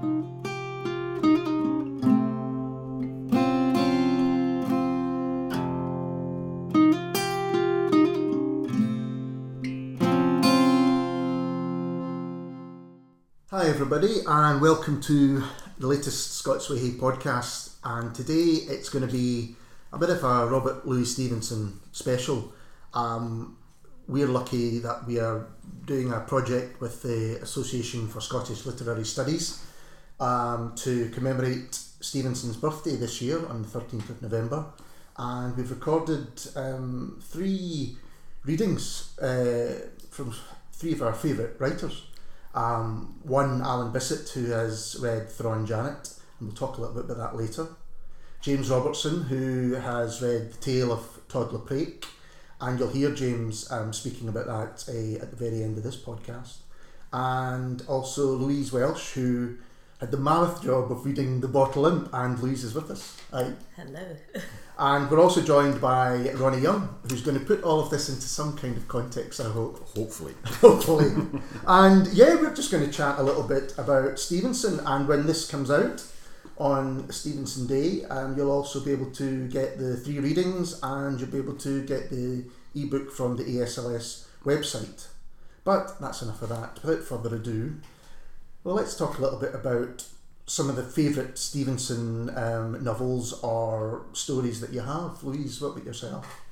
Hi, 0.00 0.06
everybody, 13.66 14.20
and 14.24 14.60
welcome 14.60 15.00
to 15.00 15.42
the 15.78 15.86
latest 15.88 16.36
Scots 16.36 16.70
Way 16.70 16.90
podcast. 16.92 17.74
And 17.82 18.14
today 18.14 18.62
it's 18.68 18.88
going 18.88 19.04
to 19.04 19.12
be 19.12 19.56
a 19.92 19.98
bit 19.98 20.10
of 20.10 20.22
a 20.22 20.46
Robert 20.46 20.86
Louis 20.86 21.06
Stevenson 21.06 21.80
special. 21.90 22.52
Um, 22.94 23.56
we're 24.06 24.28
lucky 24.28 24.78
that 24.78 25.08
we 25.08 25.18
are 25.18 25.48
doing 25.86 26.12
a 26.12 26.20
project 26.20 26.80
with 26.80 27.02
the 27.02 27.40
Association 27.42 28.06
for 28.06 28.20
Scottish 28.20 28.64
Literary 28.64 29.04
Studies 29.04 29.64
um, 30.20 30.74
to 30.76 31.08
commemorate 31.10 31.74
Stevenson's 32.00 32.56
birthday 32.56 32.96
this 32.96 33.20
year 33.20 33.46
on 33.46 33.62
the 33.62 33.68
13th 33.68 34.10
of 34.10 34.22
November. 34.22 34.66
And 35.16 35.56
we've 35.56 35.70
recorded 35.70 36.28
um, 36.54 37.20
three 37.22 37.96
readings 38.44 39.18
uh, 39.18 39.88
from 40.10 40.34
three 40.72 40.92
of 40.92 41.02
our 41.02 41.12
favourite 41.12 41.60
writers. 41.60 42.06
Um, 42.54 43.18
one, 43.22 43.62
Alan 43.62 43.92
Bissett, 43.92 44.28
who 44.30 44.46
has 44.46 44.96
read 45.00 45.28
Thrawn 45.28 45.66
Janet, 45.66 46.14
and 46.38 46.48
we'll 46.48 46.56
talk 46.56 46.78
a 46.78 46.80
little 46.80 46.94
bit 46.94 47.04
about 47.04 47.32
that 47.32 47.36
later. 47.36 47.68
James 48.40 48.70
Robertson, 48.70 49.22
who 49.24 49.74
has 49.74 50.22
read 50.22 50.52
The 50.52 50.58
Tale 50.58 50.92
of 50.92 51.20
Todd 51.28 51.66
Prake, 51.66 52.06
and 52.60 52.78
you'll 52.78 52.90
hear 52.90 53.12
James 53.12 53.70
um, 53.70 53.92
speaking 53.92 54.28
about 54.28 54.46
that 54.46 54.88
uh, 54.88 55.22
at 55.22 55.30
the 55.30 55.36
very 55.36 55.62
end 55.62 55.76
of 55.76 55.82
this 55.82 55.96
podcast. 55.96 56.58
And 57.12 57.82
also 57.88 58.28
Louise 58.32 58.72
Welsh, 58.72 59.12
who 59.12 59.56
had 59.98 60.12
the 60.12 60.16
mammoth 60.16 60.62
job 60.62 60.92
of 60.92 61.04
reading 61.04 61.40
The 61.40 61.48
Bottle 61.48 61.86
Imp, 61.86 62.08
and 62.12 62.38
Louise 62.38 62.62
is 62.62 62.74
with 62.74 62.90
us. 62.90 63.16
Hi. 63.32 63.52
Hello. 63.76 64.16
And 64.80 65.10
we're 65.10 65.20
also 65.20 65.42
joined 65.42 65.80
by 65.80 66.30
Ronnie 66.34 66.60
Young, 66.60 67.00
who's 67.10 67.22
going 67.22 67.36
to 67.36 67.44
put 67.44 67.64
all 67.64 67.80
of 67.80 67.90
this 67.90 68.08
into 68.08 68.28
some 68.28 68.56
kind 68.56 68.76
of 68.76 68.86
context, 68.86 69.40
I 69.40 69.50
hope. 69.50 69.88
Hopefully. 69.96 70.34
Hopefully. 70.44 71.10
and 71.66 72.06
yeah, 72.12 72.36
we're 72.36 72.54
just 72.54 72.70
going 72.70 72.86
to 72.86 72.92
chat 72.92 73.18
a 73.18 73.22
little 73.24 73.42
bit 73.42 73.76
about 73.76 74.20
Stevenson. 74.20 74.78
And 74.86 75.08
when 75.08 75.26
this 75.26 75.50
comes 75.50 75.68
out 75.68 76.06
on 76.58 77.10
Stevenson 77.10 77.66
Day, 77.66 78.04
um, 78.04 78.36
you'll 78.36 78.52
also 78.52 78.78
be 78.78 78.92
able 78.92 79.10
to 79.10 79.48
get 79.48 79.78
the 79.78 79.96
three 79.96 80.20
readings 80.20 80.78
and 80.80 81.18
you'll 81.18 81.30
be 81.30 81.38
able 81.38 81.56
to 81.56 81.84
get 81.84 82.10
the 82.10 82.44
ebook 82.76 83.10
from 83.10 83.36
the 83.36 83.42
ASLS 83.42 84.26
website. 84.44 85.08
But 85.64 86.00
that's 86.00 86.22
enough 86.22 86.40
of 86.42 86.50
that. 86.50 86.78
Without 86.84 87.02
further 87.02 87.34
ado, 87.34 87.80
well, 88.64 88.74
let's 88.74 88.96
talk 88.96 89.18
a 89.18 89.22
little 89.22 89.38
bit 89.38 89.54
about 89.54 90.04
some 90.46 90.70
of 90.70 90.76
the 90.76 90.82
favourite 90.82 91.38
Stevenson 91.38 92.36
um, 92.36 92.82
novels 92.82 93.32
or 93.42 94.06
stories 94.12 94.60
that 94.60 94.72
you 94.72 94.80
have. 94.80 95.22
Louise, 95.22 95.60
what 95.60 95.72
about 95.72 95.84
yourself? 95.84 96.42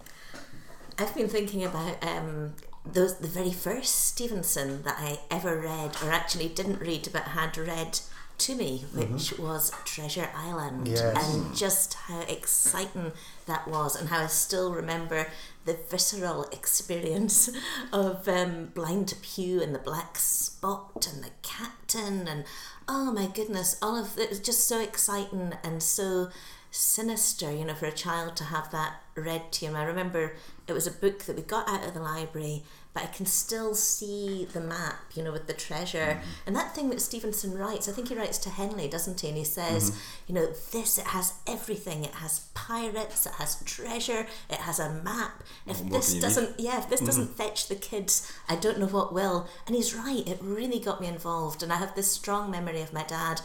I've 0.98 1.14
been 1.14 1.28
thinking 1.28 1.64
about 1.64 2.02
um, 2.04 2.54
those 2.84 3.18
the 3.18 3.28
very 3.28 3.52
first 3.52 4.06
Stevenson 4.06 4.82
that 4.82 4.96
I 4.98 5.18
ever 5.30 5.60
read, 5.60 5.96
or 6.02 6.10
actually 6.10 6.48
didn't 6.48 6.80
read, 6.80 7.08
but 7.12 7.22
had 7.22 7.56
read 7.58 8.00
to 8.38 8.54
me, 8.54 8.84
which 8.92 9.06
mm-hmm. 9.08 9.42
was 9.42 9.72
Treasure 9.84 10.28
Island, 10.34 10.88
yes. 10.88 11.34
and 11.34 11.56
just 11.56 11.94
how 11.94 12.20
exciting 12.22 13.12
that 13.46 13.66
was, 13.68 13.96
and 13.96 14.08
how 14.08 14.24
I 14.24 14.26
still 14.26 14.72
remember 14.72 15.26
the 15.64 15.74
visceral 15.90 16.44
experience 16.52 17.50
of 17.92 18.28
um, 18.28 18.66
Blind 18.74 19.14
Pew 19.22 19.62
and 19.62 19.74
the 19.74 19.78
Black 19.78 20.16
Spot 20.18 21.08
and 21.12 21.24
the 21.24 21.30
Captain, 21.42 22.28
and 22.28 22.44
oh 22.88 23.12
my 23.12 23.26
goodness, 23.26 23.76
all 23.82 23.96
of 23.96 24.18
it 24.18 24.30
was 24.30 24.40
just 24.40 24.68
so 24.68 24.80
exciting 24.80 25.54
and 25.64 25.82
so 25.82 26.28
sinister, 26.70 27.50
you 27.50 27.64
know, 27.64 27.74
for 27.74 27.86
a 27.86 27.92
child 27.92 28.36
to 28.36 28.44
have 28.44 28.70
that 28.70 29.02
read 29.14 29.50
to 29.50 29.66
him. 29.66 29.76
I 29.76 29.84
remember 29.84 30.36
it 30.69 30.72
was 30.72 30.86
a 30.86 30.91
book 30.91 31.20
that 31.25 31.36
we 31.36 31.42
got 31.42 31.69
out 31.69 31.86
of 31.86 31.94
the 31.94 32.00
library 32.00 32.64
but 32.96 33.04
I 33.04 33.08
can 33.08 33.26
still 33.26 33.74
see 33.74 34.48
the 34.54 34.60
map, 34.60 35.12
you 35.14 35.22
know, 35.22 35.30
with 35.30 35.46
the 35.46 35.52
treasure. 35.52 35.98
Mm-hmm. 35.98 36.46
And 36.46 36.56
that 36.56 36.74
thing 36.74 36.88
that 36.88 37.02
Stevenson 37.02 37.52
writes, 37.52 37.90
I 37.90 37.92
think 37.92 38.08
he 38.08 38.14
writes 38.14 38.38
to 38.38 38.48
Henley, 38.48 38.88
doesn't 38.88 39.20
he? 39.20 39.28
And 39.28 39.36
he 39.36 39.44
says, 39.44 39.90
mm-hmm. 39.90 40.00
you 40.26 40.34
know, 40.34 40.46
this, 40.72 40.96
it 40.96 41.08
has 41.08 41.34
everything. 41.46 42.04
It 42.04 42.14
has 42.14 42.46
pirates, 42.54 43.26
it 43.26 43.34
has 43.34 43.62
treasure, 43.64 44.26
it 44.48 44.60
has 44.60 44.78
a 44.78 44.94
map. 45.04 45.42
If 45.66 45.86
this 45.90 46.14
doesn't, 46.14 46.58
yeah, 46.58 46.78
if 46.78 46.88
this 46.88 47.00
mm-hmm. 47.00 47.06
doesn't 47.06 47.36
fetch 47.36 47.68
the 47.68 47.74
kids, 47.74 48.32
I 48.48 48.56
don't 48.56 48.78
know 48.78 48.86
what 48.86 49.12
will. 49.12 49.46
And 49.66 49.76
he's 49.76 49.94
right, 49.94 50.26
it 50.26 50.38
really 50.40 50.80
got 50.80 50.98
me 50.98 51.06
involved. 51.06 51.62
And 51.62 51.70
I 51.70 51.76
have 51.76 51.94
this 51.96 52.10
strong 52.10 52.50
memory 52.50 52.80
of 52.80 52.94
my 52.94 53.02
dad 53.02 53.42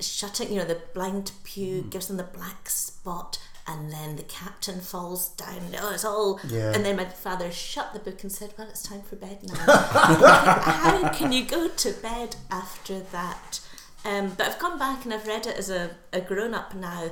shutting, 0.00 0.50
you 0.50 0.58
know, 0.58 0.64
the 0.64 0.82
blind 0.92 1.30
pew, 1.44 1.82
mm. 1.82 1.90
gives 1.90 2.08
them 2.08 2.16
the 2.16 2.24
black 2.24 2.68
spot 2.68 3.38
and 3.66 3.92
then 3.92 4.16
the 4.16 4.22
captain 4.24 4.80
falls 4.80 5.28
down. 5.30 5.60
Oh, 5.80 5.92
it's 5.92 6.04
all. 6.04 6.40
Yeah. 6.48 6.72
And 6.72 6.84
then 6.84 6.96
my 6.96 7.04
father 7.04 7.50
shut 7.50 7.92
the 7.92 8.00
book 8.00 8.22
and 8.22 8.32
said, 8.32 8.54
"Well, 8.58 8.68
it's 8.68 8.82
time 8.82 9.02
for 9.02 9.16
bed 9.16 9.38
now." 9.42 9.54
How 9.66 11.08
can 11.10 11.32
you 11.32 11.44
go 11.44 11.68
to 11.68 11.92
bed 11.92 12.36
after 12.50 13.00
that? 13.00 13.60
Um, 14.04 14.32
but 14.36 14.48
I've 14.48 14.58
gone 14.58 14.78
back 14.78 15.04
and 15.04 15.14
I've 15.14 15.26
read 15.26 15.46
it 15.46 15.56
as 15.56 15.70
a, 15.70 15.92
a 16.12 16.20
grown 16.20 16.54
up 16.54 16.74
now, 16.74 17.10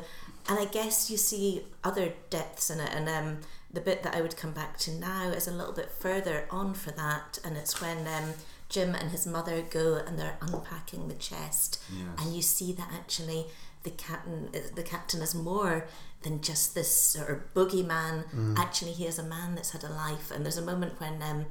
and 0.48 0.58
I 0.58 0.64
guess 0.64 1.10
you 1.10 1.16
see 1.16 1.62
other 1.84 2.14
depths 2.30 2.68
in 2.68 2.80
it. 2.80 2.90
And 2.92 3.08
um, 3.08 3.38
the 3.72 3.80
bit 3.80 4.02
that 4.02 4.16
I 4.16 4.20
would 4.20 4.36
come 4.36 4.52
back 4.52 4.76
to 4.78 4.92
now 4.92 5.28
is 5.28 5.46
a 5.46 5.52
little 5.52 5.72
bit 5.72 5.90
further 5.92 6.46
on 6.50 6.74
for 6.74 6.90
that, 6.92 7.38
and 7.44 7.56
it's 7.56 7.80
when. 7.80 8.06
Um, 8.06 8.34
Jim 8.68 8.94
and 8.94 9.10
his 9.10 9.26
mother 9.26 9.62
go 9.62 9.96
and 9.96 10.16
they're 10.16 10.38
unpacking 10.40 11.08
the 11.08 11.14
chest, 11.14 11.82
yes. 11.92 12.06
and 12.18 12.36
you 12.36 12.40
see 12.40 12.72
that 12.72 12.88
actually 12.94 13.46
the 13.82 13.90
captain 13.90 14.50
the 14.74 14.82
captain 14.82 15.22
is 15.22 15.34
more 15.34 15.86
than 16.22 16.40
just 16.42 16.74
this 16.74 16.94
sort 16.94 17.30
of 17.30 17.54
boogeyman. 17.54 18.30
Mm. 18.30 18.58
Actually, 18.58 18.92
he 18.92 19.06
is 19.06 19.18
a 19.18 19.22
man 19.22 19.54
that's 19.54 19.70
had 19.70 19.84
a 19.84 19.88
life. 19.88 20.30
And 20.30 20.44
there's 20.44 20.58
a 20.58 20.62
moment 20.62 21.00
when 21.00 21.22
um, 21.22 21.46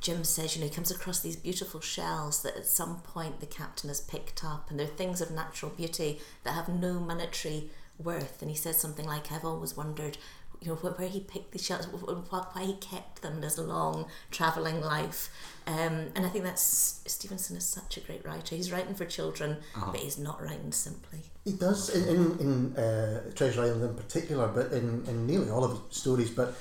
Jim 0.00 0.22
says, 0.22 0.54
you 0.54 0.60
know, 0.60 0.68
he 0.68 0.74
comes 0.74 0.90
across 0.90 1.20
these 1.20 1.36
beautiful 1.36 1.80
shells 1.80 2.42
that 2.42 2.56
at 2.56 2.66
some 2.66 3.00
point 3.00 3.40
the 3.40 3.46
captain 3.46 3.88
has 3.88 4.00
picked 4.00 4.44
up, 4.44 4.70
and 4.70 4.78
they're 4.78 4.86
things 4.86 5.20
of 5.20 5.30
natural 5.30 5.72
beauty 5.72 6.20
that 6.44 6.52
have 6.52 6.68
no 6.68 7.00
monetary 7.00 7.70
worth. 7.98 8.40
And 8.40 8.50
he 8.50 8.56
says 8.56 8.76
something 8.78 9.06
like, 9.06 9.32
I've 9.32 9.44
always 9.44 9.76
wondered 9.76 10.18
you 10.60 10.68
know 10.68 10.74
where 10.76 11.08
he 11.08 11.20
picked 11.20 11.52
the 11.52 11.58
shells, 11.58 11.86
why 11.86 12.64
he 12.64 12.74
kept 12.74 13.22
them 13.22 13.40
this 13.40 13.58
long 13.58 14.06
traveling 14.30 14.80
life. 14.80 15.30
Um, 15.66 16.10
and 16.14 16.26
I 16.26 16.28
think 16.28 16.44
that's 16.44 17.00
Stevenson 17.06 17.56
is 17.56 17.64
such 17.64 17.96
a 17.96 18.00
great 18.00 18.24
writer. 18.24 18.56
He's 18.56 18.72
writing 18.72 18.94
for 18.94 19.04
children, 19.04 19.58
uh-huh. 19.74 19.92
but 19.92 20.00
he's 20.00 20.18
not 20.18 20.42
writing 20.42 20.72
simply. 20.72 21.20
He 21.44 21.52
does 21.52 21.90
in 21.90 22.08
in, 22.08 22.38
in 22.38 22.76
uh, 22.76 23.30
Treasure 23.34 23.62
Island 23.62 23.82
in 23.82 23.94
particular, 23.94 24.48
but 24.48 24.72
in, 24.72 25.04
in 25.06 25.26
nearly 25.26 25.50
all 25.50 25.64
of 25.64 25.72
his 25.72 25.96
stories. 25.96 26.30
But 26.30 26.54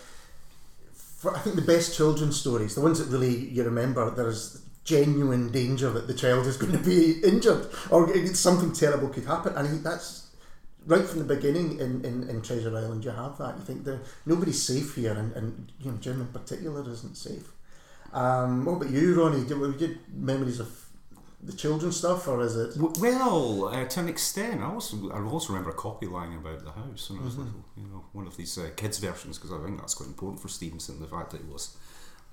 for 0.93 1.35
I 1.35 1.39
think 1.39 1.55
the 1.55 1.61
best 1.61 1.95
children's 1.95 2.39
stories, 2.39 2.75
the 2.75 2.81
ones 2.81 2.99
that 2.99 3.15
really 3.15 3.49
you 3.49 3.63
remember, 3.63 4.09
there's 4.09 4.61
genuine 4.83 5.49
danger 5.51 5.89
that 5.91 6.07
the 6.07 6.13
child 6.13 6.45
is 6.45 6.57
going 6.57 6.73
to 6.73 6.77
be 6.79 7.21
injured 7.23 7.67
or 7.89 8.13
something 8.33 8.73
terrible 8.73 9.07
could 9.07 9.25
happen, 9.25 9.53
and 9.55 9.69
he, 9.69 9.77
that's 9.77 10.22
right 10.85 11.05
from 11.05 11.19
the 11.25 11.35
beginning 11.35 11.79
in, 11.79 12.03
in, 12.05 12.29
in 12.29 12.41
Treasure 12.41 12.75
Island, 12.75 13.03
you 13.05 13.11
have 13.11 13.37
that. 13.37 13.57
You 13.57 13.63
think 13.63 13.83
that 13.85 13.99
nobody's 14.25 14.61
safe 14.61 14.95
here, 14.95 15.13
and, 15.13 15.31
and 15.33 15.71
you 15.79 15.91
know 15.91 15.97
Jim 15.97 16.21
in 16.21 16.27
particular 16.27 16.81
isn't 16.89 17.15
safe. 17.17 17.51
Um, 18.11 18.65
what 18.65 18.73
about 18.73 18.89
you, 18.91 19.19
Ronnie? 19.19 19.45
Do 19.47 19.57
you 19.59 19.73
get 19.73 20.13
memories 20.13 20.59
of 20.59 20.69
the 21.41 21.53
children's 21.53 21.97
stuff, 21.97 22.27
or 22.27 22.41
is 22.41 22.55
it? 22.55 22.75
Well, 22.77 23.65
uh, 23.65 23.85
to 23.85 23.99
an 23.99 24.07
extent, 24.07 24.61
I 24.61 24.65
also 24.65 25.09
I 25.11 25.19
also 25.21 25.53
remember 25.53 25.71
a 25.71 25.73
copy 25.75 26.05
lying 26.07 26.35
about 26.35 26.63
the 26.63 26.71
house 26.71 27.09
when 27.09 27.19
I 27.19 27.25
was 27.25 27.35
Mhm. 27.35 27.45
little. 27.45 27.65
You 27.75 27.87
know, 27.87 28.05
one 28.13 28.27
of 28.27 28.37
these 28.37 28.57
uh, 28.57 28.69
kids' 28.75 28.99
versions 28.99 29.37
because 29.37 29.51
I 29.51 29.63
think 29.65 29.79
that's 29.79 29.95
quite 29.95 30.07
important 30.09 30.41
for 30.41 30.47
Stevenson. 30.47 30.99
The 30.99 31.07
fact 31.07 31.31
that 31.31 31.41
it 31.41 31.47
was 31.47 31.75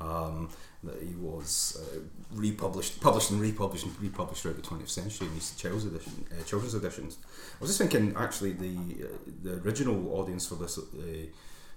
um, 0.01 0.49
that 0.83 1.01
he 1.03 1.15
was 1.15 1.77
uh, 1.81 2.01
republished, 2.33 3.01
published 3.01 3.31
and 3.31 3.41
republished 3.41 3.85
and 3.85 4.01
republished 4.01 4.43
throughout 4.43 4.57
the 4.57 4.63
20th 4.63 4.89
century 4.89 5.27
in 5.27 5.35
these 5.35 5.55
children's, 5.57 5.85
edition, 5.85 6.25
uh, 6.33 6.43
children's 6.45 6.75
editions. 6.75 7.19
I 7.27 7.61
was 7.61 7.69
just 7.71 7.79
thinking, 7.79 8.15
actually, 8.17 8.53
the 8.53 8.75
uh, 9.05 9.09
the 9.43 9.53
original 9.63 10.15
audience 10.19 10.47
for 10.47 10.55
this 10.55 10.79
uh, 10.79 10.83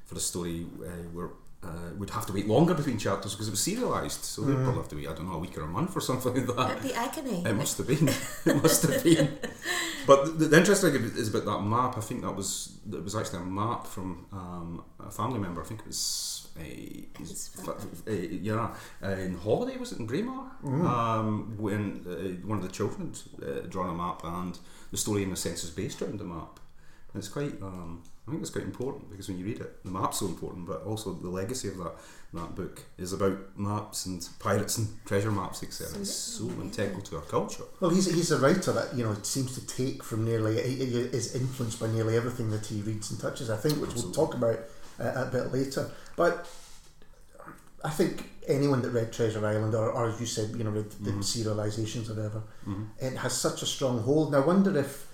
for 0.05 0.13
the 0.15 0.21
story 0.21 0.65
uh, 0.81 1.09
were. 1.13 1.31
Uh, 1.65 1.93
would 1.97 2.09
have 2.09 2.25
to 2.25 2.33
wait 2.33 2.45
longer 2.45 2.73
between 2.73 2.97
chapters 2.97 3.31
because 3.35 3.47
it 3.47 3.51
was 3.51 3.61
serialised, 3.61 4.21
so 4.25 4.41
they'd 4.41 4.51
Mm. 4.53 4.63
probably 4.65 4.81
have 4.81 4.89
to 4.89 4.95
wait, 4.97 5.07
I 5.07 5.13
don't 5.13 5.27
know, 5.29 5.35
a 5.35 5.39
week 5.39 5.57
or 5.57 5.61
a 5.61 5.67
month 5.67 5.95
or 5.95 6.01
something 6.01 6.33
like 6.35 6.45
that. 6.47 6.55
That'd 6.57 6.83
be 6.83 6.93
agony. 6.93 7.41
It 7.45 7.53
must 7.55 7.77
have 7.77 7.87
been. 7.87 8.09
it 8.45 8.61
must 8.61 8.81
have 8.83 9.01
been. 9.01 9.37
But 10.05 10.37
the, 10.39 10.47
the 10.49 10.57
interesting 10.57 10.91
thing 10.91 11.03
is 11.15 11.29
about 11.33 11.45
that 11.45 11.61
map. 11.63 11.97
I 11.97 12.01
think 12.01 12.23
that 12.23 12.35
was 12.35 12.79
it 12.91 13.01
was 13.01 13.15
actually 13.15 13.39
a 13.39 13.45
map 13.45 13.87
from 13.87 14.25
um, 14.33 14.83
a 14.99 15.09
family 15.09 15.39
member. 15.39 15.61
I 15.61 15.65
think 15.65 15.79
it 15.79 15.87
was 15.87 16.42
a, 16.59 17.07
His 17.17 17.47
fa- 17.49 17.75
a 18.07 18.15
yeah 18.15 18.73
uh, 19.03 19.07
in 19.09 19.37
holiday 19.37 19.77
was 19.77 19.91
it 19.91 19.99
in 19.99 20.05
Braemar 20.07 20.51
Mm. 20.63 20.85
um, 20.85 21.55
when 21.57 22.05
uh, 22.07 22.47
one 22.47 22.57
of 22.57 22.63
the 22.63 22.71
children 22.71 23.13
uh, 23.41 23.67
drawn 23.67 23.89
a 23.89 23.93
map 23.93 24.21
and 24.23 24.57
the 24.91 24.97
story 24.97 25.23
in 25.23 25.31
a 25.31 25.35
sense 25.35 25.63
is 25.63 25.71
based 25.71 26.01
around 26.01 26.19
the 26.19 26.23
map. 26.25 26.59
And 27.13 27.19
it's 27.21 27.27
quite 27.29 27.61
um, 27.61 28.01
I 28.27 28.31
think 28.31 28.41
it's 28.41 28.49
quite 28.51 28.63
important 28.65 29.09
because 29.11 29.27
when 29.27 29.37
you 29.37 29.45
read 29.45 29.59
it, 29.59 29.83
the 29.83 29.91
map's 29.91 30.19
so 30.19 30.25
important, 30.27 30.65
but 30.65 30.83
also 30.83 31.11
the 31.13 31.29
legacy 31.29 31.67
of 31.67 31.77
that 31.77 31.93
that 32.33 32.55
book 32.55 32.81
is 32.97 33.13
about 33.13 33.37
maps 33.57 34.05
and 34.07 34.27
pirates 34.39 34.77
and 34.79 34.87
treasure 35.05 35.31
maps, 35.31 35.61
etc. 35.61 35.99
It's 35.99 36.09
so 36.15 36.45
integral 36.61 37.01
to 37.01 37.17
our 37.17 37.21
culture. 37.23 37.63
Well, 37.79 37.91
he's, 37.91 38.11
he's 38.11 38.31
a 38.31 38.39
writer 38.39 38.71
that 38.71 38.95
you 38.95 39.03
know 39.03 39.15
seems 39.21 39.53
to 39.55 39.67
take 39.67 40.01
from 40.03 40.23
nearly 40.25 40.55
he, 40.61 40.85
he 40.85 40.97
is 40.99 41.35
influenced 41.35 41.79
by 41.79 41.87
nearly 41.87 42.15
everything 42.15 42.49
that 42.51 42.65
he 42.65 42.81
reads 42.81 43.11
and 43.11 43.19
touches. 43.19 43.49
I 43.49 43.57
think, 43.57 43.79
which 43.81 43.91
Absolutely. 43.91 44.17
we'll 44.17 44.27
talk 44.27 44.35
about 44.35 44.59
uh, 44.99 45.25
a 45.27 45.29
bit 45.31 45.51
later. 45.51 45.89
But 46.15 46.47
I 47.83 47.89
think 47.89 48.29
anyone 48.47 48.81
that 48.81 48.91
read 48.91 49.11
Treasure 49.13 49.45
Island, 49.45 49.73
or, 49.75 49.89
or 49.91 50.09
as 50.09 50.19
you 50.19 50.25
said, 50.25 50.55
you 50.55 50.63
know, 50.63 50.71
read 50.71 50.89
the 50.91 51.11
serializations 51.11 52.09
or 52.09 52.15
whatever, 52.15 52.43
it 52.99 53.17
has 53.17 53.33
such 53.33 53.61
a 53.61 53.65
strong 53.65 53.99
hold. 54.01 54.27
And 54.33 54.35
I 54.43 54.45
wonder 54.45 54.77
if 54.77 55.07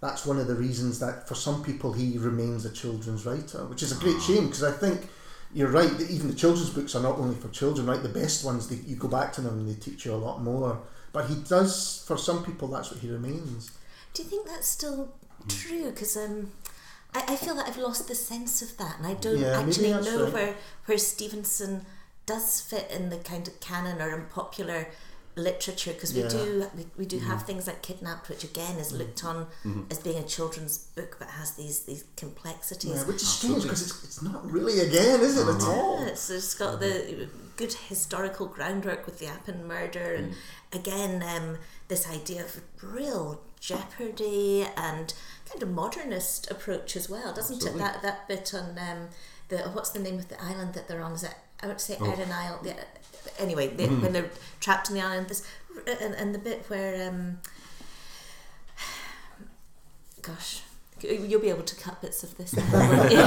that's 0.00 0.26
one 0.26 0.38
of 0.38 0.46
the 0.46 0.54
reasons 0.54 0.98
that 1.00 1.26
for 1.28 1.34
some 1.34 1.62
people 1.64 1.92
he 1.92 2.18
remains 2.18 2.64
a 2.64 2.70
children's 2.70 3.24
writer, 3.26 3.64
which 3.66 3.82
is 3.82 3.92
a 3.92 4.00
great 4.00 4.20
shame 4.20 4.46
because 4.46 4.62
I 4.62 4.72
think 4.72 5.08
you're 5.54 5.70
right. 5.70 5.90
that 5.98 6.10
Even 6.10 6.28
the 6.28 6.34
children's 6.34 6.70
books 6.70 6.94
are 6.94 7.02
not 7.02 7.18
only 7.18 7.34
for 7.36 7.48
children, 7.48 7.86
right? 7.86 8.02
The 8.02 8.08
best 8.08 8.44
ones, 8.44 8.68
they, 8.68 8.76
you 8.76 8.96
go 8.96 9.08
back 9.08 9.32
to 9.34 9.40
them 9.40 9.58
and 9.58 9.68
they 9.68 9.78
teach 9.78 10.04
you 10.04 10.12
a 10.12 10.16
lot 10.16 10.42
more. 10.42 10.80
But 11.12 11.28
he 11.28 11.36
does, 11.36 12.04
for 12.06 12.18
some 12.18 12.44
people, 12.44 12.68
that's 12.68 12.90
what 12.90 13.00
he 13.00 13.08
remains. 13.08 13.70
Do 14.12 14.22
you 14.22 14.28
think 14.28 14.46
that's 14.46 14.68
still 14.68 15.14
true? 15.48 15.86
Because 15.90 16.16
um, 16.16 16.52
I, 17.14 17.24
I 17.28 17.36
feel 17.36 17.54
that 17.56 17.66
I've 17.68 17.78
lost 17.78 18.08
the 18.08 18.14
sense 18.14 18.62
of 18.62 18.76
that, 18.78 18.98
and 18.98 19.06
I 19.06 19.14
don't 19.14 19.38
Yeah, 19.38 19.58
actually 19.60 19.90
know 19.92 20.24
right. 20.24 20.32
where 20.32 20.54
where 20.86 20.98
Stevenson 20.98 21.86
does 22.26 22.60
fit 22.60 22.90
in 22.90 23.08
the 23.10 23.18
kind 23.18 23.46
of 23.48 23.60
canon 23.60 24.00
or 24.02 24.14
in 24.16 24.26
popular 24.26 24.88
literature 25.38 25.92
because 25.92 26.14
we 26.14 26.22
Yeah. 26.22 26.28
do 26.28 26.66
we, 26.74 26.86
we 26.96 27.04
do 27.04 27.18
have 27.18 27.42
things 27.42 27.66
like 27.66 27.82
kidnapped 27.82 28.30
which 28.30 28.42
again 28.42 28.78
is 28.78 28.90
looked 28.90 29.22
on 29.22 29.46
Mm-hmm. 29.66 29.82
as 29.90 29.98
being 29.98 30.16
a 30.16 30.22
children's 30.26 30.78
book 30.78 31.16
but 31.18 31.28
has 31.28 31.50
these 31.52 31.80
these 31.80 32.04
complexities 32.16 32.94
Yeah, 32.96 33.04
which 33.04 33.16
is 33.22 33.28
strange 33.28 33.62
because 33.62 33.82
it's, 33.82 34.02
it's 34.04 34.22
not 34.22 34.50
really 34.50 34.80
again, 34.80 35.20
is 35.20 35.36
it, 35.38 35.46
at 35.46 35.62
all? 35.62 36.06
Yeah, 36.06 36.14
so 36.14 36.34
it's 36.34 36.54
got 36.54 36.80
the 36.80 37.28
good 37.56 37.74
historical 37.74 38.46
groundwork 38.46 39.04
with 39.06 39.18
the 39.18 39.26
Appin 39.26 39.66
murder, 39.68 40.14
and 40.14 40.34
again, 40.72 41.22
um, 41.22 41.58
this 41.88 42.08
idea 42.08 42.42
of 42.42 42.60
real 42.82 43.40
jeopardy 43.60 44.66
and 44.76 45.12
kind 45.50 45.62
of 45.62 45.70
modernist 45.70 46.50
approach 46.50 46.96
as 46.96 47.08
well, 47.08 47.32
doesn't 47.34 47.56
Absolutely. 47.56 47.80
it? 47.80 47.84
That 47.84 48.02
that 48.02 48.28
bit 48.28 48.52
on 48.54 48.78
um, 48.78 49.08
the 49.48 49.58
what's 49.70 49.90
the 49.90 49.98
name 50.00 50.18
of 50.18 50.28
the 50.28 50.42
island 50.42 50.74
that 50.74 50.88
they're 50.88 51.02
on? 51.02 51.12
Is 51.12 51.22
it 51.24 51.34
I 51.62 51.66
would 51.68 51.80
say 51.80 51.96
Oh. 52.00 52.06
Iron 52.16 52.30
Isle. 52.32 52.60
The, 52.62 52.74
anyway, 53.40 53.68
they, 53.68 53.86
when 53.86 54.12
they're 54.12 54.30
trapped 54.60 54.88
in 54.90 54.94
the 54.96 55.02
island, 55.02 55.28
this 55.28 55.46
and, 56.00 56.14
and 56.14 56.34
the 56.34 56.38
bit 56.38 56.64
where 56.68 57.08
um, 57.08 57.38
gosh. 60.22 60.62
You'll 61.02 61.42
be 61.42 61.50
able 61.50 61.62
to 61.62 61.76
cut 61.76 62.00
bits 62.00 62.22
of 62.22 62.36
this. 62.38 62.56
out, 62.56 62.72
won't 62.72 63.10
you? 63.12 63.18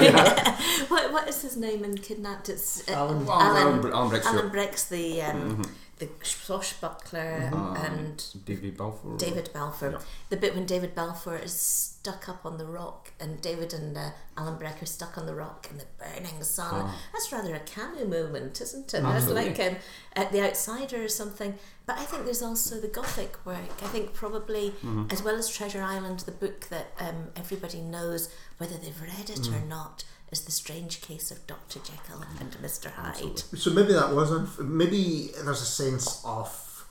what, 0.88 1.14
what 1.14 1.30
is 1.30 1.44
his 1.44 1.56
name 1.56 1.84
in 1.86 1.98
Kidnapped? 2.00 2.50
It's 2.50 2.90
uh, 2.90 2.94
Alan- 2.94 3.26
Well, 3.28 3.40
Alan 3.40 3.82
Bre- 3.82 3.92
Alan 3.92 4.10
Breck's 4.10 4.26
Alan 4.26 4.40
your- 4.42 4.50
the 4.90 5.22
um, 5.22 5.62
the 6.00 6.10
swashbuckler 6.24 7.50
Um, 7.54 7.76
and 7.76 8.24
David 8.46 8.78
Balfour. 8.78 9.18
David 9.18 9.50
Balfour. 9.54 9.92
Yeah. 9.92 10.00
The 10.30 10.38
bit 10.38 10.56
when 10.56 10.66
David 10.66 10.96
Balfour 10.96 11.38
is 11.38 11.54
stuck 11.54 12.28
up 12.30 12.46
on 12.46 12.58
the 12.58 12.66
rock 12.66 13.12
and 13.20 13.42
David 13.42 13.74
and 13.74 13.98
uh, 13.98 14.10
Alan 14.38 14.58
Breck 14.58 14.82
are 14.82 14.86
stuck 14.86 15.18
on 15.18 15.26
the 15.26 15.36
rock 15.36 15.68
in 15.70 15.78
the 15.78 15.86
burning 15.98 16.42
sun. 16.44 16.68
Ah. 16.74 16.96
That's 17.14 17.32
rather 17.32 17.54
a 17.56 17.60
Camus 17.60 18.08
moment, 18.08 18.62
isn't 18.62 18.94
it? 18.94 19.04
Absolutely. 19.04 19.50
That's 19.50 19.60
like 19.60 19.72
um, 19.74 19.78
at 20.16 20.32
The 20.32 20.42
Outsider 20.42 21.04
or 21.04 21.08
something. 21.10 21.56
But 21.86 21.98
I 21.98 22.04
think 22.06 22.26
there's 22.26 22.44
also 22.44 22.80
the 22.80 22.88
Gothic 22.88 23.46
work. 23.46 23.58
I 23.84 23.88
think 23.88 24.14
probably, 24.14 24.70
Mm-hmm. 24.80 25.08
as 25.12 25.22
well 25.24 25.36
as 25.36 25.50
Treasure 25.50 25.82
Island, 25.82 26.20
the 26.22 26.32
book 26.32 26.68
that 26.70 26.88
um, 27.00 27.30
everybody 27.36 27.82
knows, 27.82 28.30
whether 28.58 28.78
they've 28.78 29.02
read 29.02 29.30
it 29.30 29.40
Mm. 29.42 29.62
or 29.64 29.66
not, 29.66 30.04
is 30.32 30.42
The 30.42 30.52
Strange 30.52 31.02
Case 31.02 31.32
of 31.32 31.46
Dr. 31.48 31.80
Jekyll 31.80 32.24
and 32.40 32.52
Mr. 32.62 32.92
Hyde. 32.92 33.08
Absolutely. 33.10 33.60
So 33.60 33.72
maybe 33.72 33.94
that 33.94 34.14
wasn't. 34.14 34.60
Maybe 34.60 35.32
there's 35.44 35.62
a 35.62 35.66
sense 35.66 36.22
of 36.26 36.88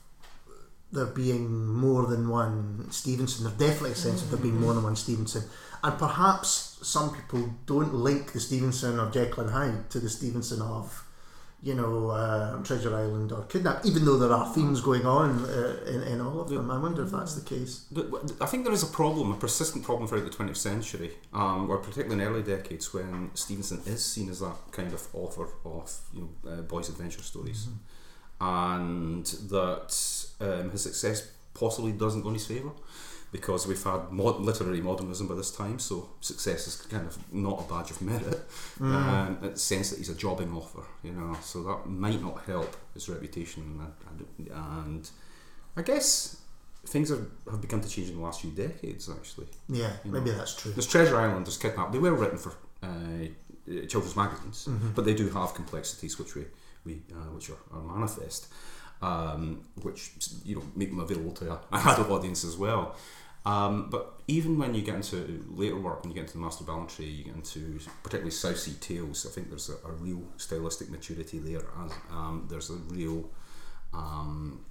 there 0.91 1.07
being 1.07 1.67
more 1.67 2.07
than 2.07 2.29
one 2.29 2.91
Stevenson. 2.91 3.45
There's 3.45 3.57
definitely 3.59 3.93
a 3.93 3.97
sense 3.97 4.23
of 4.23 4.31
there 4.31 4.41
being 4.41 4.61
more 4.61 4.75
than 4.75 4.83
one 4.83 4.97
Stevenson, 4.97 5.45
and 5.85 5.99
perhaps 5.99 6.79
some 6.83 7.15
people 7.15 7.51
don't 7.67 7.95
link 7.95 8.33
the 8.33 8.41
Stevenson 8.41 8.99
of 8.99 9.13
Jekyll 9.13 9.45
and 9.45 9.53
Hyde 9.53 9.91
to 9.91 10.01
the 10.01 10.09
Stevenson 10.09 10.63
of, 10.63 11.05
you 11.61 11.75
know, 11.75 12.11
uh, 12.11 12.63
Treasure 12.63 12.95
Island 12.95 13.33
or 13.33 13.43
Kidnap, 13.45 13.85
even 13.85 14.05
though 14.05 14.17
there 14.17 14.31
are 14.33 14.53
themes 14.55 14.81
going 14.81 15.05
on 15.05 15.45
uh, 15.45 15.81
in, 15.87 16.03
in 16.05 16.21
all 16.21 16.41
of 16.41 16.49
them. 16.49 16.71
I 16.71 16.79
wonder 16.79 17.03
if 17.03 17.11
that's 17.11 17.35
the 17.35 17.45
case. 17.45 17.87
I 18.41 18.47
think 18.47 18.65
there 18.65 18.73
is 18.73 18.85
a 18.85 18.93
problem, 18.93 19.33
a 19.33 19.37
persistent 19.37 19.85
problem 19.85 20.07
throughout 20.07 20.31
the 20.31 20.37
20th 20.37 20.57
century, 20.57 21.13
um, 21.33 21.69
or 21.69 21.79
particularly 21.79 22.23
in 22.23 22.29
early 22.29 22.43
decades 22.45 22.95
when 22.95 23.31
Stevenson 23.35 23.83
is 23.87 24.05
seen 24.05 24.29
as 24.29 24.39
that 24.39 24.57
kind 24.71 24.93
of 24.93 25.09
author 25.13 25.49
of 25.65 25.93
you 26.15 26.31
know, 26.45 26.51
uh, 26.51 26.63
boys' 26.63 26.89
adventure 26.91 27.23
stories, 27.23 27.67
and 28.41 29.27
that 29.27 30.27
um, 30.41 30.71
his 30.71 30.83
success 30.83 31.29
possibly 31.55 31.91
doesn't 31.91 32.23
go 32.23 32.29
in 32.29 32.35
his 32.35 32.47
favour 32.47 32.71
because 33.31 33.67
we've 33.67 33.83
had 33.83 34.11
mod- 34.11 34.41
literary 34.41 34.81
modernism 34.81 35.27
by 35.27 35.35
this 35.35 35.51
time, 35.51 35.79
so 35.79 36.09
success 36.21 36.67
is 36.67 36.77
kind 36.77 37.07
of 37.07 37.19
not 37.33 37.61
a 37.61 37.73
badge 37.73 37.91
of 37.91 38.01
merit. 38.03 38.41
Um, 38.81 39.39
in 39.43 39.53
the 39.53 39.59
sense 39.59 39.91
that 39.91 39.99
he's 39.99 40.09
a 40.09 40.15
jobbing 40.15 40.53
author, 40.53 40.85
you 41.03 41.11
know, 41.11 41.37
so 41.43 41.65
that 41.65 41.87
might 41.91 42.23
not 42.23 42.43
help 42.47 42.77
his 42.95 43.09
reputation. 43.09 43.81
And, 44.09 44.27
and, 44.53 45.11
I 45.77 45.83
guess 45.83 46.41
things 46.87 47.11
have, 47.11 47.27
have 47.51 47.61
begun 47.61 47.81
to 47.81 47.89
change 47.89 48.09
in 48.09 48.17
the 48.17 48.23
last 48.23 48.41
few 48.41 48.51
decades, 48.51 49.11
actually. 49.11 49.49
Yeah, 49.69 49.91
You 50.05 50.13
maybe 50.13 50.31
that's 50.31 50.55
true. 50.55 50.71
There's 50.73 50.87
Treasure 50.87 51.17
Island, 51.19 51.47
there's 51.47 51.57
Kidnap. 51.59 51.91
They 51.93 51.99
were 51.99 52.15
written 52.15 52.39
for 52.39 52.53
uh, 52.85 53.27
children's 53.89 54.15
magazines, 54.17 54.69
but 54.95 55.05
they 55.05 55.15
do 55.15 55.29
have 55.31 55.55
complexities 55.55 56.19
which 56.21 56.37
we, 56.37 56.45
we 56.85 57.03
uh, 57.13 57.31
which 57.35 57.51
are, 57.51 57.59
are 57.73 57.83
manifest, 57.83 58.47
um, 59.03 59.65
which 59.83 60.13
you 60.45 60.55
know 60.57 60.63
make 60.77 60.91
them 60.91 61.01
available 61.01 61.33
to 61.33 61.51
a, 61.51 61.55
an 61.73 61.89
adult 61.89 62.11
audience 62.11 62.45
as 62.45 62.57
well. 62.57 62.95
Um, 63.47 63.89
but 63.89 64.21
even 64.27 64.59
when 64.59 64.75
you 64.75 64.83
get 64.83 64.97
into 64.97 65.45
later 65.49 65.79
work, 65.79 66.03
when 66.03 66.11
you 66.11 66.15
get 66.15 66.23
into 66.23 66.35
the 66.35 66.41
Master 66.41 66.65
Ballantrae, 66.65 67.17
you 67.19 67.25
get 67.25 67.35
into 67.35 67.79
particularly 68.03 68.31
South 68.31 68.59
Sea 68.59 68.75
Tales, 68.81 69.27
I 69.27 69.31
think 69.31 69.49
there's 69.49 69.71
a, 69.71 69.89
a 69.89 69.93
real 69.93 70.23
stylistic 70.37 70.91
maturity 70.91 71.39
there. 71.39 71.65
As 71.83 71.93
um, 72.11 72.47
there's 72.51 72.69
a 72.69 72.75
real 72.75 73.31
um, 73.95 74.65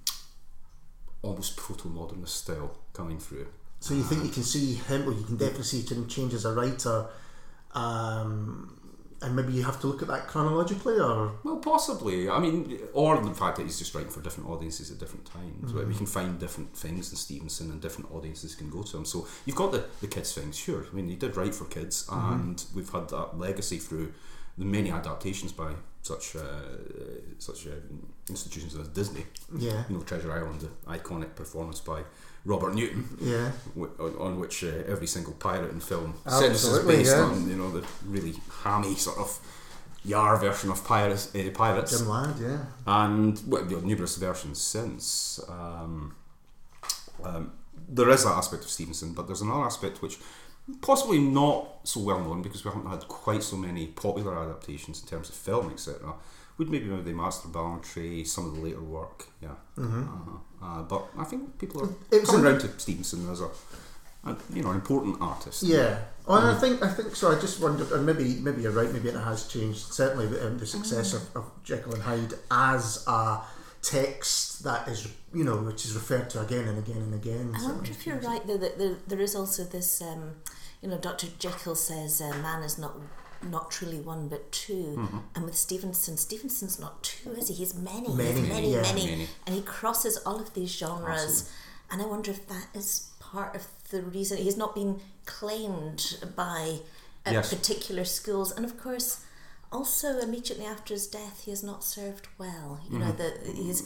almost 1.22 1.56
proto-modernist 1.56 2.36
style 2.36 2.76
coming 2.92 3.18
through. 3.18 3.48
So 3.80 3.94
you 3.94 4.02
think 4.02 4.24
you 4.24 4.30
can 4.30 4.44
see 4.44 4.74
him, 4.74 5.08
or 5.08 5.12
you 5.12 5.24
can 5.24 5.36
definitely 5.36 5.64
see 5.64 5.82
him 5.82 6.06
change 6.06 6.34
as 6.34 6.44
a 6.44 6.52
writer, 6.52 7.06
um, 7.74 8.77
and 9.22 9.34
maybe 9.34 9.52
you 9.52 9.64
have 9.64 9.80
to 9.80 9.86
look 9.88 10.00
at 10.02 10.08
that 10.08 10.26
chronologically, 10.28 10.98
or 11.00 11.32
Well, 11.44 11.56
possibly. 11.56 12.28
I 12.28 12.38
mean, 12.38 12.78
or 12.92 13.20
the 13.20 13.34
fact 13.34 13.56
that 13.56 13.64
he's 13.64 13.78
just 13.78 13.94
writing 13.94 14.10
for 14.10 14.20
different 14.22 14.48
audiences 14.48 14.90
at 14.92 14.98
different 14.98 15.26
times. 15.26 15.72
Where 15.72 15.84
we 15.84 15.90
Mm-hmm. 15.92 15.98
can 15.98 16.06
find 16.06 16.38
different 16.38 16.76
things 16.76 17.10
in 17.10 17.16
Stevenson 17.16 17.70
and 17.72 17.80
different 17.80 18.10
audiences 18.12 18.54
can 18.54 18.70
go 18.70 18.82
to 18.82 18.96
him. 18.98 19.04
So 19.04 19.26
you've 19.44 19.56
got 19.56 19.72
the, 19.72 19.84
the 20.00 20.06
kids 20.06 20.32
things, 20.32 20.56
sure. 20.56 20.86
I 20.90 20.94
mean, 20.94 21.08
he 21.08 21.16
did 21.16 21.36
write 21.36 21.54
for 21.54 21.64
kids, 21.64 22.06
Mm-hmm. 22.06 22.32
and 22.34 22.64
we've 22.74 22.90
had 22.90 23.08
that 23.08 23.38
legacy 23.38 23.78
through 23.78 24.12
the 24.56 24.64
many 24.64 24.90
adaptations 24.90 25.52
by 25.52 25.72
such 26.02 26.36
uh, 26.36 26.42
such 27.38 27.66
uh, 27.66 27.70
institutions 28.28 28.74
as 28.76 28.88
Disney. 28.88 29.24
yeah, 29.56 29.82
You 29.88 29.96
know, 29.96 30.02
Treasure 30.02 30.32
Island, 30.32 30.60
the 30.60 30.70
iconic 30.98 31.34
performance 31.34 31.80
by 31.80 32.02
Robert 32.48 32.74
Newton, 32.74 33.06
yeah, 33.20 33.52
on, 33.76 34.16
on 34.18 34.40
which 34.40 34.64
uh, 34.64 34.68
every 34.86 35.06
single 35.06 35.34
pirate 35.34 35.70
in 35.70 35.80
film 35.80 36.14
since 36.26 36.64
is 36.64 36.78
based 36.86 37.14
yeah. 37.14 37.22
on. 37.22 37.46
You 37.46 37.56
know, 37.56 37.70
the 37.70 37.86
really 38.06 38.34
hammy 38.62 38.94
sort 38.94 39.18
of 39.18 39.38
Yar 40.02 40.38
version 40.38 40.70
of 40.70 40.82
pirates. 40.82 41.34
Uh, 41.34 41.50
pirates. 41.52 41.98
Jim 41.98 42.08
Ladd, 42.08 42.38
yeah, 42.40 42.64
and 42.86 43.38
well, 43.46 43.64
numerous 43.82 44.16
versions 44.16 44.62
since. 44.62 45.38
Um, 45.46 46.16
um, 47.22 47.52
there 47.86 48.08
is 48.08 48.24
that 48.24 48.32
aspect 48.32 48.64
of 48.64 48.70
Stevenson, 48.70 49.12
but 49.12 49.26
there's 49.26 49.42
another 49.42 49.64
aspect 49.64 50.00
which 50.00 50.16
possibly 50.80 51.18
not 51.18 51.68
so 51.84 52.00
well 52.00 52.20
known 52.20 52.40
because 52.40 52.64
we 52.64 52.70
haven't 52.70 52.88
had 52.88 53.06
quite 53.08 53.42
so 53.42 53.56
many 53.58 53.88
popular 53.88 54.38
adaptations 54.38 55.02
in 55.02 55.08
terms 55.08 55.28
of 55.28 55.34
film, 55.34 55.70
etc. 55.70 56.14
Would 56.58 56.70
maybe 56.70 56.86
maybe 56.86 57.12
Master 57.12 57.48
Ballantrae, 57.48 58.26
some 58.26 58.46
of 58.46 58.54
the 58.56 58.60
later 58.60 58.82
work, 58.82 59.26
yeah. 59.40 59.50
Uh-huh. 59.78 60.02
Uh, 60.60 60.82
but 60.82 61.06
I 61.16 61.24
think 61.24 61.58
people 61.58 61.82
are 61.82 61.86
Mm-hmm. 61.86 62.14
It 62.14 62.20
was 62.22 62.30
coming 62.30 62.46
in- 62.46 62.52
around 62.52 62.60
to 62.62 62.78
Stevenson 62.80 63.30
as 63.30 63.40
a, 63.40 63.48
a 64.24 64.36
you 64.52 64.62
know, 64.62 64.70
an 64.70 64.74
important 64.76 65.18
artist. 65.20 65.62
yeah. 65.62 66.00
Oh, 66.26 66.36
and. 66.36 66.48
I 66.48 66.54
think 66.60 66.82
I 66.82 66.88
think 66.88 67.14
so. 67.16 67.30
I 67.34 67.40
just 67.40 67.60
wondered, 67.62 67.90
and 67.92 68.04
maybe 68.04 68.34
maybe 68.42 68.62
you're 68.62 68.72
right. 68.72 68.92
Maybe 68.92 69.08
it 69.08 69.14
has 69.14 69.46
changed. 69.46 69.78
Certainly, 69.94 70.26
um, 70.40 70.58
the 70.58 70.66
success 70.66 71.14
of, 71.14 71.22
of 71.36 71.44
Jekyll 71.64 71.94
and 71.94 72.02
Hyde 72.02 72.34
as 72.50 73.04
a 73.06 73.40
text 73.80 74.64
that 74.64 74.88
is, 74.88 75.08
you 75.32 75.44
know, 75.44 75.56
which 75.58 75.84
is 75.84 75.94
referred 75.94 76.28
to 76.30 76.40
again 76.42 76.66
and 76.68 76.78
again 76.78 76.98
and 76.98 77.14
again. 77.14 77.54
I 77.56 77.62
wonder 77.62 77.90
if 77.90 78.06
you're 78.06 78.16
right 78.16 78.44
though 78.46 78.58
that 78.58 78.76
there, 78.78 78.96
there 79.06 79.20
is 79.20 79.34
also 79.36 79.64
this, 79.64 80.02
um, 80.02 80.34
you 80.82 80.88
know, 80.88 80.98
Dr. 80.98 81.28
Jekyll 81.38 81.76
says 81.76 82.20
uh, 82.20 82.28
man 82.42 82.62
is 82.64 82.76
not 82.78 82.94
not 83.42 83.70
truly 83.70 84.00
one 84.00 84.28
but 84.28 84.50
2 84.52 84.72
Mm-hmm. 84.98 85.18
and 85.34 85.44
with 85.44 85.56
Stevenson, 85.56 86.16
Stevenson's 86.16 86.78
not 86.78 87.02
two, 87.02 87.32
is 87.32 87.48
he? 87.48 87.54
He's 87.54 87.74
many, 87.74 88.08
Many, 88.14 88.40
he's 88.40 88.48
many, 88.48 88.72
yeah. 88.72 88.82
many, 88.82 89.06
Many. 89.06 89.28
and 89.46 89.54
he 89.54 89.62
crosses 89.62 90.16
all 90.26 90.40
of 90.40 90.54
these 90.54 90.70
genres. 90.76 91.22
Absolutely. 91.22 91.52
And 91.90 92.02
I 92.02 92.06
wonder 92.06 92.30
if 92.30 92.46
that 92.48 92.66
is 92.74 93.10
part 93.20 93.54
of 93.56 93.66
the 93.90 94.02
reason 94.02 94.38
he's 94.38 94.56
not 94.56 94.74
been 94.74 95.00
claimed 95.26 96.18
by 96.36 96.80
at 97.24 97.32
Yes. 97.32 97.52
particular 97.54 98.04
schools, 98.04 98.52
and 98.52 98.64
of 98.64 98.78
course, 98.80 99.24
also 99.70 100.18
immediately 100.18 100.64
after 100.66 100.94
his 100.94 101.06
death, 101.06 101.44
he 101.44 101.50
has 101.50 101.62
not 101.62 101.84
served 101.84 102.28
well. 102.38 102.80
You 102.90 102.98
know, 102.98 103.06
Mm-hmm. 103.12 103.46
the, 103.46 103.52
he's 103.62 103.82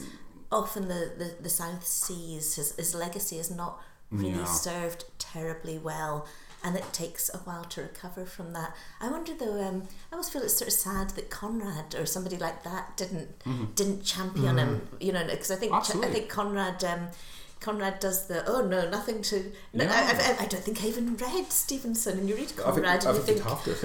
often 0.51 0.87
the, 0.87 1.11
the, 1.17 1.35
the 1.41 1.49
South 1.49 1.85
Seas. 1.85 2.55
His, 2.55 2.75
his 2.75 2.93
legacy 2.95 3.37
is 3.37 3.49
not 3.51 3.81
really 4.11 4.31
Yeah. 4.39 4.45
served 4.45 5.05
terribly 5.19 5.77
well. 5.77 6.25
And 6.65 6.77
it 6.77 6.93
takes 6.93 7.29
a 7.33 7.39
while 7.39 7.65
to 7.65 7.81
recover 7.81 8.25
from 8.25 8.53
that. 8.53 8.73
I 9.01 9.09
wonder 9.11 9.33
though. 9.33 9.61
Um, 9.61 9.83
I 10.11 10.15
always 10.15 10.29
feel 10.29 10.41
it's 10.43 10.57
sort 10.57 10.69
of 10.69 10.73
sad 10.73 11.09
that 11.11 11.29
Conrad 11.29 11.93
or 11.95 12.05
somebody 12.05 12.37
like 12.37 12.63
that 12.63 12.95
didn't 12.95 13.75
didn't 13.75 14.03
champion 14.03 14.57
him. 14.57 14.87
You 14.99 15.11
know, 15.11 15.25
because 15.25 15.51
I 15.51 15.55
think 15.57 15.73
I 15.73 15.79
Mm-hmm. 15.79 16.11
Think 16.13 16.29
Conrad 16.29 16.83
um, 16.85 17.07
Conrad 17.59 17.99
does 17.99 18.27
the 18.27 18.43
oh 18.45 18.61
no 18.65 18.89
nothing 18.89 19.21
to 19.23 19.51
no, 19.73 19.85
Yeah. 19.85 19.91
I, 19.93 20.31
I, 20.41 20.43
I 20.43 20.47
don't 20.47 20.61
think 20.63 20.83
I 20.83 20.87
even 20.87 21.15
read 21.15 21.49
Stevenson 21.51 22.19
and 22.19 22.27
you 22.29 22.35
read 22.35 22.53
Conrad 22.57 23.05
and 23.05 23.15
you 23.17 23.23
think 23.23 23.39
have 23.41 23.63
to. 23.63 23.71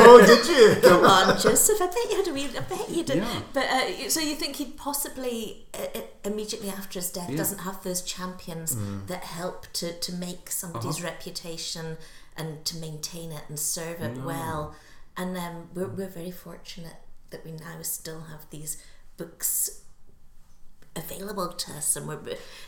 oh, 0.00 0.26
did 0.26 0.46
you? 0.46 0.80
come 0.88 1.04
on 1.04 1.38
Joseph 1.38 1.80
I 1.80 1.86
bet 1.86 2.10
you 2.10 2.16
had 2.16 2.28
a 2.28 2.32
read 2.32 2.56
I 2.56 2.60
bet 2.60 2.88
you 2.90 3.02
did 3.04 3.16
Yeah. 3.18 3.40
but 3.52 3.64
uh, 3.66 4.08
so 4.08 4.20
you 4.20 4.34
think 4.34 4.56
he'd 4.56 4.76
possibly 4.78 5.66
uh, 5.74 5.98
uh, 5.98 6.00
immediately 6.24 6.70
after 6.70 6.98
his 7.00 7.10
death 7.12 7.28
Yeah. 7.28 7.36
doesn't 7.36 7.58
have 7.60 7.82
those 7.82 8.00
champions 8.00 8.76
that 9.08 9.24
help 9.24 9.66
to, 9.74 9.92
to 9.92 10.12
make 10.14 10.50
somebody's 10.50 10.96
Uh-huh. 10.98 11.08
reputation 11.08 11.98
and 12.38 12.64
to 12.64 12.76
maintain 12.76 13.32
it 13.32 13.42
and 13.48 13.58
serve 13.58 14.00
it 14.00 14.16
well. 14.18 14.74
And 15.16 15.36
um, 15.36 15.68
we're, 15.74 15.88
we're 15.88 16.08
very 16.08 16.30
fortunate 16.30 16.96
that 17.30 17.44
we 17.44 17.52
now 17.52 17.82
still 17.82 18.22
have 18.22 18.48
these 18.50 18.82
books 19.16 19.82
available 20.96 21.48
to 21.48 21.72
us 21.72 21.94
and 21.94 22.08
we're 22.08 22.18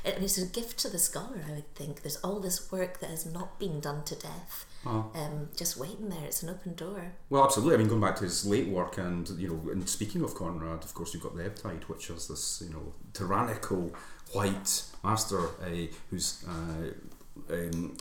it 0.05 0.23
is 0.23 0.39
a 0.39 0.47
gift 0.47 0.79
to 0.79 0.89
the 0.89 0.99
scholar 0.99 1.43
I 1.49 1.53
would 1.53 1.75
think. 1.75 2.03
There's 2.03 2.19
all 2.19 2.41
this 2.41 2.71
work 2.71 3.01
that 3.01 3.11
has 3.11 3.27
not 3.27 3.59
been 3.59 3.81
done 3.81 4.05
to 4.05 4.15
death. 4.15 4.67
Oh. 4.87 5.11
um, 5.15 5.51
just 5.57 5.77
waiting 5.77 6.09
there. 6.09 6.25
It's 6.25 6.43
an 6.43 6.49
open 6.49 6.75
door. 6.75 7.13
Well, 7.29 7.45
absolutely. 7.45 7.75
I 7.75 7.79
mean, 7.79 7.89
going 7.89 8.01
back 8.01 8.17
to 8.17 8.25
his 8.25 8.47
late 8.47 8.69
work, 8.69 8.97
and 8.97 9.29
you 9.31 9.49
know, 9.49 9.71
and 9.71 9.87
speaking 9.87 10.23
of 10.23 10.35
Conrad, 10.35 10.85
of 10.85 10.95
course, 10.95 11.13
you've 11.13 11.23
got 11.23 11.37
the 11.37 11.45
Ebb 11.45 11.57
Tide, 11.57 11.85
which 11.87 12.09
is 12.09 12.29
this, 12.29 12.63
you 12.67 12.73
know, 12.73 12.95
tyrannical 13.13 13.95
white 14.33 14.85
master 15.05 15.49
uh, 15.63 15.87
who's 16.09 16.45
uh, 16.49 17.53
um, 17.53 17.97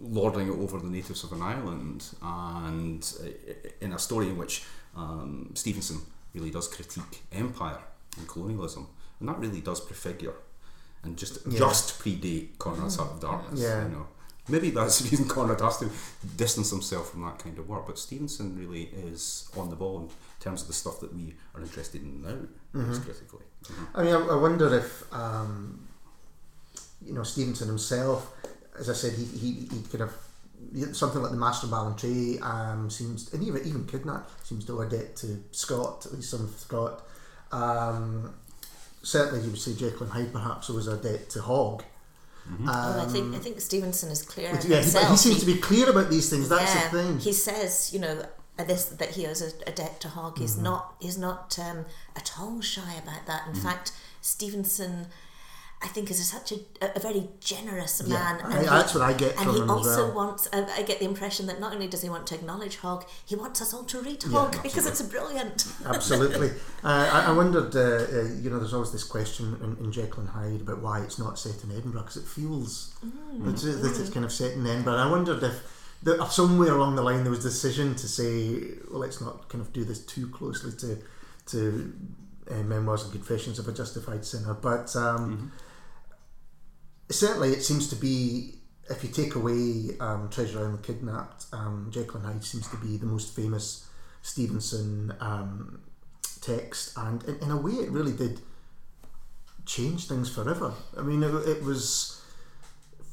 lording 0.00 0.48
it 0.48 0.52
over 0.58 0.78
the 0.78 0.88
natives 0.88 1.24
of 1.24 1.32
an 1.32 1.42
island, 1.42 2.04
and 2.22 3.12
uh, 3.22 3.26
in 3.80 3.92
a 3.92 3.98
story 3.98 4.28
in 4.28 4.36
which 4.36 4.64
um, 4.96 5.50
Stevenson 5.54 6.00
really 6.34 6.50
does 6.50 6.68
critique 6.68 7.22
empire 7.32 7.78
and 8.16 8.28
colonialism, 8.28 8.86
and 9.20 9.28
that 9.28 9.38
really 9.38 9.60
does 9.60 9.80
prefigure 9.80 10.34
and 11.02 11.16
just 11.16 11.38
Yeah. 11.46 11.58
just 11.58 11.98
predate 12.00 12.58
Conrad's 12.58 12.96
Heart 12.96 13.12
of 13.12 13.20
Darkness. 13.20 13.60
Yeah. 13.60 13.82
You 13.84 13.88
know. 13.90 14.06
Maybe 14.50 14.70
that's 14.70 15.00
the 15.00 15.10
reason 15.10 15.28
Conrad 15.28 15.60
has 15.60 15.76
to 15.78 15.90
distance 16.36 16.70
himself 16.70 17.10
from 17.10 17.20
that 17.22 17.38
kind 17.38 17.58
of 17.58 17.68
work. 17.68 17.86
But 17.86 17.98
Stevenson 17.98 18.56
really 18.58 18.84
is 18.84 19.46
on 19.56 19.68
the 19.68 19.76
ball 19.76 20.00
in 20.00 20.08
terms 20.40 20.62
of 20.62 20.68
the 20.68 20.72
stuff 20.74 21.00
that 21.00 21.12
we 21.14 21.34
are 21.54 21.60
interested 21.60 22.00
in 22.02 22.22
now, 22.22 22.38
most 22.72 23.02
critically. 23.04 23.44
Mhm. 23.64 23.86
I 23.94 24.02
mean, 24.04 24.14
I, 24.14 24.20
I 24.26 24.36
wonder 24.36 24.74
if 24.74 25.12
um, 25.12 25.86
you 27.04 27.12
know 27.12 27.24
Stevenson 27.24 27.68
himself, 27.68 28.32
as 28.78 28.88
I 28.90 28.94
said, 28.94 29.12
he 29.12 29.24
he, 29.24 29.52
he 29.74 29.82
could 29.90 30.00
have 30.00 30.12
something 30.92 31.22
like 31.22 31.30
the 31.30 31.36
Master 31.36 31.66
Ballantrae 31.66 32.42
um, 32.42 32.90
seems, 32.90 33.32
and 33.32 33.42
even 33.42 33.62
even 33.66 33.86
Kidnap 33.86 34.28
seems 34.44 34.64
to 34.66 34.76
owe 34.78 34.80
a 34.82 34.88
debt 34.88 35.16
to 35.16 35.42
Scott, 35.52 36.06
at 36.06 36.12
least 36.12 36.30
some 36.30 36.44
of 36.44 36.50
Scott. 36.58 37.02
Um, 37.52 38.34
certainly, 39.02 39.44
you 39.44 39.50
would 39.50 39.60
say 39.60 39.74
Jekyll 39.74 40.02
and 40.02 40.10
Hyde 40.12 40.32
perhaps 40.32 40.68
was 40.68 40.88
a 40.88 40.96
debt 40.96 41.30
to 41.30 41.42
Hogg. 41.42 41.84
Oh, 42.66 43.04
I 43.06 43.12
think 43.12 43.34
I 43.34 43.38
think 43.38 43.60
Stevenson 43.60 44.10
is 44.10 44.22
clear 44.22 44.50
But 44.52 44.64
Um, 44.64 44.70
yeah, 44.70 44.80
he, 44.80 45.10
he 45.10 45.16
seems 45.16 45.40
to 45.40 45.46
be 45.46 45.58
clear 45.58 45.90
about 45.90 46.08
these 46.10 46.30
things. 46.30 46.48
That's 46.48 46.74
yeah, 46.74 46.88
the 46.88 47.02
thing. 47.02 47.18
He 47.18 47.32
says, 47.32 47.90
you 47.92 48.00
know, 48.00 48.22
uh, 48.58 48.64
this 48.64 48.86
that 48.86 49.10
he 49.10 49.26
owes 49.26 49.42
a, 49.42 49.50
a 49.68 49.72
debt 49.72 50.00
to 50.00 50.08
Hogg. 50.08 50.38
He's 50.38 50.54
Mm-hmm. 50.54 50.64
not 50.64 50.94
he's 50.98 51.18
not 51.18 51.58
um, 51.58 51.84
at 52.16 52.32
all 52.40 52.60
shy 52.62 52.94
about 52.94 53.26
that. 53.26 53.46
In 53.48 53.54
fact, 53.54 53.92
Stevenson. 54.22 55.06
I 55.80 55.86
think 55.86 56.10
is 56.10 56.28
such 56.28 56.50
a, 56.52 56.56
a 56.96 56.98
very 56.98 57.28
generous 57.38 58.02
Yeah, 58.04 58.14
man. 58.18 58.52
I- 58.52 58.62
that's 58.64 58.94
what 58.94 59.04
I 59.04 59.12
get 59.12 59.36
And 59.36 59.44
from 59.44 59.54
he 59.54 59.60
him 59.60 59.70
as 59.70 59.76
also 59.76 60.06
well. 60.06 60.14
wants. 60.16 60.48
Uh, 60.52 60.66
I 60.76 60.82
get 60.82 60.98
the 60.98 61.04
impression 61.04 61.46
that 61.46 61.60
not 61.60 61.72
only 61.72 61.86
does 61.86 62.02
he 62.02 62.10
want 62.10 62.26
to 62.28 62.34
acknowledge 62.34 62.78
Hogg, 62.78 63.04
he 63.24 63.36
wants 63.36 63.62
us 63.62 63.72
all 63.72 63.84
to 63.84 64.00
read 64.00 64.24
Yeah, 64.24 64.30
Hogg 64.38 64.60
because 64.62 64.86
it's 64.86 65.00
brilliant. 65.02 65.66
Absolutely. 65.86 66.48
uh, 66.84 67.10
I, 67.12 67.26
I 67.28 67.30
wondered, 67.32 67.76
uh, 67.76 67.80
uh, 67.80 68.22
you 68.42 68.50
know, 68.50 68.58
there's 68.58 68.74
always 68.74 68.90
this 68.90 69.04
question 69.04 69.56
in, 69.62 69.84
in 69.84 69.92
Jekyll 69.92 70.20
and 70.20 70.28
Hyde 70.30 70.62
about 70.62 70.80
why 70.82 71.00
it's 71.00 71.18
not 71.18 71.38
set 71.38 71.62
in 71.62 71.70
Edinburgh 71.70 72.02
because 72.02 72.16
it 72.16 72.26
feels 72.26 72.94
that, 73.44 73.62
it- 73.64 73.80
that 73.82 74.00
it's 74.00 74.10
kind 74.10 74.24
of 74.24 74.32
set 74.32 74.54
in 74.54 74.66
Edinburgh. 74.66 74.94
And 74.94 75.02
I 75.02 75.10
wondered 75.10 75.40
if 75.44 75.62
there, 76.02 76.20
somewhere 76.26 76.72
along 76.74 76.96
the 76.96 77.02
line 77.02 77.22
there 77.22 77.30
was 77.30 77.44
a 77.44 77.48
decision 77.50 77.94
to 77.94 78.08
say, 78.08 78.60
well, 78.90 78.98
let's 79.00 79.20
not 79.20 79.48
kind 79.48 79.62
of 79.62 79.72
do 79.72 79.84
this 79.84 80.00
too 80.04 80.26
closely 80.28 80.72
to 80.72 80.98
to 81.46 81.92
uh, 82.50 82.54
Memoirs 82.64 83.04
and 83.04 83.12
Confessions 83.12 83.58
of 83.60 83.68
a 83.68 83.72
Justified 83.72 84.24
Sinner. 84.24 84.54
But 84.54 84.94
um, 84.96 85.52
certainly 87.10 87.50
it 87.50 87.62
seems 87.62 87.88
to 87.88 87.96
be, 87.96 88.54
if 88.90 89.02
you 89.02 89.10
take 89.10 89.34
away 89.34 89.96
um, 90.00 90.28
Treasure 90.30 90.60
Island 90.60 90.82
Kidnapped, 90.82 91.46
um, 91.52 91.88
Jekyll 91.90 92.16
and 92.16 92.26
Hyde 92.26 92.44
seems 92.44 92.68
to 92.68 92.76
be 92.76 92.96
the 92.96 93.06
most 93.06 93.34
famous 93.34 93.86
Stevenson 94.22 95.14
um, 95.20 95.80
text, 96.40 96.96
and 96.96 97.22
in, 97.24 97.36
in 97.38 97.50
a 97.50 97.56
way, 97.56 97.72
it 97.72 97.90
really 97.90 98.12
did 98.12 98.40
change 99.66 100.06
things 100.06 100.34
forever. 100.34 100.72
I 100.96 101.02
mean, 101.02 101.22
it, 101.22 101.34
it 101.46 101.62
was 101.62 102.22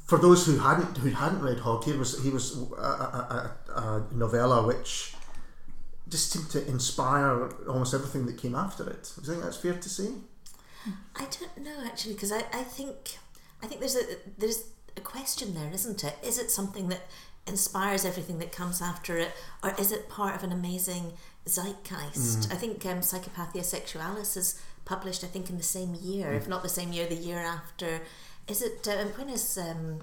for 0.06 0.18
those 0.18 0.46
who 0.46 0.58
hadn't 0.58 0.98
who 0.98 1.10
hadn't 1.10 1.42
read 1.42 1.60
Hogg. 1.60 1.84
He 1.84 1.94
was 1.94 2.24
he 2.24 2.30
was 2.30 2.58
a, 2.78 2.82
a, 2.82 3.52
a, 3.70 3.82
a 3.82 4.08
novella 4.14 4.66
which 4.66 5.14
just 6.08 6.32
seemed 6.32 6.50
to 6.52 6.66
inspire 6.68 7.50
almost 7.68 7.94
everything 7.94 8.26
that 8.28 8.38
came 8.38 8.56
after 8.56 8.88
it. 8.90 9.12
Do 9.16 9.22
you 9.22 9.34
think 9.34 9.44
that's 9.44 9.58
fair 9.58 9.74
to 9.74 9.90
say? 9.90 10.10
I 11.16 11.26
don't 11.40 11.58
know 11.66 11.84
actually 11.86 12.14
because 12.14 12.32
I, 12.32 12.44
I 12.54 12.64
think 12.64 13.18
I 13.64 13.68
think 13.68 13.80
there's 13.80 13.96
a 13.96 14.04
there's 14.38 14.64
a 14.98 15.02
question 15.02 15.54
there, 15.56 15.72
isn't 15.74 16.04
it? 16.04 16.16
Is 16.24 16.38
it 16.38 16.52
something 16.52 16.90
that 16.90 17.02
inspires 17.48 18.06
everything 18.06 18.40
that 18.40 18.52
comes 18.52 18.82
after 18.82 19.18
it, 19.18 19.32
or 19.64 19.74
is 19.80 19.92
it 19.92 20.10
part 20.10 20.36
of 20.36 20.44
an 20.44 20.52
amazing 20.52 21.14
zeitgeist? 21.46 22.52
I 22.52 22.56
think 22.56 22.86
um, 22.86 23.00
Psychopathia 23.00 23.64
Sexualis 23.64 24.36
is 24.38 24.60
published, 24.86 25.24
I 25.24 25.28
think, 25.28 25.50
in 25.50 25.58
the 25.58 25.64
same 25.64 25.96
year, 25.96 26.34
if 26.34 26.48
not 26.48 26.64
the 26.64 26.70
same 26.70 26.92
year, 26.94 27.08
the 27.08 27.16
year 27.16 27.40
after. 27.40 28.02
Is 28.48 28.62
it 28.62 28.88
uh, 28.88 29.06
when 29.18 29.30
is 29.30 29.58
um, 29.58 30.02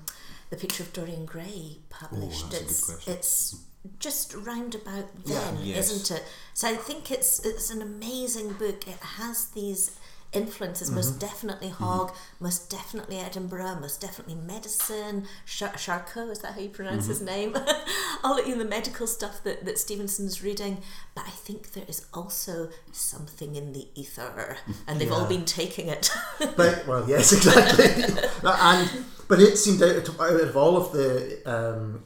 the 0.51 0.57
picture 0.57 0.83
of 0.83 0.93
Dorian 0.93 1.25
Gray 1.27 1.79
published? 1.91 2.51
good 2.51 2.61
it's 2.63 3.07
it's 3.09 3.57
just 3.99 4.35
round 4.35 4.75
about 4.77 5.09
Yeah. 5.25 5.41
then, 5.41 5.59
Yes. 5.65 5.91
isn't 5.91 6.17
it? 6.19 6.25
So 6.55 6.69
I 6.69 6.75
think 6.77 7.11
it's 7.11 7.45
it's 7.45 7.71
an 7.71 7.83
amazing 7.83 8.53
book. 8.55 8.87
It 8.87 8.99
has 9.19 9.47
these 9.49 9.93
influences, 10.33 10.89
Mm-hmm. 10.89 10.97
most 10.97 11.21
definitely 11.21 11.69
Hogg, 11.69 12.15
most 12.41 12.71
definitely 12.71 13.19
Edinburgh, 13.19 13.77
most 13.81 14.01
definitely 14.01 14.35
medicine. 14.35 15.27
Char- 15.47 15.77
Charcot, 15.77 16.31
is 16.31 16.39
that 16.41 16.55
how 16.55 16.61
you 16.61 16.69
pronounce 16.69 17.07
his 17.07 17.21
name? 17.21 17.57
All 18.25 18.39
you 18.45 18.53
know, 18.57 18.63
the 18.63 18.69
medical 18.69 19.07
stuff 19.07 19.43
that, 19.45 19.65
that 19.65 19.79
Stevenson's 19.79 20.43
reading. 20.43 20.79
But 21.15 21.27
I 21.27 21.31
think 21.31 21.73
there 21.73 21.85
is 21.89 22.07
also 22.15 22.71
something 22.93 23.57
in 23.57 23.73
the 23.73 23.89
ether, 23.95 24.57
and 24.87 25.01
they've 25.01 25.11
all 25.13 25.27
been 25.27 25.45
taking 25.45 25.89
it. 25.89 26.11
But 26.57 26.87
well, 26.87 27.09
yes, 27.09 27.33
exactly. 27.33 27.87
and 28.45 29.05
but 29.29 29.41
it 29.41 29.57
seemed 29.57 29.83
out 29.83 30.09
of, 30.09 30.21
out 30.21 30.41
of 30.41 30.57
all 30.57 30.77
of 30.77 30.93
the 30.93 31.41
um, 31.47 32.05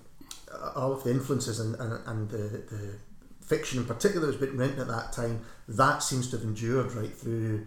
all 0.75 0.92
of 0.92 1.04
the 1.04 1.11
influences 1.11 1.61
and, 1.61 1.75
and, 1.76 1.92
and 2.06 2.30
the, 2.30 2.38
the 2.71 2.95
fiction 3.40 3.78
in 3.80 3.85
particular 3.87 4.26
that 4.26 4.38
was 4.38 4.49
being 4.49 4.56
written 4.56 4.80
at 4.80 4.88
that 4.88 5.12
time, 5.12 5.45
that 5.68 6.02
seems 6.02 6.28
to 6.30 6.37
have 6.37 6.45
endured 6.45 6.92
right 6.92 7.14
through 7.14 7.66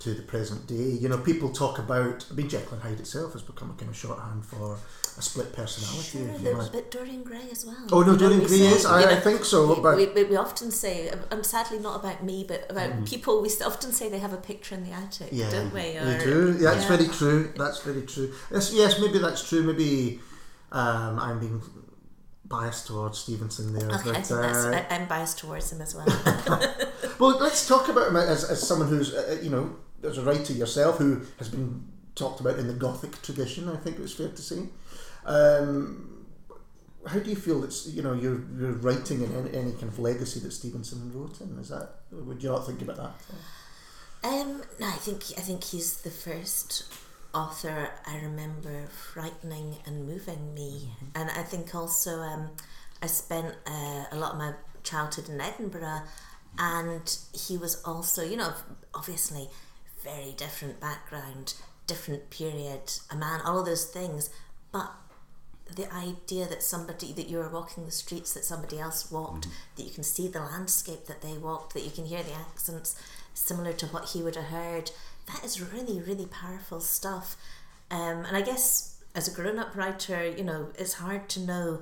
to 0.00 0.12
the 0.12 0.22
present 0.22 0.66
day. 0.66 0.74
You 0.74 1.08
know, 1.08 1.18
people 1.18 1.50
talk 1.50 1.78
about. 1.78 2.26
I 2.30 2.34
mean, 2.34 2.48
Jekyll 2.48 2.74
and 2.74 2.82
Hyde 2.82 3.00
itself 3.00 3.32
has 3.32 3.42
become 3.42 3.70
a 3.70 3.74
kind 3.74 3.90
of 3.90 3.96
shorthand 3.96 4.44
for 4.44 4.78
a 5.16 5.22
split 5.22 5.52
personality. 5.54 6.18
Sure, 6.18 6.38
there's 6.38 6.58
like. 6.58 6.72
but 6.72 6.90
Dorian 6.90 7.22
Gray 7.22 7.48
as 7.52 7.64
well. 7.64 7.76
Oh 7.92 8.02
no, 8.02 8.12
You 8.12 8.18
Dorian 8.18 8.40
Gray 8.40 8.56
is. 8.58 8.84
I, 8.84 9.00
you 9.02 9.06
I 9.16 9.20
think 9.20 9.44
so. 9.44 9.72
we, 9.74 9.80
But 9.80 9.96
we, 9.96 10.24
we 10.24 10.36
often 10.36 10.70
say, 10.70 11.10
and 11.30 11.46
sadly 11.46 11.78
not 11.78 12.00
about 12.00 12.22
me, 12.24 12.44
but 12.46 12.66
about 12.70 12.90
Mm-hmm. 12.90 13.04
people, 13.04 13.40
we 13.40 13.48
often 13.64 13.92
say 13.92 14.08
they 14.08 14.18
have 14.18 14.32
a 14.32 14.36
picture 14.38 14.74
in 14.74 14.84
the 14.84 14.90
attic, 14.92 15.28
Yeah, 15.32 15.50
don't 15.50 15.72
we? 15.72 15.80
they 15.82 15.98
Or- 15.98 16.24
do. 16.24 16.52
That's 16.54 16.82
yeah. 16.82 16.96
very 16.96 17.08
true. 17.08 17.52
That's 17.56 17.80
very 17.82 18.02
true. 18.02 18.32
Yes, 18.52 18.72
yes, 18.74 19.00
maybe 19.00 19.18
that's 19.18 19.48
true. 19.48 19.62
Maybe 19.62 20.20
um, 20.72 21.18
I'm 21.20 21.38
being 21.38 21.62
biased 22.44 22.88
towards 22.88 23.18
Stevenson 23.18 23.72
there. 23.72 23.88
Okay, 23.90 24.10
I 24.10 24.12
but, 24.14 24.30
uh, 24.32 24.82
I, 24.90 24.94
I'm 24.94 25.06
biased 25.08 25.38
towards 25.38 25.72
him 25.72 25.80
as 25.80 25.94
well. 25.94 26.06
well, 27.20 27.38
let's 27.38 27.66
talk 27.66 27.88
about 27.88 28.08
him 28.08 28.16
as, 28.16 28.44
as 28.44 28.66
someone 28.66 28.88
who's, 28.88 29.14
uh, 29.14 29.38
you 29.42 29.48
know, 29.50 29.74
as 30.04 30.18
a 30.18 30.22
writer 30.22 30.52
yourself 30.52 30.98
who 30.98 31.22
has 31.38 31.48
been 31.48 31.84
talked 32.14 32.40
about 32.40 32.58
in 32.58 32.66
the 32.66 32.74
Gothic 32.74 33.20
tradition. 33.22 33.68
I 33.68 33.76
think 33.76 33.98
it's 33.98 34.12
fair 34.12 34.28
to 34.28 34.42
say. 34.42 34.68
Um, 35.26 36.26
how 37.06 37.18
do 37.18 37.28
you 37.28 37.36
feel 37.36 37.60
that's 37.60 37.86
you 37.86 38.02
know 38.02 38.14
you're, 38.14 38.40
you're 38.58 38.72
writing 38.72 39.22
in 39.22 39.34
any, 39.34 39.58
any 39.58 39.72
kind 39.72 39.84
of 39.84 39.98
legacy 39.98 40.40
that 40.40 40.52
Stevenson 40.52 41.12
wrote 41.14 41.40
in? 41.40 41.58
Is 41.58 41.68
that 41.68 41.90
would 42.10 42.42
you 42.42 42.50
not 42.50 42.66
think 42.66 42.82
about 42.82 42.96
that? 42.96 43.12
um, 44.28 44.62
no, 44.80 44.86
I 44.86 44.92
think 44.92 45.22
I 45.36 45.42
think 45.42 45.64
he's 45.64 45.98
the 45.98 46.10
first 46.10 46.84
author 47.34 47.90
I 48.06 48.16
remember 48.18 48.86
frightening 48.86 49.76
and 49.86 50.06
moving 50.06 50.54
me, 50.54 50.92
and 51.14 51.30
I 51.30 51.42
think 51.42 51.74
also 51.74 52.20
um, 52.20 52.50
I 53.02 53.06
spent 53.06 53.54
uh, 53.66 54.04
a 54.10 54.16
lot 54.16 54.32
of 54.32 54.38
my 54.38 54.52
childhood 54.82 55.28
in 55.28 55.40
Edinburgh, 55.40 56.02
and 56.58 57.18
he 57.32 57.58
was 57.58 57.82
also, 57.82 58.22
you 58.22 58.36
know, 58.36 58.54
obviously 58.94 59.48
very 60.04 60.32
different 60.36 60.80
background, 60.80 61.54
different 61.86 62.30
period, 62.30 62.92
a 63.10 63.16
man, 63.16 63.40
all 63.44 63.58
of 63.58 63.66
those 63.66 63.86
things, 63.86 64.30
but 64.70 64.92
the 65.74 65.92
idea 65.92 66.46
that 66.46 66.62
somebody 66.62 67.12
that 67.14 67.28
you 67.28 67.40
are 67.40 67.48
walking 67.48 67.86
the 67.86 67.90
streets 67.90 68.34
that 68.34 68.44
somebody 68.44 68.78
else 68.78 69.10
walked, 69.10 69.48
that 69.76 69.84
you 69.84 69.90
can 69.90 70.04
see 70.04 70.28
the 70.28 70.40
landscape 70.40 71.06
that 71.06 71.22
they 71.22 71.38
walked, 71.38 71.74
that 71.74 71.84
you 71.84 71.90
can 71.90 72.04
hear 72.04 72.22
the 72.22 72.34
accents 72.34 72.94
similar 73.32 73.72
to 73.72 73.86
what 73.86 74.10
he 74.10 74.22
would 74.22 74.36
have 74.36 74.44
heard, 74.44 74.90
that 75.26 75.44
is 75.44 75.60
really, 75.60 76.00
really 76.00 76.26
powerful 76.26 76.80
stuff. 76.80 77.36
Um, 77.90 78.24
and 78.24 78.36
I 78.36 78.42
guess 78.42 79.02
as 79.14 79.26
a 79.26 79.34
grown 79.34 79.58
up 79.58 79.74
writer, 79.74 80.26
you 80.28 80.44
know, 80.44 80.68
it's 80.78 80.94
hard 80.94 81.28
to 81.30 81.40
know 81.40 81.80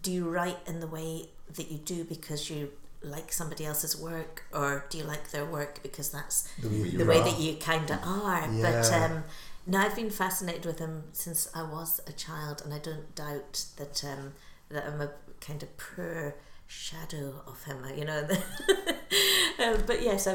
do 0.00 0.10
you 0.10 0.28
write 0.28 0.58
in 0.66 0.80
the 0.80 0.86
way 0.86 1.28
that 1.54 1.70
you 1.70 1.78
do 1.78 2.04
because 2.04 2.50
you 2.50 2.70
like 3.04 3.32
somebody 3.32 3.64
else's 3.66 3.96
work 3.96 4.44
or 4.52 4.84
do 4.90 4.98
you 4.98 5.04
like 5.04 5.30
their 5.30 5.44
work 5.44 5.82
because 5.82 6.10
that's 6.10 6.48
The 6.60 6.68
way 6.68 6.90
the 6.90 7.04
way 7.04 7.20
that 7.20 7.38
you 7.40 7.56
kind 7.56 7.90
of 7.90 7.98
are 8.04 8.42
but 8.48 8.88
Yeah. 8.90 9.04
um 9.10 9.24
no 9.66 9.78
I've 9.78 9.96
been 9.96 10.10
fascinated 10.10 10.66
with 10.66 10.78
him 10.78 11.04
since 11.12 11.48
I 11.54 11.62
was 11.62 12.00
a 12.06 12.12
child 12.12 12.62
and 12.64 12.72
I 12.74 12.78
don't 12.78 13.14
doubt 13.14 13.64
that 13.76 14.04
um 14.04 14.32
that 14.70 14.84
I'm 14.86 15.00
a 15.00 15.10
kind 15.40 15.62
of 15.62 15.76
poor 15.76 16.36
shadow 16.66 17.42
of 17.46 17.62
him 17.64 17.84
you 17.96 18.04
know 18.04 18.26
um, 19.64 19.82
but 19.86 20.02
yes 20.02 20.26
I, 20.26 20.34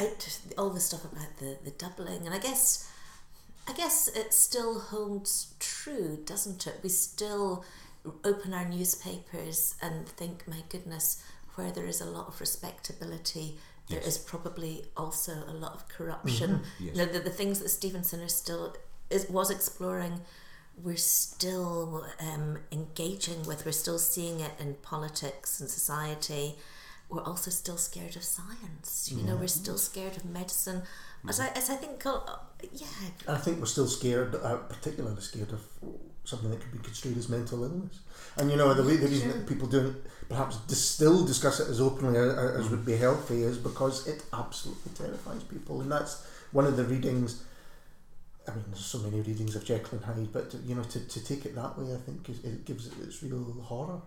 I 0.00 0.10
just, 0.18 0.54
all 0.56 0.70
the 0.70 0.80
stuff 0.80 1.04
about 1.04 1.36
the 1.38 1.58
the 1.64 1.70
doubling 1.72 2.26
and 2.26 2.34
I 2.34 2.38
guess 2.38 2.90
I 3.68 3.72
guess 3.74 4.08
it 4.08 4.32
still 4.32 4.80
holds 4.80 5.52
true, 5.60 6.20
doesn't 6.24 6.66
it? 6.66 6.76
We 6.82 6.88
still 6.88 7.64
open 8.24 8.54
our 8.54 8.66
newspapers 8.66 9.74
and 9.82 10.08
think, 10.08 10.48
my 10.48 10.62
goodness, 10.70 11.22
where 11.58 11.72
there 11.76 11.86
is 11.94 12.00
a 12.00 12.10
lot 12.16 12.26
of 12.28 12.40
respectability, 12.40 13.58
there 13.88 14.00
is 14.10 14.16
Yes. 14.16 14.24
probably 14.32 14.74
also 14.96 15.32
a 15.54 15.56
lot 15.64 15.72
of 15.78 15.88
corruption. 15.96 16.50
Yes. 16.78 16.94
You 16.94 16.98
know, 17.06 17.12
the, 17.14 17.20
the 17.20 17.30
things 17.40 17.58
that 17.60 17.68
Stevenson 17.70 18.20
is 18.20 18.34
still 18.34 18.64
is, 19.10 19.28
was 19.28 19.50
exploring, 19.50 20.20
we're 20.84 20.96
still 20.96 22.06
um, 22.20 22.58
engaging 22.70 23.40
with. 23.48 23.64
We're 23.66 23.72
still 23.72 23.98
seeing 23.98 24.40
it 24.40 24.52
in 24.60 24.74
politics 24.94 25.60
and 25.60 25.68
society. 25.68 26.46
We're 27.10 27.24
also 27.24 27.50
still 27.50 27.78
scared 27.78 28.16
of 28.16 28.22
science. 28.22 29.10
You 29.10 29.22
know, 29.22 29.36
mm. 29.36 29.40
we're 29.40 29.48
still 29.48 29.78
scared 29.78 30.16
of 30.16 30.24
medicine. 30.26 30.82
As 31.26 31.40
mm-hmm. 31.40 31.54
I, 31.54 31.58
as 31.58 31.70
I 31.70 31.76
think, 31.76 32.04
uh, 32.04 32.20
yeah, 32.72 32.86
I 33.26 33.36
think 33.36 33.60
we're 33.60 33.66
still 33.66 33.86
scared, 33.86 34.34
uh, 34.34 34.56
particularly 34.56 35.20
scared 35.20 35.52
of 35.52 35.62
something 36.24 36.50
that 36.50 36.60
could 36.60 36.72
be 36.72 36.78
construed 36.78 37.16
as 37.16 37.28
mental 37.30 37.64
illness. 37.64 38.00
And 38.36 38.50
you 38.50 38.56
know, 38.56 38.74
the, 38.74 38.84
way, 38.84 38.96
the 38.96 39.08
reason 39.08 39.30
that 39.30 39.48
people 39.48 39.66
don't 39.66 39.96
perhaps 40.28 40.58
dis- 40.68 40.84
still 40.84 41.24
discuss 41.24 41.60
it 41.60 41.68
as 41.68 41.80
openly 41.80 42.18
as, 42.18 42.60
as 42.60 42.70
would 42.70 42.84
be 42.84 42.92
mm. 42.92 42.98
healthy 42.98 43.42
is 43.42 43.56
because 43.56 44.06
it 44.06 44.22
absolutely 44.32 44.92
terrifies 44.92 45.42
people. 45.44 45.80
And 45.80 45.90
that's 45.90 46.26
one 46.52 46.66
of 46.66 46.76
the 46.76 46.84
readings. 46.84 47.42
I 48.46 48.52
mean, 48.52 48.64
there's 48.68 48.84
so 48.84 48.98
many 48.98 49.20
readings 49.20 49.56
of 49.56 49.64
Jekyll 49.64 49.98
and 49.98 50.04
Hyde, 50.04 50.32
but 50.32 50.54
you 50.64 50.74
know, 50.74 50.82
to, 50.82 51.00
to 51.00 51.24
take 51.24 51.46
it 51.46 51.54
that 51.54 51.78
way, 51.78 51.94
I 51.94 51.98
think 51.98 52.28
is, 52.28 52.44
it 52.44 52.64
gives 52.64 52.86
it 52.86 52.92
its 53.02 53.22
real 53.22 53.44
horror. 53.62 54.00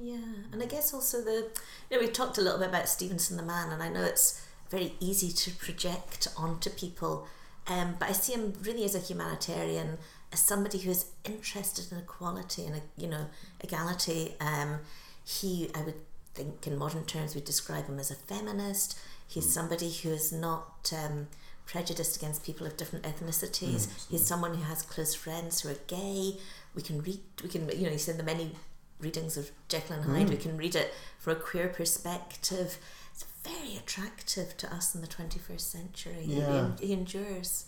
Yeah, 0.00 0.16
and 0.52 0.62
I 0.62 0.66
guess 0.66 0.94
also 0.94 1.22
the 1.22 1.48
you 1.90 1.96
know 1.96 2.00
we've 2.00 2.12
talked 2.12 2.38
a 2.38 2.40
little 2.40 2.58
bit 2.58 2.68
about 2.68 2.88
Stevenson 2.88 3.36
the 3.36 3.42
man, 3.42 3.70
and 3.70 3.82
I 3.82 3.88
know 3.88 4.02
it's 4.02 4.46
very 4.70 4.94
easy 5.00 5.30
to 5.30 5.50
project 5.52 6.28
onto 6.36 6.70
people, 6.70 7.26
um, 7.66 7.96
but 7.98 8.08
I 8.08 8.12
see 8.12 8.32
him 8.32 8.54
really 8.62 8.84
as 8.84 8.94
a 8.94 9.00
humanitarian, 9.00 9.98
as 10.32 10.40
somebody 10.40 10.78
who 10.78 10.90
is 10.90 11.06
interested 11.24 11.92
in 11.92 11.98
equality 11.98 12.64
and 12.64 12.80
you 12.96 13.08
know 13.08 13.26
equality. 13.60 14.34
Um, 14.40 14.80
he, 15.24 15.70
I 15.74 15.82
would 15.82 16.00
think, 16.34 16.66
in 16.66 16.78
modern 16.78 17.04
terms, 17.04 17.34
we 17.34 17.42
describe 17.42 17.86
him 17.86 17.98
as 17.98 18.10
a 18.10 18.14
feminist. 18.14 18.98
He's 19.28 19.52
somebody 19.52 19.90
who 19.90 20.10
is 20.10 20.32
not. 20.32 20.92
Um, 20.96 21.28
prejudiced 21.66 22.16
against 22.16 22.42
people 22.42 22.66
of 22.66 22.76
different 22.76 23.04
ethnicities 23.04 23.86
he's 24.10 24.26
someone 24.26 24.54
who 24.54 24.62
has 24.64 24.82
close 24.82 25.14
friends 25.14 25.60
who 25.60 25.68
are 25.68 25.76
gay 25.86 26.32
we 26.74 26.82
can 26.82 27.00
read 27.02 27.20
we 27.44 27.48
can 27.48 27.68
you 27.68 27.84
know 27.84 27.92
you 27.92 27.98
said 27.98 28.16
the 28.16 28.24
many 28.24 28.50
readings 29.00 29.36
of 29.36 29.50
Jekyll 29.68 29.96
and 29.96 30.04
Hyde, 30.04 30.30
we 30.30 30.36
can 30.36 30.56
read 30.56 30.74
it 30.74 30.92
for 31.18 31.30
a 31.30 31.36
queer 31.36 31.68
perspective. 31.68 32.78
It's 33.12 33.24
very 33.44 33.76
attractive 33.76 34.56
to 34.58 34.74
us 34.74 34.94
in 34.94 35.00
the 35.00 35.06
21st 35.06 35.60
century. 35.60 36.22
He- 36.22 36.38
Yeah. 36.40 36.70
He, 36.80 36.92
endures. 36.92 37.66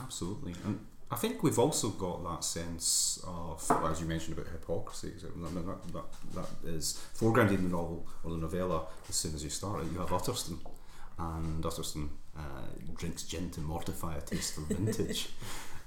Absolutely. 0.00 0.54
And 0.64 0.80
I 1.10 1.16
think 1.16 1.42
we've 1.42 1.58
also 1.58 1.90
got 1.90 2.22
that 2.24 2.44
sense 2.44 3.22
of, 3.26 3.64
as 3.84 4.00
you 4.00 4.06
mentioned 4.06 4.36
about 4.38 4.50
hypocrisy, 4.52 5.12
that, 5.22 5.54
that, 5.54 5.92
that, 5.92 6.04
that 6.34 6.68
is 6.68 7.00
foregrounded 7.16 7.54
in 7.58 7.64
the 7.64 7.76
novel 7.76 8.06
or 8.24 8.30
the 8.32 8.36
novella 8.38 8.86
as 9.08 9.16
soon 9.16 9.34
as 9.34 9.42
you 9.44 9.50
start 9.50 9.84
it. 9.84 9.92
You 9.92 9.98
have 10.00 10.12
Utterson, 10.12 10.58
and 11.18 11.64
Utterson 11.64 12.10
uh, 12.36 12.40
drinks 12.96 13.22
gin 13.22 13.50
to 13.50 13.60
mortify 13.60 14.16
a 14.16 14.20
taste 14.20 14.54
for 14.54 14.62
vintage. 14.62 15.28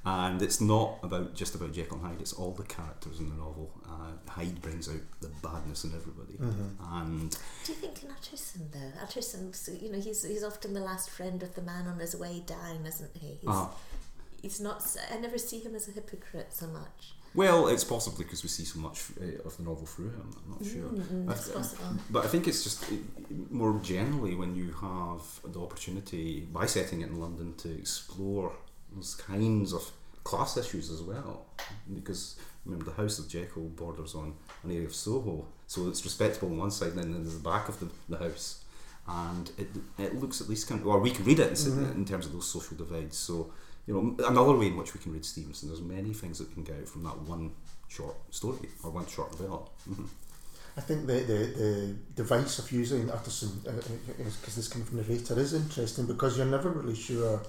And 0.05 0.41
it's 0.41 0.61
not 0.61 0.99
about 1.03 1.35
just 1.35 1.55
about 1.55 1.73
Jekyll 1.73 1.97
and 1.97 2.05
Hyde. 2.05 2.21
It's 2.21 2.31
all 2.33 2.51
the 2.51 2.63
characters 2.63 3.19
in 3.19 3.29
the 3.29 3.35
novel. 3.35 3.69
Uh, 3.85 4.31
Hyde 4.31 4.61
brings 4.61 4.87
out 4.87 5.01
the 5.19 5.27
badness 5.43 5.83
in 5.83 5.93
everybody, 5.93 6.37
and 6.39 7.31
Do 7.65 7.73
you 7.73 7.77
think 7.77 8.03
in 8.03 8.09
Utterson 8.11 8.69
though? 8.71 9.01
Utterson, 9.03 9.51
you 9.81 9.91
know, 9.91 9.99
he's 9.99 10.23
he's 10.23 10.43
often 10.43 10.73
the 10.73 10.79
last 10.79 11.09
friend 11.09 11.43
of 11.43 11.53
the 11.55 11.61
man 11.61 11.85
on 11.87 11.99
his 11.99 12.15
way 12.15 12.41
down, 12.45 12.85
isn't 12.85 13.11
he? 13.17 13.39
He's, 13.41 13.49
uh, 13.49 13.67
he's 14.41 14.61
not. 14.61 14.85
I 15.13 15.17
never 15.17 15.37
see 15.37 15.59
him 15.59 15.75
as 15.75 15.89
a 15.89 15.91
hypocrite 15.91 16.53
so 16.53 16.67
much. 16.67 17.13
Well, 17.35 17.67
it's 17.67 17.83
possibly 17.83 18.23
because 18.25 18.41
we 18.41 18.49
see 18.49 18.63
so 18.63 18.79
much 18.79 19.03
uh, 19.21 19.45
of 19.45 19.55
the 19.57 19.63
novel 19.63 19.85
through 19.85 20.09
him. 20.09 20.33
I'm 20.45 20.51
not 20.51 20.65
sure. 20.65 20.89
Mm, 20.89 21.29
I 21.29 21.33
it's 21.33 21.45
th- 21.45 21.57
possible. 21.57 21.85
But 22.09 22.25
I 22.25 22.27
think 22.27 22.47
it's 22.47 22.63
just 22.63 22.83
uh, 22.85 22.95
more 23.51 23.79
generally 23.83 24.33
when 24.33 24.55
you 24.55 24.71
have 24.81 25.21
the 25.53 25.61
opportunity 25.61 26.47
by 26.51 26.65
setting 26.65 27.01
it 27.01 27.09
in 27.09 27.19
London 27.19 27.53
to 27.57 27.71
explore 27.77 28.53
those 28.95 29.15
kinds 29.15 29.73
of 29.73 29.91
class 30.23 30.57
issues 30.57 30.89
as 30.91 31.01
well. 31.01 31.45
Because 31.93 32.35
remember, 32.65 32.85
the 32.85 33.01
House 33.01 33.19
of 33.19 33.27
Jekyll 33.27 33.63
borders 33.69 34.15
on 34.15 34.33
an 34.63 34.71
area 34.71 34.85
of 34.87 34.95
Soho, 34.95 35.45
so 35.67 35.87
it's 35.87 36.03
respectable 36.03 36.49
on 36.49 36.57
one 36.57 36.71
side, 36.71 36.93
and 36.93 36.99
then 36.99 37.13
there's 37.13 37.37
the 37.37 37.49
back 37.49 37.69
of 37.69 37.79
the, 37.79 37.87
the 38.09 38.17
house. 38.17 38.63
And 39.07 39.49
it, 39.57 39.67
it 39.97 40.15
looks 40.19 40.39
at 40.41 40.49
least 40.49 40.67
kind 40.67 40.81
of, 40.81 40.87
or 40.87 40.99
we 40.99 41.11
can 41.11 41.25
read 41.25 41.39
it 41.39 41.47
in, 41.47 41.53
s- 41.53 41.65
mm-hmm. 41.65 41.91
in 41.91 42.05
terms 42.05 42.27
of 42.27 42.33
those 42.33 42.47
social 42.47 42.77
divides. 42.77 43.17
So, 43.17 43.51
you 43.87 43.93
know, 43.93 44.27
another 44.27 44.55
way 44.55 44.67
in 44.67 44.77
which 44.77 44.93
we 44.93 44.99
can 44.99 45.13
read 45.13 45.25
Stevenson, 45.25 45.69
there's 45.69 45.81
many 45.81 46.13
things 46.13 46.37
that 46.37 46.53
can 46.53 46.63
get 46.63 46.75
out 46.75 46.87
from 46.87 47.03
that 47.03 47.17
one 47.21 47.51
short 47.87 48.15
story 48.29 48.69
or 48.83 48.91
one 48.91 49.07
short 49.07 49.31
novella. 49.31 49.61
Mhm. 49.89 50.07
I 50.77 50.81
think 50.81 51.07
the, 51.07 51.13
the, 51.13 51.39
the 51.57 51.95
device 52.15 52.59
of 52.59 52.71
using 52.71 53.09
Utterson, 53.09 53.49
because 53.63 53.89
uh, 53.89 54.21
uh, 54.21 54.27
uh, 54.27 54.55
this 54.55 54.67
came 54.67 54.83
from 54.83 54.97
the 54.97 55.03
narrator, 55.03 55.37
is 55.39 55.53
interesting 55.53 56.05
because 56.05 56.37
you're 56.37 56.45
never 56.45 56.69
really 56.69 56.95
sure 56.95 57.41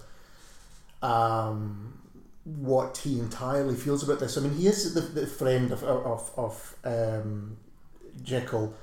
um, 1.02 1.98
what 2.44 2.98
he 2.98 3.18
entirely 3.18 3.74
feels 3.74 4.02
about 4.02 4.20
this. 4.20 4.36
I 4.36 4.40
mean, 4.40 4.54
he 4.54 4.66
is 4.66 4.94
the, 4.94 5.00
the 5.00 5.26
friend 5.26 5.72
of, 5.72 5.82
of, 5.84 6.30
of 6.36 6.76
um, 6.84 7.56
Jekyll, 8.22 8.74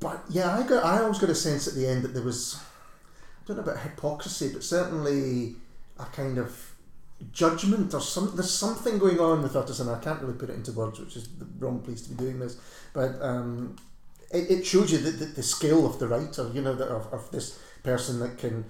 but 0.00 0.22
yeah, 0.28 0.56
I 0.56 0.66
got 0.66 0.84
I 0.84 1.00
always 1.02 1.18
got 1.18 1.30
a 1.30 1.34
sense 1.34 1.68
at 1.68 1.74
the 1.74 1.86
end 1.86 2.02
that 2.02 2.14
there 2.14 2.22
was 2.22 2.56
I 2.56 3.46
don't 3.46 3.56
know 3.56 3.62
about 3.62 3.82
hypocrisy, 3.82 4.50
but 4.52 4.64
certainly 4.64 5.56
a 5.98 6.04
kind 6.06 6.38
of 6.38 6.72
judgment 7.30 7.94
or 7.94 8.00
some 8.00 8.34
there's 8.34 8.50
something 8.50 8.98
going 8.98 9.20
on 9.20 9.42
with 9.42 9.54
Utterson. 9.54 9.88
I 9.88 9.98
can't 10.00 10.20
really 10.20 10.34
put 10.34 10.50
it 10.50 10.56
into 10.56 10.72
words, 10.72 10.98
which 10.98 11.16
is 11.16 11.28
the 11.38 11.46
wrong 11.58 11.80
place 11.80 12.02
to 12.02 12.10
be 12.10 12.16
doing 12.16 12.40
this. 12.40 12.58
But 12.92 13.20
um, 13.22 13.76
it, 14.32 14.50
it 14.50 14.66
shows 14.66 14.90
you 14.90 14.98
the, 14.98 15.10
the, 15.10 15.26
the 15.26 15.42
skill 15.42 15.86
of 15.86 15.98
the 15.98 16.08
writer, 16.08 16.50
you 16.52 16.62
know, 16.62 16.74
that 16.74 16.88
of, 16.88 17.12
of 17.12 17.30
this 17.30 17.58
person 17.82 18.18
that 18.20 18.38
can 18.38 18.64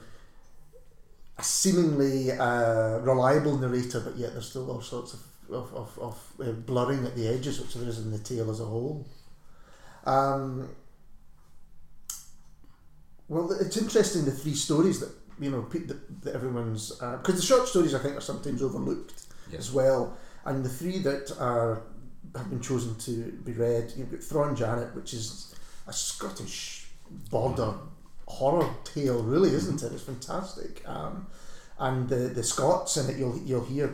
a 1.43 1.45
seemingly 1.45 2.31
uh, 2.31 2.99
reliable 3.01 3.59
narrator, 3.59 4.01
but 4.01 4.17
yet 4.17 4.31
there's 4.33 4.49
still 4.51 4.71
all 4.71 4.81
sorts 4.81 5.13
of 5.15 5.21
of, 5.51 5.75
of, 5.75 5.99
of 5.99 6.33
uh, 6.41 6.53
blurring 6.53 7.05
at 7.05 7.15
the 7.15 7.29
edges, 7.29 7.61
which 7.61 7.75
there 7.75 7.87
is 7.89 7.99
in 7.99 8.11
the 8.11 8.19
tale 8.19 8.51
as 8.51 8.61
a 8.61 8.65
whole. 8.65 9.07
Um, 10.07 10.69
well, 13.29 13.51
it's 13.61 13.77
interesting 13.77 14.25
the 14.25 14.31
three 14.31 14.55
stories 14.55 15.01
that 15.01 15.11
you 15.41 15.51
know 15.51 15.63
pe- 15.63 15.81
that, 15.91 16.23
that 16.23 16.35
everyone's 16.35 16.93
because 16.93 17.37
the 17.37 17.43
short 17.43 17.69
stories 17.69 17.95
I 17.95 17.99
think 17.99 18.17
are 18.17 18.21
sometimes 18.33 18.63
overlooked 18.63 19.15
Yeah. 19.51 19.59
as 19.59 19.73
well, 19.73 20.17
and 20.45 20.65
the 20.65 20.69
three 20.71 20.99
that 21.01 21.35
are 21.39 21.83
have 22.37 22.49
been 22.49 22.61
chosen 22.61 22.95
to 23.07 23.33
be 23.45 23.53
read. 23.53 23.93
You've 23.97 24.11
got 24.11 24.21
Thrawn 24.23 24.57
Janet, 24.57 24.95
which 24.95 25.13
is 25.13 25.55
a 25.87 25.93
Scottish 25.93 26.87
border 27.31 27.75
horror 28.39 28.69
tale, 28.85 29.23
really, 29.23 29.51
isn't 29.61 29.83
it? 29.83 29.93
It's 29.93 30.03
fantastic. 30.13 30.83
Um, 30.89 31.27
and 31.79 32.09
the 32.09 32.17
the 32.39 32.43
Scots 32.43 32.97
in 32.97 33.11
it, 33.11 33.17
you'll 33.21 33.39
you'll 33.49 33.65
hear 33.75 33.89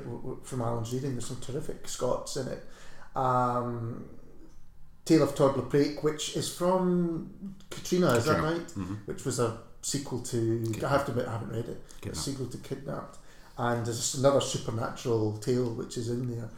from 0.49 0.61
Alan's 0.63 0.93
reading. 0.93 1.13
There's 1.13 1.27
some 1.33 1.41
terrific 1.41 1.89
Scots 1.89 2.37
in 2.37 2.47
it. 2.49 2.63
Um, 3.17 4.05
Tale 5.05 5.23
of 5.23 5.35
Tod 5.35 5.55
Lapraik, 5.57 6.03
which 6.05 6.37
is 6.37 6.55
from 6.55 7.55
Catriona, 7.71 8.15
is 8.19 8.25
that 8.27 8.37
Catriona. 8.37 8.59
right? 8.59 8.69
Mhm. 8.77 8.97
Which 9.07 9.25
was 9.25 9.39
a 9.39 9.59
sequel 9.81 10.21
to. 10.21 10.41
I 10.85 10.89
have 10.89 11.05
to 11.07 11.13
admit, 11.13 11.27
I 11.29 11.33
haven't 11.33 11.51
read 11.59 11.69
it. 11.75 11.83
A 12.13 12.15
sequel 12.15 12.47
to 12.47 12.59
Kidnapped, 12.59 13.17
and 13.57 13.87
there's 13.87 14.15
another 14.17 14.41
supernatural 14.43 15.39
tale 15.39 15.71
which 15.81 15.97
is 15.97 16.09
in 16.11 16.29
there. 16.31 16.51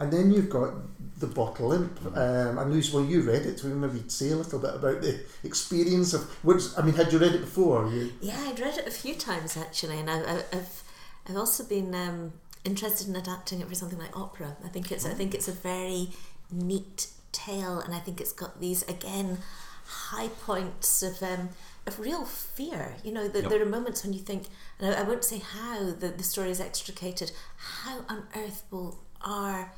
And 0.00 0.12
then 0.12 0.30
you've 0.30 0.48
got 0.50 0.74
the 1.18 1.26
bottle 1.26 1.72
imp. 1.72 1.98
Um, 2.16 2.58
and 2.58 2.72
Lucy, 2.72 2.94
well, 2.94 3.04
you 3.04 3.22
read 3.22 3.42
it. 3.46 3.58
So 3.58 3.68
maybe 3.68 3.98
you'd 3.98 4.12
say 4.12 4.30
a 4.30 4.36
little 4.36 4.60
bit 4.60 4.74
about 4.74 5.02
the 5.02 5.20
experience 5.42 6.14
of. 6.14 6.22
Which 6.44 6.62
I 6.78 6.82
mean, 6.82 6.94
had 6.94 7.12
you 7.12 7.18
read 7.18 7.34
it 7.34 7.40
before? 7.40 7.88
You, 7.90 8.12
Yeah, 8.20 8.38
I'd 8.46 8.60
read 8.60 8.78
it 8.78 8.86
a 8.86 8.90
few 8.92 9.14
times 9.14 9.56
actually, 9.56 9.98
and 9.98 10.08
I, 10.08 10.18
I, 10.20 10.36
I've 10.52 10.82
I've 11.28 11.36
also 11.36 11.64
been 11.64 11.94
um, 11.94 12.32
interested 12.64 13.08
in 13.08 13.16
adapting 13.16 13.60
it 13.60 13.68
for 13.68 13.74
something 13.74 13.98
like 13.98 14.16
opera. 14.16 14.56
I 14.64 14.68
think 14.68 14.92
it's 14.92 15.04
I 15.04 15.14
think 15.14 15.34
it's 15.34 15.48
a 15.48 15.52
very 15.52 16.10
neat 16.52 17.08
tale, 17.32 17.80
and 17.80 17.92
I 17.94 17.98
think 17.98 18.20
it's 18.20 18.32
got 18.32 18.60
these 18.60 18.82
again 18.88 19.38
high 19.86 20.28
points 20.28 21.02
of 21.02 21.20
um, 21.22 21.48
of 21.86 21.98
real 21.98 22.24
fear. 22.24 22.94
You 23.02 23.12
know, 23.12 23.26
that 23.26 23.42
Yep. 23.42 23.50
there 23.50 23.62
are 23.62 23.66
moments 23.66 24.04
when 24.04 24.12
you 24.12 24.20
think, 24.20 24.44
and 24.78 24.94
I, 24.94 25.00
I 25.00 25.02
won't 25.02 25.24
say 25.24 25.38
how 25.38 25.90
the, 25.90 26.08
the 26.08 26.22
story 26.22 26.50
is 26.50 26.60
extricated. 26.60 27.32
How 27.56 28.04
on 28.08 28.28
earth 28.36 28.62
will 28.70 29.00
our 29.22 29.72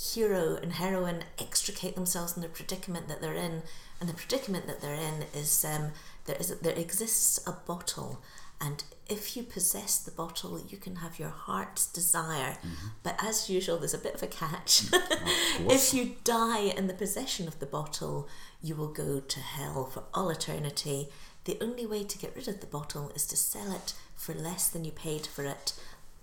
hero 0.00 0.56
and 0.56 0.72
heroine 0.74 1.24
extricate 1.38 1.94
themselves 1.94 2.32
from 2.32 2.42
the 2.42 2.48
predicament 2.48 3.08
that 3.08 3.20
they're 3.20 3.34
in? 3.34 3.62
And 4.00 4.08
the 4.08 4.14
predicament 4.14 4.66
that 4.66 4.80
they're 4.80 4.94
in 4.94 5.24
is 5.34 5.64
um, 5.64 5.92
there 6.24 6.36
is 6.36 6.48
there 6.60 6.74
exists 6.74 7.40
a 7.46 7.52
bottle, 7.52 8.22
and 8.60 8.84
if 9.08 9.36
you 9.36 9.42
possess 9.42 9.98
the 9.98 10.10
bottle, 10.10 10.60
you 10.68 10.76
can 10.76 10.96
have 10.96 11.18
your 11.18 11.30
heart's 11.30 11.86
desire. 11.86 12.56
But 13.02 13.16
as 13.22 13.48
usual, 13.48 13.78
there's 13.78 13.94
a 13.94 13.98
bit 13.98 14.14
of 14.14 14.22
a 14.22 14.26
catch. 14.26 14.84
if 14.92 15.94
you 15.94 16.16
die 16.24 16.60
in 16.60 16.86
the 16.86 16.94
possession 16.94 17.48
of 17.48 17.58
the 17.58 17.66
bottle, 17.66 18.28
you 18.62 18.76
will 18.76 18.92
go 18.92 19.20
to 19.20 19.40
hell 19.40 19.86
for 19.86 20.04
all 20.12 20.30
eternity. 20.30 21.08
The 21.44 21.58
only 21.60 21.86
way 21.86 22.04
to 22.04 22.18
get 22.18 22.36
rid 22.36 22.48
of 22.48 22.60
the 22.60 22.66
bottle 22.66 23.10
is 23.14 23.26
to 23.28 23.36
sell 23.36 23.72
it 23.72 23.94
for 24.14 24.34
less 24.34 24.68
than 24.68 24.84
you 24.84 24.92
paid 24.92 25.26
for 25.26 25.44
it. 25.44 25.72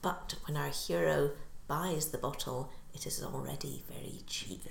But 0.01 0.35
when 0.45 0.55
our 0.55 0.69
hero 0.69 1.31
buys 1.67 2.09
the 2.09 2.17
bottle, 2.19 2.71
it 2.97 3.05
is 3.07 3.23
already 3.23 3.83
very 3.93 4.19
cheap. 4.27 4.61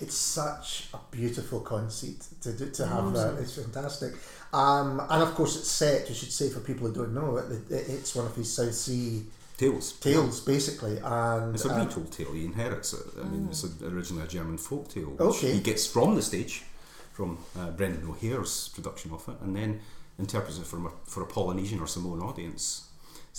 it's 0.00 0.16
such 0.16 0.88
a 0.92 0.98
beautiful 1.10 1.60
conceit 1.60 2.20
to 2.42 2.52
do, 2.52 2.70
to 2.70 2.86
have 2.86 3.12
that. 3.14 3.34
It's 3.40 3.54
fantastic. 3.56 4.12
Um, 4.52 5.00
and 5.12 5.22
of 5.22 5.34
course, 5.34 5.56
it's 5.56 5.70
set. 5.70 6.08
You 6.08 6.14
should 6.14 6.32
say 6.32 6.48
for 6.50 6.60
people 6.60 6.88
who 6.88 6.94
don't 6.94 7.14
know 7.14 7.36
it, 7.38 7.46
it 7.70 7.88
it's 7.88 8.14
one 8.14 8.26
of 8.26 8.34
his 8.34 8.52
South 8.52 8.74
Sea 8.74 9.24
Tales. 9.56 9.92
tales, 10.00 10.40
basically. 10.40 10.98
And 11.02 11.54
It's 11.54 11.64
a 11.64 11.70
um, 11.72 11.86
retold 11.86 12.10
tale. 12.12 12.32
He 12.32 12.44
inherits 12.44 12.92
it. 12.92 13.06
I 13.22 13.24
mean, 13.28 13.48
it's 13.50 13.64
originally 13.82 14.24
a 14.24 14.28
German 14.28 14.58
folk 14.58 14.88
tale, 14.88 15.10
which 15.10 15.20
Okay. 15.36 15.52
he 15.54 15.60
gets 15.60 15.86
from 15.86 16.14
the 16.16 16.22
stage, 16.22 16.64
from 17.12 17.38
uh, 17.58 17.70
Brendan 17.70 18.04
O'Hare's 18.10 18.68
production 18.76 19.12
of 19.12 19.22
it, 19.28 19.36
and 19.42 19.54
then 19.56 19.80
interprets 20.18 20.58
it 20.58 20.66
for 20.66 20.78
a, 20.88 20.90
for 21.04 21.22
a 21.22 21.26
Polynesian 21.26 21.78
or 21.80 21.86
Samoan 21.86 22.20
audience. 22.20 22.82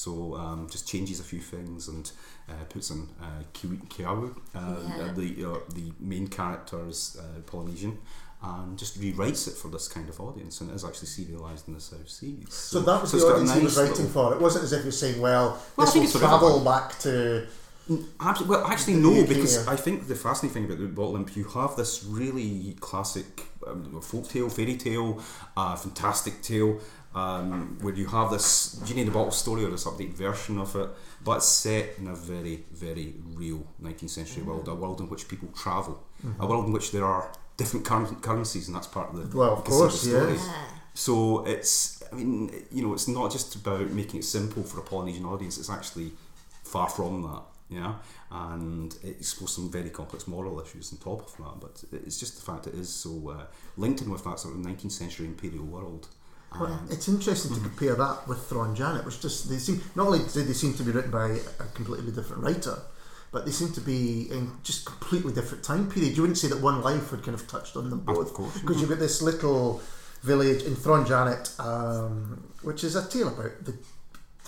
So 0.04 0.36
um, 0.36 0.68
just 0.70 0.88
changes 0.88 1.20
a 1.20 1.24
few 1.24 1.40
things 1.40 1.88
and 1.88 2.06
uh, 2.48 2.54
puts 2.70 2.92
in 2.92 3.10
uh, 3.20 3.42
Kiwi 3.54 3.78
Keawe, 3.90 4.30
uh, 4.54 4.60
Yeah. 4.60 5.06
uh, 5.06 5.14
the 5.14 5.28
uh, 5.52 5.58
the 5.74 5.92
main 6.00 6.28
character's 6.28 7.18
uh, 7.20 7.40
Polynesian, 7.52 7.98
and 8.44 8.78
just 8.78 9.02
rewrites 9.02 9.48
it 9.48 9.56
for 9.56 9.70
this 9.70 9.88
kind 9.88 10.08
of 10.08 10.20
audience, 10.22 10.62
and 10.62 10.70
it 10.70 10.76
is 10.76 10.86
actually 10.86 11.08
serialised 11.08 11.68
in 11.68 11.74
the 11.74 11.80
South 11.82 12.08
Seas. 12.08 12.54
So 12.54 12.82
that 12.82 13.02
was 13.02 13.12
it's 13.12 13.24
the 13.24 13.30
got 13.30 13.38
a 13.38 13.42
audience 13.42 13.58
he 13.58 13.64
was 13.64 13.78
writing 13.78 14.06
little- 14.06 14.30
for. 14.30 14.36
It 14.36 14.42
wasn't 14.42 14.66
as 14.66 14.74
if 14.74 14.84
you're 14.84 14.92
saying, 14.92 15.20
well, 15.20 15.48
Well, 15.50 15.60
I 15.80 15.86
this 15.86 15.94
think 15.94 16.02
will 16.04 16.10
it's 16.10 16.14
for 16.14 16.20
travel 16.20 16.48
everyone. 16.50 16.64
back 16.74 17.00
to. 17.00 17.48
Absolutely. 18.20 18.56
Well, 18.58 18.68
actually, 18.68 18.98
no, 18.98 19.26
because 19.26 19.56
yeah. 19.66 19.72
I 19.74 19.78
think 19.78 20.08
the 20.08 20.16
fascinating 20.16 20.54
thing 20.54 20.66
about 20.66 20.78
the 20.80 20.90
Bottle 20.94 21.16
Imp, 21.16 21.36
you 21.36 21.46
have 21.46 21.76
this 21.76 22.04
really 22.04 22.76
classic 22.82 23.48
um, 23.66 24.00
folk 24.02 24.28
tale, 24.30 24.50
fairy 24.50 24.76
tale, 24.78 25.24
uh, 25.56 25.76
fantastic 25.76 26.42
tale, 26.44 26.80
um, 27.16 27.78
where 27.82 27.94
you 27.94 28.06
have 28.08 28.30
this 28.32 28.80
Genie 28.86 29.02
in 29.02 29.08
the 29.08 29.14
Bottle 29.14 29.32
story 29.32 29.64
or 29.64 29.70
this 29.72 29.86
updated 29.86 30.14
version 30.14 30.60
of 30.60 30.76
it, 30.76 30.90
but 31.24 31.38
it's 31.38 31.48
set 31.48 31.98
in 31.98 32.08
a 32.08 32.16
very, 32.16 32.66
very 32.72 33.16
real 33.34 33.66
19th 33.82 34.10
century 34.10 34.44
world, 34.44 34.68
a 34.68 34.76
world 34.76 35.00
in 35.02 35.10
which 35.10 35.28
people 35.28 35.50
travel, 35.56 36.04
a 36.40 36.46
world 36.46 36.66
in 36.68 36.72
which 36.74 36.92
there 36.92 37.06
are 37.06 37.32
different 37.58 37.86
cur- 37.86 38.16
currencies, 38.22 38.68
and 38.68 38.76
that's 38.76 38.88
part 38.88 39.14
of 39.14 39.32
the, 39.32 39.38
Well, 39.38 39.54
of 39.54 39.64
course, 39.64 40.04
the 40.04 40.10
story. 40.10 40.34
Yeah. 40.36 40.64
So 40.94 41.46
it's, 41.46 42.02
I 42.12 42.16
mean, 42.16 42.52
you 42.72 42.82
know, 42.84 42.94
it's 42.94 43.08
not 43.08 43.32
just 43.32 43.56
about 43.56 43.90
making 43.92 44.20
it 44.20 44.24
simple 44.24 44.64
for 44.64 44.80
a 44.80 44.84
Polynesian 44.84 45.26
audience. 45.26 45.58
It's 45.58 45.70
actually 45.70 46.12
far 46.64 46.90
from 46.90 47.24
that, 47.24 47.42
yeah. 47.70 47.96
And 48.32 48.94
it 49.04 49.18
explores 49.20 49.52
some 49.54 49.72
very 49.72 49.90
complex 49.90 50.28
moral 50.28 50.60
issues 50.60 50.92
on 50.92 50.98
top 51.00 51.28
of 51.28 51.38
that. 51.38 51.60
But 51.62 51.84
it's 52.06 52.20
just 52.20 52.36
the 52.36 52.42
fact 52.52 52.68
it 52.68 52.74
is 52.76 52.90
so 52.90 53.30
uh, 53.30 53.46
linked 53.78 54.02
in 54.02 54.10
with 54.10 54.24
that 54.24 54.40
sort 54.40 54.56
of 54.56 54.62
19th 54.62 54.92
century 54.92 55.28
imperial 55.28 55.66
world. 55.66 56.08
Well, 56.60 56.80
it's 56.90 57.08
interesting 57.08 57.54
to 57.56 57.62
compare 57.62 57.96
that 57.96 58.28
with 58.28 58.46
Thrawn 58.48 58.76
Janet, 58.76 59.06
which 59.06 59.22
just 59.22 59.50
they 59.50 59.58
seem 59.58 59.82
not 59.96 60.08
only 60.08 60.20
did 60.20 60.48
they 60.48 60.54
seem 60.54 60.74
to 60.76 60.84
be 60.84 60.92
written 60.92 61.12
by 61.12 61.40
a 61.60 61.64
completely 61.74 62.12
different 62.12 62.44
writer, 62.44 62.80
but 63.32 63.46
they 63.46 63.52
seem 63.52 63.72
to 63.74 63.82
be 63.82 64.28
in 64.32 64.52
just 64.64 64.86
completely 64.86 65.34
different 65.34 65.64
time 65.64 65.90
period. 65.90 66.16
You 66.16 66.24
wouldn't 66.24 66.38
say 66.38 66.48
that 66.48 66.62
one 66.62 66.82
life 66.82 67.12
had 67.12 67.24
kind 67.24 67.36
of 67.36 67.48
touched 67.48 67.76
on 67.76 67.90
them 67.90 68.00
both, 68.00 68.28
Of 68.28 68.34
course, 68.34 68.60
because 68.60 68.80
you've 68.80 68.90
got 68.90 69.00
this 69.00 69.22
little 69.22 69.82
village 70.24 70.64
in 70.64 70.76
Thrawn 70.76 71.06
Janet, 71.06 71.52
um, 71.60 72.54
which 72.64 72.84
is 72.84 72.96
a 72.96 73.08
tale 73.08 73.28
about 73.28 73.64
the 73.64 73.78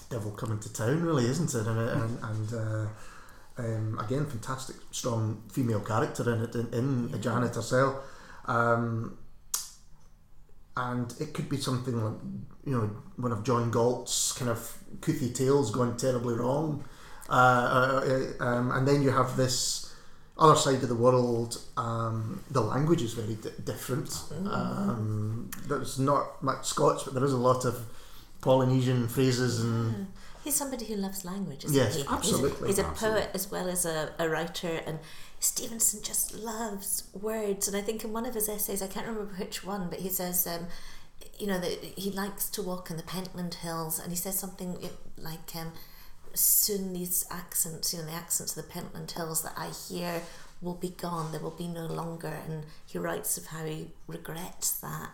devil 0.09 0.31
coming 0.31 0.59
to 0.59 0.73
town, 0.73 1.03
really, 1.03 1.25
isn't 1.25 1.53
it? 1.53 1.67
And 1.67 1.79
and, 1.79 2.19
and 2.23 2.53
uh, 2.53 2.87
um, 3.59 3.99
again, 3.99 4.25
fantastic, 4.25 4.77
strong 4.91 5.43
female 5.51 5.81
character 5.81 6.33
in 6.33 6.41
it 6.41 6.55
in, 6.55 7.13
in 7.13 7.21
Janet 7.21 7.55
herself. 7.55 7.95
Um, 8.45 9.17
and 10.87 11.13
it 11.19 11.33
could 11.33 11.49
be 11.49 11.57
something 11.57 11.95
like 12.03 12.17
you 12.65 12.73
know 12.75 12.89
one 13.17 13.31
of 13.31 13.43
John 13.43 13.71
Galt's 13.71 14.33
kind 14.37 14.49
of 14.55 14.59
Coothie 15.01 15.33
tales 15.33 15.71
gone 15.71 15.97
terribly 15.97 16.35
wrong, 16.35 16.83
uh, 17.29 17.33
uh, 17.33 18.01
uh, 18.39 18.43
um, 18.43 18.71
and 18.71 18.87
then 18.87 19.01
you 19.03 19.11
have 19.11 19.35
this 19.37 19.93
other 20.37 20.55
side 20.55 20.81
of 20.83 20.89
the 20.89 20.95
world. 21.07 21.51
Um, 21.77 22.43
the 22.49 22.61
language 22.61 23.01
is 23.01 23.13
very 23.13 23.35
di- 23.35 23.61
different. 23.71 24.09
Um, 24.49 25.51
there's 25.67 25.99
not 25.99 26.41
much 26.41 26.65
Scots, 26.65 27.03
but 27.03 27.13
there 27.13 27.25
is 27.25 27.33
a 27.33 27.43
lot 27.49 27.65
of 27.65 27.75
Polynesian 28.41 29.07
phrases 29.07 29.59
and 29.59 30.07
He's 30.43 30.55
somebody 30.55 30.85
who 30.85 30.95
loves 30.95 31.25
language, 31.25 31.65
isn't 31.65 31.75
Yes, 31.75 31.95
he? 31.95 32.01
He's 32.01 32.09
a- 32.09 32.13
absolutely. 32.13 32.67
He's 32.69 32.79
a, 32.79 32.85
Absolutely. 32.85 33.21
poet 33.21 33.29
as 33.33 33.51
well 33.51 33.67
as 33.67 33.85
a, 33.85 34.13
a 34.17 34.29
writer, 34.29 34.81
and 34.87 34.99
Stevenson 35.39 36.01
just 36.03 36.35
loves 36.35 37.03
words. 37.13 37.67
And 37.67 37.75
I 37.75 37.81
think 37.81 38.03
in 38.03 38.13
one 38.13 38.25
of 38.25 38.35
his 38.35 38.49
essays, 38.49 38.81
I 38.81 38.87
can't 38.87 39.07
remember 39.07 39.33
which 39.35 39.63
one, 39.63 39.89
but 39.89 39.99
he 39.99 40.09
says, 40.09 40.45
um, 40.45 40.67
you 41.37 41.47
know, 41.47 41.59
that 41.59 41.83
he 41.97 42.11
likes 42.11 42.49
to 42.49 42.61
walk 42.61 42.89
in 42.89 42.97
the 42.97 43.03
Pentland 43.03 43.55
Hills, 43.55 43.99
and 43.99 44.11
he 44.11 44.17
says 44.17 44.37
something 44.37 44.77
like, 45.17 45.55
um, 45.55 45.71
soon 46.33 46.93
these 46.93 47.25
accents, 47.31 47.93
you 47.93 47.99
know, 47.99 48.05
the 48.05 48.11
accents 48.11 48.55
of 48.55 48.65
the 48.65 48.71
Pentland 48.71 49.11
Hills 49.11 49.41
that 49.43 49.53
I 49.57 49.69
hear 49.69 50.21
will 50.61 50.75
be 50.75 50.89
gone, 50.89 51.31
they 51.31 51.37
will 51.37 51.51
be 51.51 51.67
no 51.67 51.85
longer. 51.85 52.37
And 52.47 52.65
he 52.85 52.97
writes 52.97 53.37
of 53.37 53.47
how 53.47 53.63
he 53.65 53.87
regrets 54.07 54.71
that. 54.79 55.09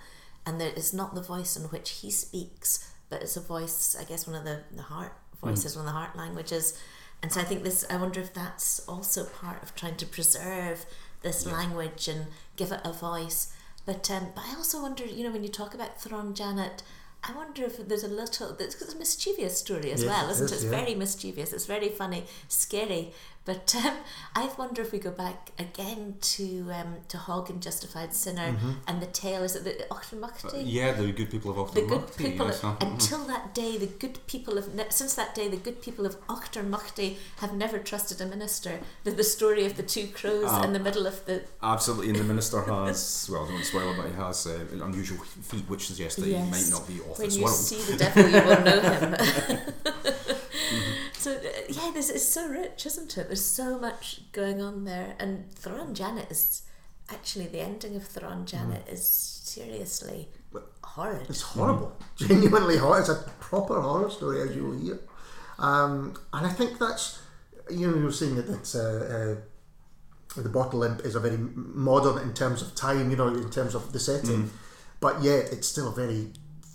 And 0.48 0.60
that 0.62 0.78
it's 0.78 0.94
not 0.94 1.16
the 1.16 1.22
voice 1.22 1.56
in 1.58 1.64
which 1.66 1.90
he 1.90 2.12
speaks, 2.12 2.92
but 3.10 3.22
it's 3.22 3.38
a 3.38 3.42
voice, 3.42 3.96
I 4.00 4.04
guess, 4.04 4.28
one 4.28 4.36
of 4.36 4.44
the, 4.44 4.62
the 4.76 4.84
heart 4.84 5.14
voices, 5.42 5.76
one 5.76 5.86
of 5.88 5.94
the 5.94 5.98
heart 5.98 6.16
languages. 6.16 6.80
And 7.22 7.32
so 7.32 7.42
I 7.42 7.44
think 7.44 7.64
this, 7.64 7.86
I 7.90 7.98
wonder 7.98 8.20
if 8.20 8.34
that's 8.34 8.80
also 8.88 9.26
part 9.26 9.64
of 9.64 9.76
trying 9.76 9.96
to 9.98 10.06
preserve 10.06 10.86
this 11.22 11.46
language 11.46 12.08
and 12.08 12.28
give 12.56 12.72
it 12.72 12.82
a 12.84 12.94
voice. 12.94 13.52
But 13.86 14.10
um, 14.12 14.28
but 14.36 14.44
I 14.48 14.56
also 14.56 14.82
wonder, 14.82 15.06
you 15.06 15.24
know, 15.24 15.32
when 15.32 15.44
you 15.44 15.50
talk 15.50 15.74
about 15.74 16.00
Thrawn 16.00 16.34
Janet, 16.34 16.84
I 17.28 17.34
wonder 17.34 17.64
if 17.64 17.88
there's 17.88 18.04
a 18.04 18.08
little, 18.08 18.56
it's 18.60 18.94
a 18.94 18.98
mischievous 18.98 19.58
story 19.60 19.92
as 19.92 20.04
Yes, 20.04 20.10
well, 20.10 20.30
isn't 20.30 20.46
is, 20.46 20.52
it? 20.52 20.56
It's 20.56 20.64
yeah. 20.66 20.70
very 20.70 20.96
mischievous, 20.96 21.54
it's 21.54 21.66
very 21.66 21.90
funny, 21.90 22.26
scary. 22.48 23.14
But 23.46 23.76
um, 23.76 23.94
I 24.36 24.50
wonder 24.58 24.82
if 24.82 24.92
we 24.92 24.98
go 25.00 25.12
back 25.12 25.52
again 25.60 26.16
to 26.34 26.68
um, 26.74 26.96
to 27.10 27.18
Hogg 27.18 27.50
and 27.52 27.62
Justified 27.62 28.14
Sinner 28.14 28.54
Mm-hmm. 28.54 28.72
and 28.88 29.02
the 29.02 29.06
tale, 29.08 29.44
is 29.44 29.56
it 29.56 29.64
the 29.64 29.86
Auchtermuchty? 29.94 30.64
yeah, 30.66 30.92
the 30.94 31.12
good 31.12 31.30
people 31.30 31.52
of 31.62 31.74
the 31.74 31.82
good 31.84 32.16
people 32.18 32.48
yes, 32.48 32.64
uh, 32.64 32.76
until 32.82 33.20
that 33.26 33.54
day 33.54 33.78
the 33.78 33.86
good 34.04 34.18
people 34.28 34.58
of 34.58 34.66
since 34.90 35.14
that 35.16 35.36
day 35.36 35.48
the 35.48 35.58
good 35.58 35.82
people 35.82 36.06
of 36.06 36.16
Auchtermuchty 36.28 37.18
have 37.38 37.54
never 37.54 37.78
trusted 37.80 38.20
a 38.22 38.26
minister 38.26 38.80
the, 39.04 39.12
the 39.12 39.24
story 39.24 39.66
of 39.66 39.78
the 39.78 39.84
two 39.84 40.08
crows 40.08 40.46
Ah. 40.48 40.64
in 40.64 40.74
the 40.74 40.80
middle 40.80 41.06
of 41.06 41.24
the 41.26 41.44
Absolutely, 41.62 42.10
and 42.10 42.20
the 42.20 42.24
minister 42.24 42.62
has, 42.74 43.30
well, 43.32 43.46
I 43.46 43.50
don't 43.52 43.64
spoil 43.64 43.92
it, 43.92 43.98
but 43.98 44.08
he 44.08 44.16
has 44.16 44.48
uh, 44.48 44.60
unusual 44.84 45.20
feet 45.24 45.66
which 45.70 45.88
suggests 45.88 46.18
that 46.20 46.28
he 46.28 46.38
might 46.56 46.68
not 46.72 46.88
be 46.88 47.00
off 47.02 47.20
when 47.20 47.28
this 47.28 47.38
you 47.38 47.48
see 47.48 47.92
the 47.92 47.98
devil 47.98 48.24
you 48.28 48.42
will 48.48 48.62
know 48.64 48.80
him 48.82 49.14
uh, 49.20 49.72
yeah 51.86 51.92
this 51.92 52.10
is 52.10 52.28
so 52.28 52.48
rich 52.48 52.86
isn't 52.86 53.18
it? 53.18 53.28
There's 53.28 53.46
so 53.46 53.80
much 53.80 54.22
going 54.32 54.62
on 54.62 54.86
there. 54.86 55.16
And 55.20 55.52
Thrawn 55.54 55.94
Janet 55.94 56.30
is 56.30 56.64
actually 57.10 57.48
the 57.48 57.62
ending 57.62 57.96
of 57.96 58.04
Thrawn 58.04 58.46
Janet 58.46 58.88
is 58.88 59.06
seriously 59.08 60.30
horrid. 60.84 61.28
It's 61.30 61.42
horrible, 61.42 61.96
genuinely 62.16 62.78
horrible. 62.78 63.00
It's 63.00 63.10
a 63.10 63.30
proper 63.40 63.82
horror 63.82 64.10
story, 64.10 64.42
as 64.42 64.56
you 64.56 64.64
will 64.64 64.80
hear. 64.80 65.00
Um, 65.60 66.16
and 66.34 66.46
I 66.46 66.50
think 66.50 66.80
that's, 66.80 67.22
you 67.70 67.90
know, 67.90 67.98
you 67.98 68.04
were 68.06 68.12
saying 68.12 68.36
that 68.36 68.50
it's, 68.50 68.76
uh, 68.76 69.38
uh, 70.38 70.42
the 70.42 70.50
bottle 70.50 70.84
imp 70.84 71.02
is 71.02 71.16
a 71.16 71.20
very 71.20 71.38
modern 71.38 72.22
in 72.22 72.34
terms 72.34 72.62
of 72.62 72.76
time, 72.76 73.10
you 73.10 73.16
know, 73.16 73.28
in 73.28 73.50
terms 73.50 73.74
of 73.74 73.94
the 73.94 74.00
setting, 74.00 74.52
but 75.00 75.22
yet 75.22 75.46
it's 75.52 75.68
still 75.68 75.88
a 75.88 75.96
very 75.96 76.28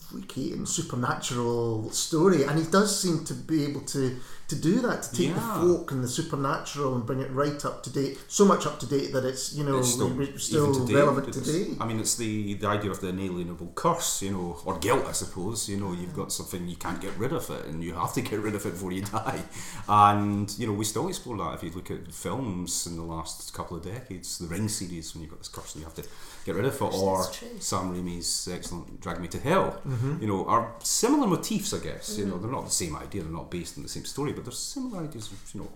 freaky 0.09 0.53
and 0.53 0.66
supernatural 0.68 1.90
story. 1.90 2.44
And 2.44 2.59
he 2.59 2.64
does 2.70 3.01
seem 3.01 3.25
to 3.27 3.35
be 3.35 3.64
able 3.64 3.83
to 3.83 4.16
to 4.50 4.56
do 4.56 4.74
that 4.86 5.02
to 5.04 5.10
take 5.16 5.28
Yeah. 5.28 5.34
the 5.34 5.60
folk 5.62 5.92
and 5.92 6.02
the 6.04 6.08
supernatural 6.08 6.94
and 6.96 7.02
bring 7.06 7.20
it 7.20 7.30
right 7.42 7.60
up 7.64 7.82
to 7.84 7.90
date, 7.90 8.18
so 8.28 8.44
much 8.44 8.66
up 8.66 8.76
to 8.80 8.86
date 8.86 9.12
that 9.14 9.24
it's 9.24 9.44
you 9.58 9.64
know 9.64 9.78
It's 9.78 9.92
still, 9.96 10.10
still 10.38 10.74
today, 10.86 10.94
relevant 11.00 11.32
today. 11.32 11.62
I 11.80 11.84
mean, 11.88 11.98
it's 12.00 12.16
the, 12.16 12.54
the 12.54 12.68
idea 12.76 12.90
of 12.90 13.00
the 13.00 13.08
inalienable 13.08 13.72
curse, 13.74 14.22
you 14.22 14.32
know, 14.36 14.48
or 14.66 14.78
guilt, 14.78 15.04
I 15.06 15.12
suppose. 15.12 15.68
You 15.68 15.78
know, 15.82 15.92
you've 15.92 16.16
got 16.22 16.32
something 16.32 16.68
you 16.68 16.76
can't 16.76 17.00
get 17.00 17.14
rid 17.16 17.32
of 17.32 17.48
it, 17.56 17.66
and 17.66 17.82
you 17.82 17.94
have 17.94 18.12
to 18.14 18.22
get 18.22 18.38
rid 18.40 18.54
of 18.54 18.62
it 18.66 18.72
before 18.76 18.92
you 18.92 19.02
die. 19.02 19.40
And 19.88 20.46
you 20.58 20.66
know, 20.66 20.72
we 20.72 20.84
still 20.84 21.08
explore 21.08 21.36
that 21.38 21.54
if 21.54 21.62
you 21.64 21.70
look 21.70 21.90
at 21.90 22.12
films 22.12 22.86
in 22.86 22.96
the 22.96 23.02
last 23.02 23.52
couple 23.54 23.76
of 23.76 23.84
decades. 23.84 24.38
The 24.38 24.46
Ring 24.46 24.68
series, 24.68 25.14
when 25.14 25.22
you've 25.22 25.30
got 25.30 25.40
this 25.40 25.48
curse 25.48 25.74
and 25.74 25.80
you 25.82 25.86
have 25.90 25.94
to 25.96 26.04
get 26.44 26.54
rid 26.54 26.64
of 26.64 26.74
it, 26.74 26.82
or 26.82 27.24
Sam 27.58 27.94
Raimi's 27.94 28.48
excellent 28.48 29.00
Drag 29.00 29.20
Me 29.20 29.28
to 29.28 29.38
Hell. 29.38 29.80
Mm-hmm. 29.86 30.22
You 30.22 30.28
know, 30.28 30.44
are 30.46 30.74
similar 30.82 31.26
motifs, 31.26 31.72
I 31.74 31.78
guess. 31.78 32.18
You 32.18 32.26
know, 32.26 32.38
they're 32.38 32.50
not 32.50 32.64
the 32.64 32.70
same 32.70 32.96
idea, 32.96 33.22
they're 33.22 33.32
not 33.32 33.50
based 33.50 33.76
on 33.76 33.82
the 33.82 33.88
same 33.88 34.04
story, 34.04 34.32
but 34.40 34.46
there's 34.46 34.59
similar 34.59 35.05
ideas. 35.05 35.31
You 35.55 35.61
know. 35.61 35.68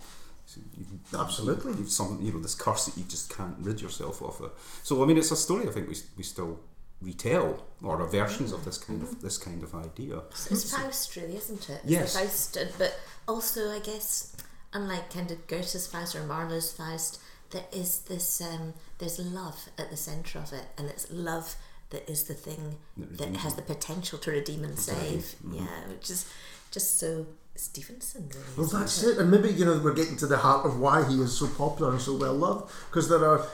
you- 0.77 0.85
Absolutely. 1.19 1.73
you've 1.73 1.89
some 1.91 2.19
you 2.21 2.31
know 2.31 2.39
this 2.39 2.55
curse 2.55 2.85
that 2.85 2.97
you 2.97 3.03
just 3.15 3.35
can't 3.35 3.55
rid 3.59 3.81
yourself 3.81 4.21
of 4.21 4.39
it. 4.45 4.51
So 4.83 5.01
I 5.03 5.05
mean, 5.07 5.17
it's 5.17 5.31
a 5.31 5.35
story 5.35 5.67
I 5.67 5.71
think 5.71 5.87
we, 5.89 5.95
we 6.17 6.23
still 6.23 6.59
retell 7.01 7.65
or 7.83 8.01
are 8.01 8.07
versions 8.07 8.51
of 8.51 8.63
this 8.65 8.77
kind 8.77 9.01
of 9.01 9.21
this 9.21 9.37
kind 9.37 9.61
of 9.63 9.73
idea. 9.75 10.17
It's, 10.31 10.51
it's 10.51 10.71
Faust, 10.75 11.15
really, 11.15 11.35
isn't 11.37 11.69
it? 11.69 11.81
It's 11.83 11.91
Yes. 11.91 12.13
Faust, 12.17 12.57
but 12.77 12.93
also, 13.27 13.71
I 13.71 13.79
guess, 13.79 14.35
unlike 14.73 15.11
kind 15.13 15.29
of 15.31 15.45
Goethe's 15.47 15.87
Faust 15.87 16.15
or 16.15 16.23
Marlowe's 16.23 16.71
Faust, 16.73 17.19
there 17.51 17.65
is 17.71 17.99
this. 18.01 18.41
Um, 18.41 18.73
there's 18.99 19.19
love 19.19 19.59
at 19.77 19.89
the 19.91 19.97
centre 19.97 20.39
of 20.39 20.53
it, 20.53 20.65
and 20.77 20.87
it's 20.89 21.07
love 21.11 21.55
that 21.89 22.09
is 22.09 22.23
the 22.25 22.33
thing 22.33 22.77
That 22.97 23.17
that 23.17 23.35
has 23.37 23.55
the 23.55 23.61
potential 23.61 24.17
to 24.19 24.31
redeem 24.31 24.63
and 24.63 24.77
save. 24.79 25.35
Yeah, 25.51 25.87
which 25.89 26.09
is 26.09 26.25
just 26.71 26.99
so 26.99 27.25
Stevenson, 27.55 28.29
really. 28.29 28.45
Well, 28.57 28.67
that's 28.67 29.03
it, 29.03 29.17
and 29.17 29.31
maybe 29.31 29.49
you 29.49 29.65
know 29.65 29.79
we're 29.83 29.93
getting 29.93 30.17
to 30.17 30.27
the 30.27 30.37
heart 30.37 30.65
of 30.65 30.79
why 30.79 31.07
he 31.07 31.15
is 31.21 31.37
so 31.37 31.47
popular 31.47 31.91
and 31.91 32.01
so 32.01 32.15
well 32.15 32.33
loved 32.33 32.71
because 32.89 33.09
there 33.09 33.25
are 33.25 33.45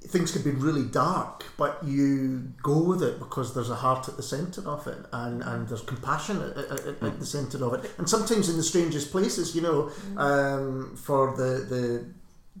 things 0.00 0.32
can 0.32 0.42
be 0.42 0.50
really 0.50 0.84
dark, 0.84 1.44
but 1.56 1.82
you 1.84 2.52
go 2.62 2.82
with 2.82 3.02
it 3.02 3.18
because 3.18 3.54
there's 3.54 3.70
a 3.70 3.74
heart 3.74 4.08
at 4.08 4.16
the 4.16 4.22
centre 4.22 4.66
of 4.68 4.86
it, 4.86 4.98
and, 5.12 5.42
and 5.42 5.68
there's 5.68 5.82
compassion 5.82 6.40
at, 6.40 6.56
at, 6.56 6.70
at, 6.86 7.02
at 7.02 7.18
the 7.18 7.26
centre 7.26 7.64
of 7.64 7.74
it, 7.74 7.90
and 7.98 8.08
sometimes 8.08 8.48
in 8.48 8.56
the 8.56 8.62
strangest 8.62 9.10
places, 9.10 9.54
you 9.54 9.62
know, 9.62 9.90
um, 10.16 10.96
for 10.96 11.36
the 11.36 11.64
the. 11.64 12.04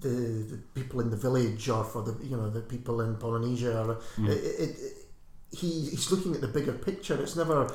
The, 0.00 0.08
the 0.08 0.58
people 0.76 1.00
in 1.00 1.10
the 1.10 1.16
village, 1.16 1.68
or 1.68 1.82
for 1.82 2.02
the 2.02 2.16
you 2.24 2.36
know 2.36 2.48
the 2.48 2.60
people 2.60 3.00
in 3.00 3.16
Polynesia, 3.16 3.82
or 3.82 3.98
it, 4.28 4.30
it, 4.30 4.76
it, 4.78 4.96
he 5.50 5.90
he's 5.90 6.12
looking 6.12 6.36
at 6.36 6.40
the 6.40 6.46
bigger 6.46 6.72
picture. 6.72 7.20
It's 7.20 7.34
never 7.34 7.74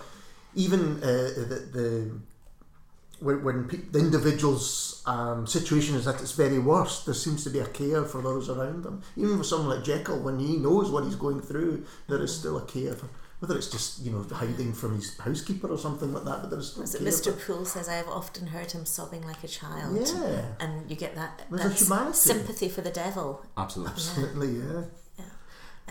even 0.56 1.04
uh, 1.04 1.34
the, 1.36 1.68
the 1.74 2.20
when, 3.24 3.44
when 3.44 3.68
pe- 3.68 3.78
the 3.92 4.00
individual's 4.00 5.02
um, 5.06 5.48
situation 5.48 5.96
is 5.96 6.08
at 6.08 6.22
its 6.22 6.34
very 6.34 6.60
worst, 6.60 7.06
there 7.06 7.16
seems 7.16 7.44
to 7.46 7.50
be 7.50 7.60
a 7.60 7.66
care 7.68 8.04
for 8.04 8.22
those 8.22 8.50
around 8.50 8.84
them. 8.84 9.02
Even 9.16 9.38
for 9.38 9.44
someone 9.44 9.70
like 9.76 9.84
Jekyll, 9.86 10.20
when 10.20 10.40
he 10.40 10.58
knows 10.58 10.92
what 10.92 11.04
he's 11.06 11.16
going 11.16 11.42
through, 11.42 11.86
there 12.08 12.22
is 12.22 12.36
still 12.36 12.58
a 12.58 12.66
care 12.66 12.94
for. 12.94 13.08
Whether 13.40 13.58
it's 13.58 13.68
just 13.70 14.00
you 14.06 14.12
know 14.12 14.24
hiding 14.32 14.72
from 14.72 14.96
his 14.96 15.18
housekeeper 15.18 15.68
or 15.68 15.78
something 15.78 16.14
like 16.14 16.24
that, 16.24 16.42
but 16.42 16.50
there's 16.50 16.70
still 16.72 16.84
Was 16.84 16.96
it 16.96 17.00
care 17.00 17.34
Mr. 17.34 17.46
Poole 17.46 17.66
says, 17.66 17.90
I 17.90 17.96
have 17.96 18.08
often 18.08 18.48
heard 18.48 18.72
him 18.72 18.86
sobbing 18.86 19.26
like 19.28 19.44
a 19.44 19.50
child. 19.50 19.98
Yeah, 19.98 20.46
And 20.62 20.90
you 20.90 20.96
get 20.96 21.16
that, 21.16 21.42
There's 21.50 21.66
a 21.66 21.70
that 21.70 21.78
humanity. 21.78 22.18
sympathy 22.18 22.70
for 22.70 22.80
the 22.82 22.90
devil. 22.92 23.46
Absolutely. 23.58 23.92
absolutely, 23.94 24.52
yeah. 24.60 24.84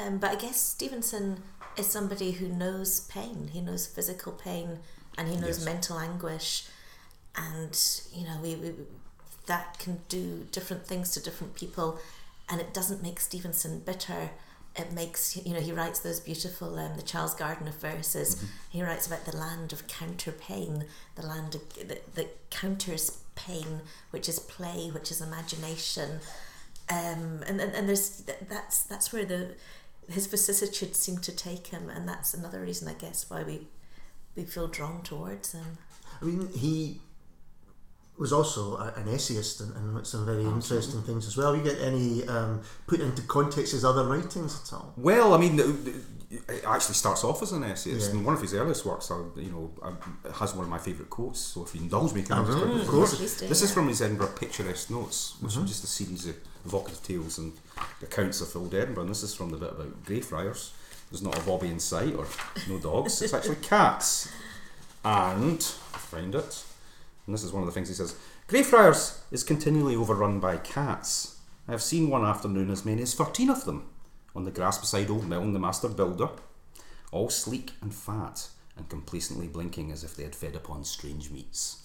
Um, 0.07 0.16
but 0.18 0.31
I 0.31 0.35
guess 0.37 0.59
Stevenson 0.59 1.42
is 1.77 1.87
somebody 1.87 2.31
who 2.33 2.49
knows 2.49 3.01
pain. 3.01 3.51
He 3.53 3.61
knows 3.61 3.87
physical 3.87 4.33
pain 4.33 4.79
and 5.18 5.29
he 5.29 5.37
knows 5.37 5.59
Yes. 5.59 5.64
mental 5.66 5.99
anguish. 5.99 6.66
And, 7.37 7.79
you 8.14 8.25
know, 8.25 8.38
we, 8.42 8.55
we, 8.57 8.73
that 9.47 9.79
can 9.79 10.01
do 10.09 10.47
different 10.53 10.87
things 10.87 11.11
to 11.12 11.23
different 11.23 11.55
people. 11.55 11.99
And 12.49 12.61
it 12.61 12.75
doesn't 12.75 13.03
make 13.03 13.21
Stevenson 13.21 13.81
bitter. 13.81 14.31
It 14.77 14.92
makes, 14.92 15.37
you 15.45 15.53
know, 15.53 15.61
he 15.61 15.73
writes 15.73 16.01
those 16.01 16.21
beautiful, 16.21 16.79
um, 16.79 16.97
the 16.97 17.03
Child's 17.03 17.35
Garden 17.35 17.68
of 17.68 17.75
Verses. 17.75 18.42
He 18.71 18.83
writes 18.83 19.07
about 19.07 19.25
the 19.25 19.37
land 19.37 19.73
of 19.73 19.87
Counterpane, 19.87 20.85
the 21.14 21.27
land 21.27 21.55
of, 21.55 21.88
that, 21.88 22.14
that 22.14 22.51
counters 22.51 23.18
pain, 23.35 23.81
which 24.11 24.29
is 24.29 24.38
play, 24.38 24.90
which 24.90 25.11
is 25.11 25.21
imagination. 25.21 26.21
Um, 26.90 27.42
and, 27.47 27.61
and, 27.61 27.75
and 27.75 27.88
there's 27.88 28.25
that's 28.49 28.83
that's 28.83 29.12
where 29.12 29.25
the 29.25 29.55
his 30.11 30.27
vicissitudes 30.27 30.99
seem 30.99 31.18
to 31.18 31.33
take 31.33 31.68
him, 31.68 31.88
and 31.88 32.09
that's 32.09 32.35
another 32.35 32.61
reason, 32.61 32.88
I 32.88 32.95
guess, 32.95 33.31
why 33.31 33.42
we 33.45 33.68
we 34.37 34.45
feel 34.45 34.68
drawn 34.68 35.03
towards 35.03 35.53
him. 35.53 35.79
I 36.21 36.25
mean, 36.25 36.49
he 36.53 37.01
was 38.22 38.32
also 38.32 38.76
a, 38.76 38.92
an 39.00 39.08
essayist 39.08 39.61
and, 39.62 39.70
and 39.76 39.94
wrote 39.94 40.06
some 40.06 40.24
very 40.24 40.44
interesting 40.44 41.02
things 41.02 41.26
as 41.26 41.37
well. 41.37 41.54
You 41.56 41.62
get 41.62 41.78
any 41.80 42.26
um, 42.28 42.61
put 42.87 43.00
into 43.00 43.22
context 43.22 43.72
his 43.72 43.85
other 43.85 44.04
writings 44.04 44.52
at 44.62 44.72
all? 44.72 44.92
Well, 44.96 45.35
I 45.35 45.38
mean, 45.38 45.56
the- 45.56 45.64
the- 45.87 46.00
it 46.48 46.64
actually 46.66 46.94
starts 46.94 47.24
off 47.24 47.42
as 47.42 47.52
an 47.52 47.62
essayist, 47.62 48.06
Yeah. 48.11 48.16
and 48.16 48.24
one 48.24 48.35
of 48.35 48.40
his 48.40 48.54
earliest 48.54 48.87
works, 48.87 49.11
you 49.37 49.50
know, 49.54 49.70
uh, 49.82 50.32
has 50.40 50.54
one 50.54 50.64
of 50.64 50.70
my 50.70 50.78
favourite 50.78 51.11
quotes. 51.11 51.40
So 51.40 51.62
if 51.64 51.74
you 51.74 51.82
indulge 51.82 52.14
me, 52.14 52.22
can 52.22 52.38
I 52.38 52.44
just 52.44 52.48
really? 52.56 52.62
quickly- 52.68 52.82
Of 52.82 52.88
course. 52.88 53.18
This 53.18 53.42
is 53.62 53.68
yeah. 53.70 53.74
from 53.74 53.88
his 53.88 54.00
Edinburgh 54.00 54.32
Picturesque 54.42 54.88
Notes, 54.90 55.35
which 55.40 55.56
are 55.58 55.64
just 55.66 55.85
a 55.85 55.87
series 55.87 56.26
of 56.28 56.37
evocative 56.64 57.02
tales 57.02 57.37
and 57.37 57.52
accounts 58.02 58.40
of 58.40 58.56
old 58.56 58.72
Edinburgh. 58.72 59.02
And 59.02 59.11
this 59.11 59.22
is 59.22 59.35
from 59.35 59.50
the 59.50 59.58
bit 59.58 59.72
about 59.72 60.04
Greyfriars. 60.06 60.70
There's 61.11 61.22
not 61.22 61.37
a 61.38 61.42
bobby 61.42 61.68
in 61.68 61.78
sight 61.80 62.14
or 62.14 62.26
no 62.68 62.78
dogs. 62.78 63.20
It's 63.20 63.35
actually 63.35 63.56
cats. 63.56 64.28
And 65.04 65.61
I 65.94 65.98
find 65.98 66.35
it. 66.35 66.64
And 67.26 67.35
this 67.35 67.44
is 67.44 67.52
one 67.52 67.62
of 67.62 67.66
the 67.66 67.72
things 67.72 67.88
he 67.88 67.94
says. 67.94 68.16
Greyfriars 68.48 69.22
is 69.30 69.44
continually 69.44 69.94
overrun 69.94 70.40
by 70.40 70.56
cats. 70.56 71.38
I 71.68 71.72
have 71.72 71.82
seen 71.82 72.11
one 72.11 72.24
afternoon 72.24 72.70
as 72.70 72.85
many 72.85 73.02
as 73.02 73.14
thirteen 73.14 73.50
of 73.50 73.64
them 73.64 73.88
on 74.35 74.44
the 74.44 74.50
grass 74.50 74.78
beside 74.78 75.11
old 75.11 75.28
Milne, 75.28 75.52
the 75.52 75.58
master 75.58 75.88
builder, 75.88 76.28
all 77.11 77.28
sleek 77.28 77.72
and 77.80 77.94
fat 77.94 78.48
and 78.76 78.88
complacently 78.88 79.46
blinking 79.46 79.92
as 79.92 80.02
if 80.02 80.16
they 80.16 80.22
had 80.22 80.35
fed 80.35 80.56
upon 80.56 80.85
strange 80.85 81.30
meats. 81.30 81.78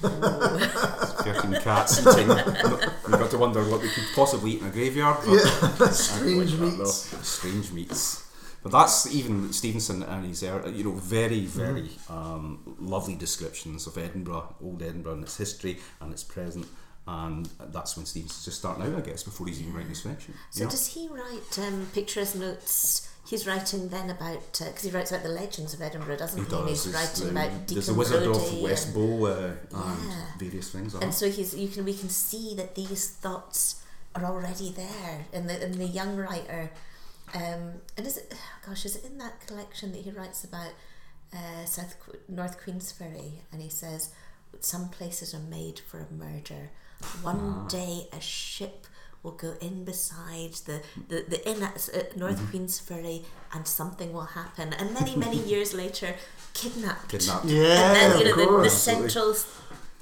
13 0.00 1.54
cats 1.62 2.00
eating. 2.00 2.28
We've 2.28 3.18
got 3.18 3.30
to 3.30 3.38
wonder 3.38 3.62
what 3.64 3.80
they 3.80 3.88
could 3.88 4.04
possibly 4.14 4.52
eat 4.52 4.60
in 4.60 4.66
a 4.66 4.70
graveyard. 4.70 5.18
Yeah, 5.26 5.88
strange 5.90 6.54
meats. 6.56 7.16
Strange 7.26 7.72
meats. 7.72 8.23
But 8.64 8.72
that's 8.72 9.14
even 9.14 9.52
Stevenson 9.52 10.02
and 10.02 10.24
his, 10.24 10.42
you 10.42 10.84
know, 10.84 10.92
very, 10.92 11.40
very 11.40 11.90
um, 12.08 12.76
lovely 12.80 13.14
descriptions 13.14 13.86
of 13.86 13.98
Edinburgh, 13.98 14.56
old 14.62 14.82
Edinburgh, 14.82 15.12
and 15.12 15.22
its 15.22 15.36
history 15.36 15.78
and 16.00 16.10
its 16.10 16.24
present. 16.24 16.66
And 17.06 17.46
that's 17.60 17.94
when 17.98 18.06
Stevenson's 18.06 18.46
just 18.46 18.58
starting 18.60 18.82
out, 18.86 18.96
I 18.96 19.02
guess, 19.02 19.22
before 19.22 19.46
he's 19.46 19.60
even 19.60 19.74
writing 19.74 19.90
his 19.90 20.00
fiction. 20.00 20.32
So 20.50 20.64
know? 20.64 20.70
does 20.70 20.86
he 20.86 21.08
write 21.08 21.58
um, 21.58 21.88
picturesque 21.92 22.36
notes? 22.36 23.10
He's 23.28 23.46
writing 23.46 23.88
then 23.90 24.08
about 24.08 24.52
because 24.58 24.82
he 24.82 24.90
writes 24.90 25.10
about 25.12 25.24
the 25.24 25.28
legends 25.30 25.74
of 25.74 25.82
Edinburgh, 25.82 26.16
doesn't 26.16 26.38
he? 26.38 26.44
He 26.44 26.50
does. 26.50 26.68
he's 26.68 26.84
There's 26.84 26.94
writing 26.96 27.24
the, 27.24 27.30
about 27.30 27.68
there's 27.68 27.86
the 27.86 27.92
Deacon 27.92 27.96
Wizard 27.96 28.24
Brodie 28.24 28.56
of 28.56 28.62
West 28.62 28.86
and- 28.86 28.94
Bow 28.94 29.26
uh, 29.26 29.52
and 29.72 30.08
Yeah. 30.10 30.24
various 30.38 30.70
things. 30.70 30.94
uh-huh. 30.94 31.04
and 31.04 31.12
so 31.14 31.30
he's 31.30 31.54
you 31.54 31.68
can 31.68 31.84
we 31.84 31.92
can 31.94 32.08
see 32.08 32.54
that 32.56 32.74
these 32.74 33.10
thoughts 33.10 33.82
are 34.14 34.24
already 34.24 34.72
there 34.72 35.26
in 35.32 35.46
the 35.48 35.62
in 35.62 35.72
the 35.72 35.86
young 35.86 36.16
writer 36.16 36.70
um, 37.34 37.80
and 37.96 38.06
is 38.06 38.16
it 38.16 38.32
gosh 38.66 38.84
is 38.86 38.96
it 38.96 39.04
in 39.04 39.18
that 39.18 39.46
collection 39.46 39.92
that 39.92 40.02
he 40.02 40.10
writes 40.10 40.44
about 40.44 40.70
uh, 41.32 41.64
South 41.66 41.96
North 42.28 42.64
Queensferry? 42.64 43.32
And 43.52 43.60
he 43.62 43.68
says 43.68 44.10
some 44.60 44.88
places 44.88 45.34
are 45.34 45.40
made 45.40 45.80
for 45.80 45.98
a 45.98 46.12
murder. 46.12 46.70
One 47.22 47.66
day 47.68 48.06
a 48.12 48.20
ship 48.20 48.86
will 49.22 49.32
go 49.32 49.54
in 49.60 49.84
beside 49.84 50.52
the, 50.66 50.82
the, 51.08 51.24
the 51.28 51.48
inn 51.48 51.62
at 51.62 51.88
uh, 51.94 52.00
North 52.16 52.38
Queensferry 52.52 53.24
and 53.52 53.66
something 53.66 54.12
will 54.12 54.26
happen. 54.40 54.72
And 54.74 54.92
many 54.94 55.16
many 55.16 55.38
years 55.52 55.74
later 55.74 56.14
kidnapped. 56.54 57.08
Kidnapped. 57.10 57.46
Yeah, 57.46 57.94
and 57.94 58.12
then 58.12 58.18
you 58.18 58.24
know 58.26 58.30
of 58.32 58.36
the, 58.36 58.42
the 58.44 58.48
course. 58.48 58.72
central 58.74 59.30
s- 59.30 59.46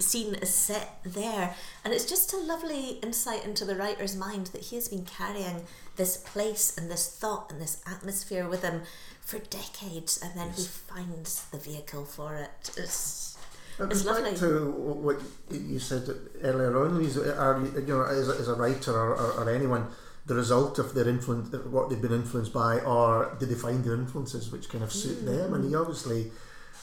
scene 0.03 0.35
is 0.35 0.53
set 0.53 0.99
there 1.05 1.55
and 1.85 1.95
it's 1.95 2.05
just 2.05 2.33
a 2.33 2.37
lovely 2.37 2.99
insight 3.03 3.45
into 3.45 3.65
the 3.65 3.77
writer's 3.77 4.17
mind 4.17 4.49
that 4.49 4.63
he 4.63 4.77
has 4.77 4.89
been 4.89 5.05
carrying 5.05 5.65
this 5.97 6.17
place 6.17 6.77
and 6.77 6.91
this 6.91 7.09
thought 7.09 7.51
and 7.51 7.61
this 7.61 7.83
atmosphere 7.87 8.49
with 8.49 8.63
him 8.63 8.83
for 9.21 9.39
decades 9.39 10.21
and 10.23 10.39
then 10.39 10.51
he 10.51 10.65
finds 10.65 11.45
the 11.47 11.59
vehicle 11.59 12.05
for 12.05 12.35
it 12.35 12.71
it's, 12.77 13.39
It 13.79 13.85
it's 13.85 14.03
goes 14.03 14.05
back 14.05 14.25
lovely 14.25 14.39
to 14.39 14.71
what 14.71 15.21
you 15.51 15.79
said 15.79 16.09
earlier 16.43 16.77
on. 16.85 17.01
Is 17.03 17.17
are 17.17 17.63
you 17.63 17.87
know 17.87 18.03
as 18.03 18.29
a, 18.29 18.33
as 18.33 18.49
a 18.49 18.55
writer 18.55 18.93
or, 18.93 19.15
or, 19.15 19.45
or 19.45 19.51
anyone 19.51 19.89
the 20.27 20.35
result 20.35 20.79
of 20.79 20.95
their 20.95 21.09
influence, 21.09 21.53
what 21.67 21.91
they've 21.91 22.01
been 22.01 22.13
influenced 22.13 22.53
by, 22.53 22.79
or 22.81 23.37
did 23.41 23.49
they 23.49 23.55
find 23.55 23.85
their 23.85 23.95
influences 23.95 24.53
which 24.53 24.69
kind 24.69 24.85
of 24.85 24.93
suit 24.93 25.25
them? 25.27 25.53
And 25.53 25.69
he 25.69 25.75
obviously, 25.75 26.31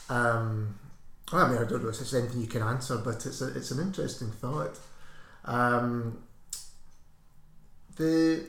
um, 0.08 0.78
I 1.32 1.48
mean, 1.48 1.58
I 1.58 1.64
don't 1.64 1.82
know 1.82 1.90
if 1.90 2.00
it's 2.00 2.14
anything 2.14 2.40
you 2.40 2.46
can 2.46 2.62
answer, 2.62 2.98
but 2.98 3.24
it's 3.26 3.40
a, 3.40 3.48
it's 3.56 3.70
an 3.70 3.80
interesting 3.80 4.30
thought. 4.30 4.78
Um, 5.44 6.22
the 7.96 8.44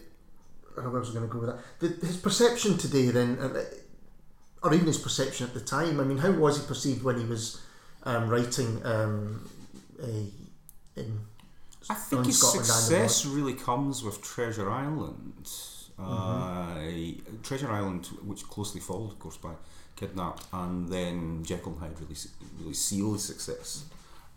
oh, 0.77 0.89
where 0.89 0.99
was 0.99 1.09
I 1.09 1.13
going 1.13 1.27
to 1.27 1.33
go 1.33 1.39
with 1.39 1.49
that? 1.49 1.59
The, 1.79 2.05
his 2.05 2.17
perception 2.17 2.77
today, 2.77 3.07
then, 3.07 3.37
uh, 3.39 3.63
or 4.63 4.73
even 4.73 4.87
his 4.87 4.97
perception 4.97 5.47
at 5.47 5.53
the 5.53 5.59
time. 5.59 5.99
I 5.99 6.03
mean, 6.03 6.17
how 6.17 6.31
was 6.31 6.59
he 6.59 6.67
perceived 6.67 7.03
when 7.03 7.19
he 7.19 7.25
was 7.25 7.61
um, 8.03 8.29
writing 8.29 8.83
um, 8.85 9.49
a 10.01 10.99
in 10.99 11.19
I 11.89 11.93
think 11.95 12.25
his 12.25 12.39
Scotland 12.39 12.67
and 12.67 12.67
success 12.67 13.25
really 13.25 13.53
comes 13.53 14.03
with 14.03 14.21
Treasure 14.21 14.69
Island. 14.69 15.45
Mm-hmm. 15.99 16.03
Uh, 16.03 17.43
Treasure 17.43 17.71
Island, 17.71 18.07
which 18.23 18.43
closely 18.43 18.81
followed, 18.81 19.11
of 19.11 19.19
course, 19.19 19.37
by 19.37 19.51
Kidnapped, 19.95 20.45
and 20.51 20.89
then 20.89 21.43
Jekyll 21.43 21.73
and 21.73 21.81
Hyde 21.81 21.99
really, 21.99 22.15
really 22.59 22.73
seal 22.73 23.13
his 23.13 23.23
success. 23.23 23.85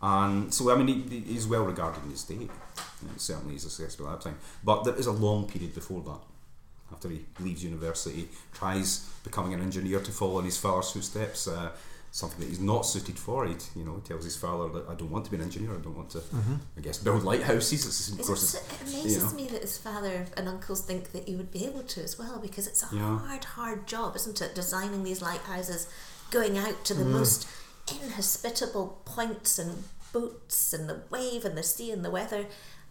And 0.02 0.52
so, 0.52 0.70
I 0.70 0.76
mean, 0.76 1.08
he, 1.08 1.20
he's 1.20 1.46
well 1.46 1.62
regarded 1.62 2.04
in 2.04 2.10
his 2.10 2.24
day. 2.24 2.34
Know, 2.36 3.10
certainly, 3.16 3.54
he's 3.54 3.64
a 3.64 3.70
success 3.70 3.98
at 4.00 4.06
that 4.06 4.20
time. 4.20 4.38
But 4.62 4.84
there 4.84 4.94
is 4.94 5.06
a 5.06 5.12
long 5.12 5.46
period 5.46 5.74
before 5.74 6.02
that. 6.02 6.20
After 6.92 7.08
he 7.08 7.24
leaves 7.40 7.64
university, 7.64 8.28
tries 8.52 9.08
becoming 9.24 9.54
an 9.54 9.60
engineer 9.60 10.00
to 10.00 10.12
follow 10.12 10.38
in 10.38 10.44
his 10.44 10.58
father's 10.58 10.90
footsteps. 10.90 11.48
Uh, 11.48 11.70
something 12.14 12.38
that 12.38 12.48
he's 12.48 12.60
not 12.60 12.82
suited 12.86 13.18
for. 13.18 13.44
He, 13.44 13.56
you 13.74 13.84
know, 13.84 13.96
tells 14.04 14.22
his 14.24 14.36
father 14.36 14.68
that 14.74 14.88
I 14.88 14.94
don't 14.94 15.10
want 15.10 15.24
to 15.24 15.32
be 15.32 15.36
an 15.36 15.42
engineer. 15.42 15.72
I 15.74 15.80
don't 15.80 15.96
want 15.96 16.10
to, 16.10 16.22
I 16.76 16.80
guess, 16.80 16.96
build 16.98 17.24
lighthouses. 17.24 17.84
It's, 17.84 18.08
of 18.08 18.18
course, 18.24 18.54
it's, 18.54 18.72
it 18.72 18.82
amazes 18.88 19.16
you 19.16 19.22
know. 19.30 19.34
me 19.34 19.46
that 19.48 19.62
his 19.62 19.76
father 19.78 20.26
and 20.36 20.48
uncles 20.48 20.80
think 20.82 21.10
that 21.10 21.26
he 21.28 21.34
would 21.34 21.50
be 21.50 21.66
able 21.66 21.82
to 21.82 22.02
as 22.04 22.16
well 22.16 22.38
because 22.40 22.68
it's 22.68 22.84
a 22.84 22.94
Yeah. 22.94 23.18
hard, 23.18 23.42
hard 23.44 23.88
job, 23.88 24.14
isn't 24.14 24.40
it? 24.40 24.54
Designing 24.54 25.02
these 25.02 25.22
lighthouses, 25.22 25.88
going 26.30 26.56
out 26.56 26.84
to 26.84 26.94
the 26.94 27.02
Mm. 27.04 27.10
most 27.10 27.48
inhospitable 27.90 29.00
points 29.04 29.58
and 29.58 29.84
boats 30.12 30.72
and 30.72 30.88
the 30.88 31.02
wave 31.10 31.44
and 31.44 31.58
the 31.58 31.62
sea 31.64 31.90
and 31.90 32.04
the 32.04 32.10
weather. 32.10 32.46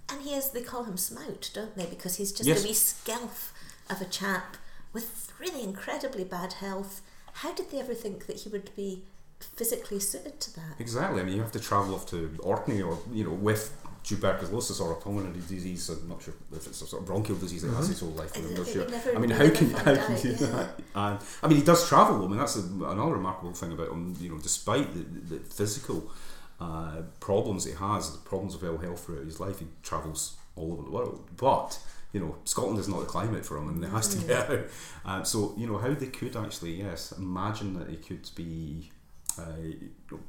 And 0.10 0.22
he 0.24 0.34
is, 0.36 0.50
they 0.50 0.62
call 0.62 0.84
him 0.84 0.98
Smout, 0.98 1.50
don't 1.54 1.76
they? 1.78 1.86
Because 1.86 2.16
he's 2.18 2.34
just 2.34 2.48
Yes. 2.50 2.62
a 2.64 2.68
wee 2.68 2.74
skelf 2.74 3.52
of 3.90 4.02
a 4.02 4.06
chap 4.06 4.58
with 4.92 5.32
really 5.40 5.64
incredibly 5.64 6.26
bad 6.26 6.54
health. 6.54 7.02
How 7.34 7.54
did 7.54 7.72
they 7.72 7.80
ever 7.80 7.94
think 7.94 8.28
that 8.28 8.38
he 8.42 8.50
would 8.50 8.74
be 8.76 9.04
physically 9.40 10.00
suited 10.00 10.40
to 10.40 10.56
that? 10.56 10.76
Exactly. 10.80 11.22
I 11.22 11.24
mean, 11.24 11.36
you 11.36 11.42
have 11.42 11.52
to 11.54 11.60
travel 11.60 11.96
off 11.96 12.06
to 12.08 12.36
Orkney 12.42 12.82
or, 12.82 12.98
you 13.12 13.24
know, 13.24 13.32
with 13.32 13.76
tuberculosis 14.04 14.80
or 14.80 14.92
a 14.92 14.96
pulmonary 14.96 15.40
disease. 15.48 15.90
I'm 15.90 16.10
not 16.10 16.22
sure 16.22 16.34
if 16.52 16.68
it's 16.68 16.82
a 16.82 16.86
sort 16.86 17.02
of 17.02 17.08
bronchial 17.08 17.38
disease 17.38 17.62
that 17.64 17.74
has 17.74 17.88
his 17.88 18.02
whole 18.02 18.10
life. 18.10 18.36
I'm 18.36 18.54
not 18.54 18.68
sure. 18.68 18.86
I 19.16 19.20
mean, 19.20 19.30
how 19.30 19.50
can, 19.50 19.72
how 19.72 19.96
can 19.96 20.16
you 20.18 20.36
do 20.36 20.46
that? 20.48 20.70
And, 20.96 21.20
I 21.42 21.48
mean, 21.48 21.58
he 21.58 21.64
does 21.64 21.88
travel. 21.88 22.24
I 22.24 22.28
mean, 22.28 22.38
that's 22.38 22.56
a, 22.56 22.62
another 22.62 23.14
remarkable 23.14 23.54
thing 23.54 23.72
about 23.72 23.90
him, 23.90 24.16
you 24.20 24.30
know, 24.30 24.38
despite 24.38 24.94
the, 24.94 25.36
the 25.36 25.40
physical 25.40 26.12
uh, 26.60 27.02
problems 27.20 27.66
he 27.66 27.72
has, 27.74 28.12
the 28.12 28.20
problems 28.20 28.56
of 28.56 28.64
ill 28.64 28.78
health 28.78 29.06
throughout 29.06 29.26
his 29.26 29.40
life, 29.40 29.60
he 29.60 29.68
travels 29.82 30.36
all 30.56 30.74
over 30.74 30.84
the 30.84 30.92
world. 30.92 31.28
But, 31.38 31.80
you 32.14 32.20
know, 32.20 32.38
Scotland 32.46 32.80
is 32.80 32.88
not 32.88 33.00
the 33.00 33.06
climate 33.06 33.46
for 33.46 33.58
him 33.58 33.70
and 33.70 33.84
he 33.84 33.90
has 33.90 34.16
to 34.16 34.26
get 34.26 34.50
out. 34.50 34.66
Uh, 35.06 35.24
so, 35.24 35.54
you 35.58 35.68
know, 35.68 35.80
how 35.80 35.94
they 35.94 36.06
could 36.06 36.38
actually, 36.38 36.76
yes, 36.76 37.12
imagine 37.12 37.74
that 37.78 37.90
he 37.90 37.98
could 37.98 38.30
be 38.36 38.92
uh, 39.38 39.58
you 39.60 39.90
know, 40.12 40.20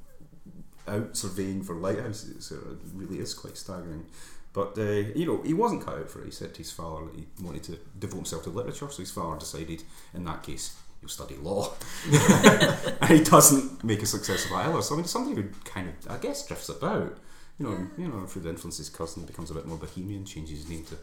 out 0.89 1.17
surveying 1.17 1.63
for 1.63 1.75
lighthouses. 1.75 2.47
So 2.47 2.57
it 2.57 2.79
really 2.95 3.19
is 3.19 3.35
quite 3.35 3.57
staggering. 3.57 4.07
But 4.53 4.79
uh, 4.79 5.13
you 5.15 5.27
know, 5.27 5.43
he 5.43 5.53
wasn't 5.53 5.85
cut 5.85 5.99
out 5.99 6.11
for 6.11 6.23
it. 6.23 6.27
He 6.27 6.31
said 6.31 6.55
to 6.55 6.59
his 6.59 6.71
father 6.71 7.07
that 7.07 7.17
he 7.17 7.27
wanted 7.43 7.65
to 7.65 7.79
devote 7.99 8.17
himself 8.17 8.45
to 8.45 8.51
literature. 8.51 8.89
So 8.89 9.03
his 9.03 9.11
father 9.11 9.39
decided, 9.39 9.83
in 10.15 10.25
that 10.25 10.43
case, 10.43 10.77
he'll 11.01 11.09
study 11.09 11.37
law. 11.37 11.73
and 12.11 13.05
he 13.11 13.25
doesn't 13.25 13.83
make 13.83 14.03
a 14.03 14.07
success 14.07 14.47
of 14.47 14.53
either. 14.53 14.81
So 14.81 14.95
I 14.95 14.99
mean, 14.99 15.07
somebody 15.07 15.43
who 15.43 15.49
kind 15.65 15.89
of, 15.89 16.11
I 16.11 16.19
guess, 16.19 16.47
drifts 16.47 16.69
about. 16.69 17.19
You 17.59 17.67
know, 17.67 17.87
you 17.97 18.09
know, 18.09 18.27
through 18.27 18.43
the 18.43 18.49
influence 18.49 18.81
of 18.81 18.87
his 18.87 18.89
cousin, 18.89 19.25
becomes 19.27 19.49
a 19.49 19.55
bit 19.55 19.65
more 19.65 19.79
bohemian, 19.79 20.25
changes 20.25 20.59
his 20.59 20.69
name 20.69 20.85
to 20.87 20.97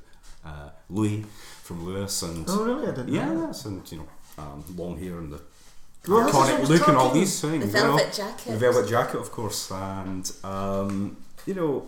uh, 0.46 0.70
Louis 0.90 1.24
from 1.64 1.86
Lewis, 1.86 2.22
and 2.24 2.46
Oh, 2.48 2.64
really? 2.66 2.88
I 2.88 2.92
didn't 2.92 3.14
yeah, 3.14 3.26
know. 3.34 3.48
yes, 3.48 3.66
and 3.66 3.92
you 3.92 4.00
know, 4.00 4.08
um, 4.44 4.64
long 4.76 4.98
hair 4.98 5.18
and 5.18 5.32
the 5.34 5.42
Well, 6.08 6.20
this 6.26 6.30
is 6.30 6.34
what 6.36 6.50
I 6.50 6.54
iconic 6.54 6.60
was 6.62 6.70
look 6.70 6.88
and 6.88 6.98
all 6.98 7.12
these 7.12 7.42
things. 7.42 7.72
The 7.72 7.78
you 7.80 7.84
know. 7.86 7.98
velvet 7.98 8.14
jacket. 8.14 8.52
The 8.52 8.58
velvet 8.58 8.90
jacket, 8.90 9.18
of 9.20 9.32
course, 9.32 9.72
and 9.72 10.32
um, 10.44 11.18
you 11.46 11.54
know, 11.54 11.88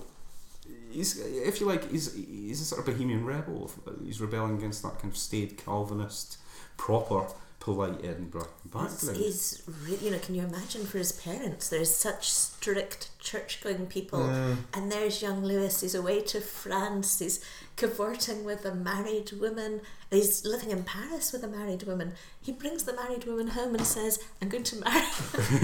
he's 0.92 1.20
if 1.20 1.60
you 1.60 1.66
like, 1.68 1.90
he's 1.92 2.14
he's 2.14 2.62
a 2.62 2.66
sort 2.66 2.80
of 2.80 2.86
bohemian 2.94 3.26
rebel. 3.26 3.72
He's 4.06 4.22
rebelling 4.22 4.58
against 4.58 4.84
that 4.84 5.00
kind 5.00 5.12
of 5.12 5.18
staid 5.18 5.58
Calvinist, 5.58 6.38
proper, 6.78 7.26
polite 7.64 8.04
Edinburgh 8.04 8.50
He's, 8.64 8.72
background. 8.74 9.18
he's 9.18 9.62
re- 9.86 9.98
you 10.02 10.12
know, 10.12 10.20
can 10.20 10.36
you 10.36 10.44
imagine 10.44 10.86
for 10.86 10.98
his 10.98 11.14
parents? 11.14 11.70
There's 11.70 11.96
such 11.96 12.30
strict 12.30 13.10
church-going 13.20 13.86
people, 13.88 14.20
Mm. 14.20 14.58
and 14.74 14.92
there's 14.92 15.22
young 15.22 15.46
Lewis. 15.46 15.80
He's 15.80 15.96
away 15.96 16.20
to 16.24 16.42
France. 16.42 17.20
He's 17.20 17.40
cavorting 17.78 18.44
with 18.44 18.66
a 18.66 18.76
married 18.76 19.32
woman. 19.40 19.80
He's 20.12 20.44
living 20.46 20.72
in 20.72 20.84
Paris 20.84 21.32
with 21.32 21.42
a 21.46 21.48
married 21.48 21.84
woman. 21.84 22.14
He 22.42 22.52
brings 22.52 22.84
the 22.84 22.94
married 22.94 23.24
woman 23.24 23.48
home 23.48 23.76
and 23.76 23.86
says, 23.88 24.20
"I'm 24.42 24.50
going 24.50 24.66
to 24.66 24.80
marry." 24.82 25.06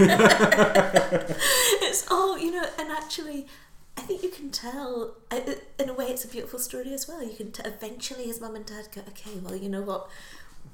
it's 1.82 2.10
all 2.10 2.38
you 2.38 2.50
know, 2.50 2.66
and 2.78 2.90
actually. 2.90 3.46
I 3.96 4.02
think 4.02 4.22
you 4.22 4.30
can 4.30 4.50
tell. 4.50 5.16
I- 5.30 5.44
I- 5.46 5.82
In 5.82 5.90
a 5.90 5.92
way, 5.94 6.06
it's 6.06 6.24
a 6.24 6.28
beautiful 6.28 6.58
story 6.58 6.94
as 6.94 7.06
well. 7.06 7.22
You 7.22 7.36
can 7.36 7.52
t- 7.52 7.62
eventually 7.66 8.24
his 8.24 8.40
mum 8.40 8.54
and 8.56 8.64
dad 8.64 8.88
go, 8.94 9.02
okay, 9.08 9.32
well, 9.42 9.54
you 9.54 9.68
know 9.68 9.82
what, 9.82 10.08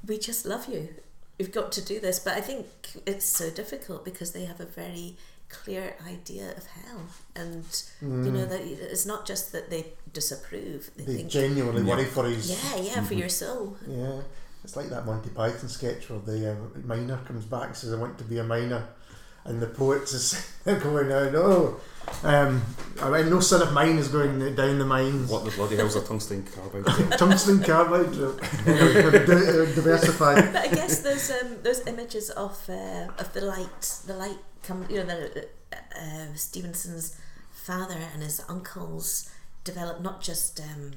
we 0.07 0.17
just 0.19 0.47
love 0.47 0.69
you. 0.69 0.95
We've 1.39 1.53
got 1.53 1.73
to 1.73 1.85
do 1.85 2.01
this. 2.01 2.19
But 2.19 2.35
I 2.35 2.41
think 2.41 2.67
it's 3.07 3.25
so 3.27 3.51
difficult 3.51 4.05
because 4.05 4.33
they 4.33 4.45
have 4.47 4.61
a 4.61 4.67
very 4.67 5.17
clear 5.49 5.95
idea 6.07 6.51
of 6.57 6.67
hell, 6.67 7.03
and 7.37 7.65
you 8.03 8.33
know 8.33 8.45
that 8.47 8.61
it's 8.63 9.07
not 9.07 9.27
just 9.27 9.53
that 9.53 9.71
they 9.71 9.87
disapprove. 10.13 10.91
They, 10.97 11.05
They 11.05 11.15
think, 11.19 11.31
genuinely 11.31 11.83
worry 11.83 12.05
for 12.05 12.25
his. 12.25 12.51
yeah, 12.51 12.81
yeah, 12.83 13.03
for 13.05 13.15
your 13.15 13.29
soul. 13.29 13.77
Yeah, 13.87 14.23
it's 14.65 14.75
like 14.77 14.89
that 14.89 15.07
Monty 15.07 15.31
Python 15.31 15.69
sketch 15.69 16.11
where 16.11 16.19
the 16.21 16.53
uh, 16.53 16.55
miner 16.85 17.19
comes 17.27 17.45
back 17.45 17.67
and 17.69 17.77
says, 17.77 17.93
"I 17.93 17.97
want 17.97 18.19
to 18.19 18.25
be 18.25 18.39
a 18.39 18.45
miner," 18.45 18.89
and 19.47 19.61
the 19.61 19.67
poets 19.67 20.13
is 20.13 20.53
going, 20.65 21.11
"Oh 21.13 21.31
no, 21.31 21.77
um, 22.29 22.63
I 23.03 23.11
mean, 23.11 23.31
no 23.31 23.41
son 23.41 23.63
of 23.63 23.73
mine 23.73 23.99
is 23.99 24.09
going 24.09 24.55
down 24.55 24.79
the 24.79 24.85
mines." 24.85 25.31
what 25.31 25.45
the 25.45 25.51
bloody 25.51 25.77
hell's 25.77 25.97
a 25.97 26.03
tungsten 26.03 26.45
carbide? 26.45 26.85
Tungsten 27.19 27.63
carbide. 27.63 28.15
anyway, 28.67 29.05
we've 29.05 29.27
di- 29.27 29.33
uh, 29.33 29.75
diversified. 29.75 30.53
but 30.53 30.57
I 30.71 30.75
guess 30.75 31.01
those 31.01 31.31
um, 31.31 31.57
those 31.63 31.87
images 31.87 32.31
of 32.31 32.59
uh, 32.69 33.09
of 33.19 33.33
the 33.33 33.41
light, 33.43 33.83
the 34.07 34.15
light 34.15 34.39
come, 34.63 34.87
you 34.89 35.05
know, 35.05 35.07
the 35.07 35.49
uh, 35.73 36.35
Stevenson's 36.35 37.19
father 37.53 37.99
and 38.13 38.23
his 38.23 38.41
uncles 38.49 39.31
developed 39.65 40.01
not 40.01 40.21
just 40.23 40.61
um, 40.61 40.93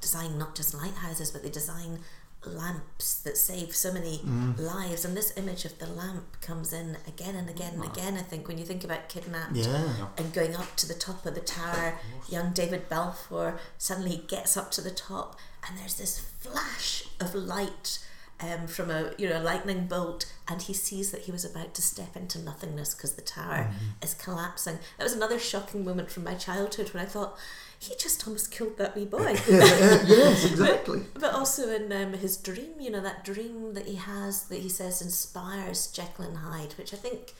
design 0.00 0.38
not 0.38 0.54
just 0.54 0.74
lighthouses, 0.74 1.30
but 1.30 1.42
they 1.42 1.50
design 1.50 2.00
lamps 2.46 3.14
that 3.22 3.36
save 3.36 3.74
so 3.74 3.92
many 3.92 4.20
lives. 4.58 5.04
And 5.04 5.16
this 5.16 5.32
image 5.36 5.64
of 5.64 5.78
the 5.78 5.86
lamp 5.86 6.40
comes 6.40 6.72
in 6.72 6.96
again 7.06 7.34
and 7.34 7.48
again 7.48 7.74
and 7.74 7.84
again. 7.84 8.16
I 8.16 8.22
think 8.22 8.48
when 8.48 8.58
you 8.58 8.64
think 8.64 8.84
about 8.84 9.08
kidnapped 9.08 9.54
Yeah. 9.56 10.06
and 10.16 10.32
going 10.32 10.54
up 10.56 10.76
to 10.76 10.86
the 10.88 10.94
top 10.94 11.24
of 11.26 11.34
the 11.34 11.40
tower, 11.40 11.98
young 12.28 12.52
David 12.52 12.88
Balfour 12.88 13.58
suddenly 13.78 14.24
gets 14.28 14.56
up 14.56 14.70
to 14.72 14.80
the 14.80 14.90
top, 14.90 15.38
and 15.68 15.78
there's 15.78 15.94
this 15.94 16.18
flash 16.18 17.04
of 17.20 17.34
light 17.34 17.98
um, 18.40 18.66
from 18.66 18.90
a 18.90 19.12
you 19.16 19.28
know 19.28 19.40
lightning 19.40 19.86
bolt, 19.86 20.26
and 20.48 20.60
he 20.62 20.72
sees 20.74 21.10
that 21.12 21.22
he 21.22 21.32
was 21.32 21.44
about 21.44 21.72
to 21.74 21.80
step 21.82 22.16
into 22.16 22.38
nothingness 22.38 22.94
because 22.94 23.12
the 23.14 23.22
tower 23.22 23.70
is 24.02 24.12
collapsing. 24.14 24.78
That 24.98 25.04
was 25.04 25.12
another 25.12 25.38
shocking 25.38 25.84
moment 25.84 26.10
from 26.10 26.24
my 26.24 26.34
childhood 26.34 26.92
when 26.92 27.02
I 27.02 27.06
thought 27.06 27.38
he 27.84 27.94
just 27.96 28.26
almost 28.26 28.50
killed 28.50 28.78
that 28.78 28.94
wee 28.96 29.04
boy. 29.04 29.36
Yes, 29.48 30.44
exactly. 30.44 31.02
But 31.14 31.34
also 31.34 31.70
in 31.70 31.92
um, 31.92 32.12
his 32.14 32.36
dream, 32.36 32.72
you 32.78 32.90
know, 32.90 33.00
that 33.00 33.24
dream 33.24 33.74
that 33.74 33.86
he 33.86 33.96
has 33.96 34.44
that 34.44 34.60
he 34.60 34.68
says 34.68 35.02
inspires 35.02 35.86
Jekyll 35.88 36.26
and 36.26 36.38
Hyde, 36.38 36.74
which 36.78 36.92
I 36.94 36.96
think 36.96 37.34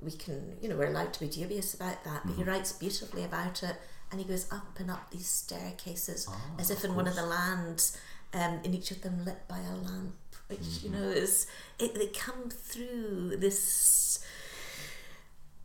we 0.00 0.12
can, 0.12 0.56
you 0.60 0.68
know, 0.68 0.76
we're 0.76 0.86
allowed 0.86 1.12
to 1.14 1.20
be 1.20 1.28
dubious 1.28 1.74
about 1.74 2.04
that, 2.04 2.22
but 2.24 2.36
he 2.36 2.42
writes 2.42 2.72
beautifully 2.72 3.24
about 3.24 3.62
it. 3.62 3.76
And 4.10 4.20
he 4.20 4.26
goes 4.26 4.50
up 4.50 4.80
and 4.80 4.90
up 4.90 5.10
these 5.12 5.28
staircases 5.28 6.28
as 6.58 6.68
if 6.70 6.84
in 6.84 6.96
one 6.96 7.06
of 7.06 7.14
the 7.14 7.24
lands, 7.24 7.96
um, 8.34 8.58
in 8.64 8.74
each 8.74 8.90
of 8.90 9.02
them 9.02 9.24
lit 9.24 9.46
by 9.46 9.58
a 9.58 9.76
lamp, 9.76 10.16
which, 10.48 10.82
you 10.82 10.90
know, 10.90 11.08
is, 11.08 11.46
it, 11.78 11.94
they 11.94 12.06
come 12.08 12.50
through 12.50 13.36
this 13.36 14.18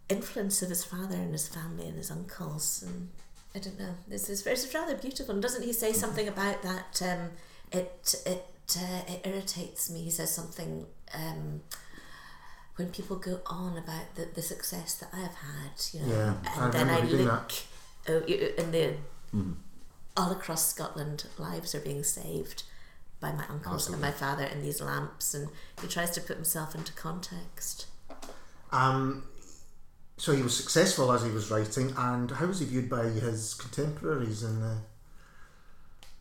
influence 0.10 0.62
of 0.62 0.70
his 0.70 0.84
father 0.84 1.16
and 1.16 1.32
his 1.32 1.48
family 1.48 1.88
and 1.88 1.98
his 1.98 2.12
uncles 2.12 2.84
and 2.86 3.10
I 3.56 3.60
don't 3.60 3.80
know. 3.80 3.96
This 4.08 4.30
is 4.30 4.46
it's 4.46 4.74
rather 4.74 4.96
beautiful. 4.96 5.34
And 5.34 5.42
doesn't 5.42 5.64
he 5.64 5.72
say 5.74 5.94
something 5.94 6.28
about 6.28 6.62
that? 6.64 7.02
Um, 7.02 7.32
it 7.72 8.16
it 8.26 8.46
uh, 8.78 9.02
it 9.08 9.22
irritates 9.26 9.90
me. 9.90 10.02
He 10.02 10.12
says 10.12 10.34
something 10.34 10.86
um, 11.14 11.62
when 12.76 12.90
people 12.90 13.16
go 13.16 13.40
on 13.46 13.78
about 13.78 14.16
the, 14.16 14.28
the 14.34 14.42
success 14.42 14.96
that 14.96 15.10
I 15.14 15.20
have 15.22 15.36
had. 15.36 15.72
You 15.94 16.00
know, 16.02 16.16
Yeah, 16.16 16.34
I 16.60 16.64
and 16.66 16.74
then 16.74 16.90
I 16.90 16.96
remember 16.96 17.12
reading 17.12 17.28
look 17.28 17.52
oh, 18.10 18.24
you- 18.28 18.54
and 18.58 18.74
the 18.74 18.94
all 20.18 20.32
across 20.32 20.70
Scotland, 20.70 21.26
lives 21.38 21.76
are 21.76 21.82
being 21.82 22.04
saved 22.04 22.64
by 23.20 23.32
my 23.34 23.46
uncles 23.50 23.90
and 23.90 24.00
my 24.02 24.12
father 24.12 24.44
and 24.44 24.64
these 24.64 24.82
lamps. 24.82 25.34
And 25.34 25.50
he 25.82 25.88
tries 25.88 26.12
to 26.12 26.22
put 26.22 26.36
himself 26.38 26.74
into 26.76 26.94
context. 26.94 27.88
Um, 28.72 29.24
so 30.18 30.34
he 30.34 30.42
was 30.42 30.56
successful 30.56 31.12
as 31.12 31.24
he 31.24 31.32
was 31.32 31.52
writing, 31.52 31.94
and 31.98 32.32
how 32.32 32.46
was 32.46 32.60
he 32.60 32.66
viewed 32.66 32.90
by 32.90 33.04
his 33.04 33.54
contemporaries? 33.54 34.44
And 34.44 34.64
uh, 34.64 34.76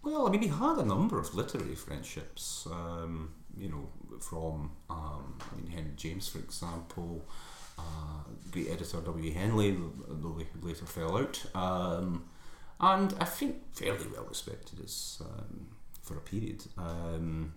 Well, 0.02 0.26
I 0.26 0.30
mean, 0.30 0.42
he 0.42 0.48
had 0.48 0.78
a 0.78 0.84
number 0.84 1.18
of 1.18 1.34
literary 1.34 1.74
friendships. 1.76 2.66
Um, 2.70 3.34
you 3.56 3.68
know, 3.68 3.88
from 4.20 4.72
um, 4.90 5.38
I 5.40 5.56
mean 5.56 5.70
Henry 5.70 5.92
James, 5.96 6.28
for 6.28 6.38
example, 6.38 7.24
uh, 7.78 7.82
great 8.50 8.70
editor 8.70 9.00
W. 9.00 9.32
Henley, 9.32 9.76
though 10.08 10.38
they 10.38 10.46
later 10.60 10.86
fell 10.86 11.16
out. 11.16 11.44
Um, 11.54 12.24
and 12.80 13.14
I 13.20 13.24
think 13.24 13.74
fairly 13.74 14.06
well 14.12 14.26
respected 14.28 14.80
as 14.80 15.22
um, 15.24 15.68
for 16.02 16.16
a 16.16 16.20
period. 16.20 16.64
Um, 16.76 17.54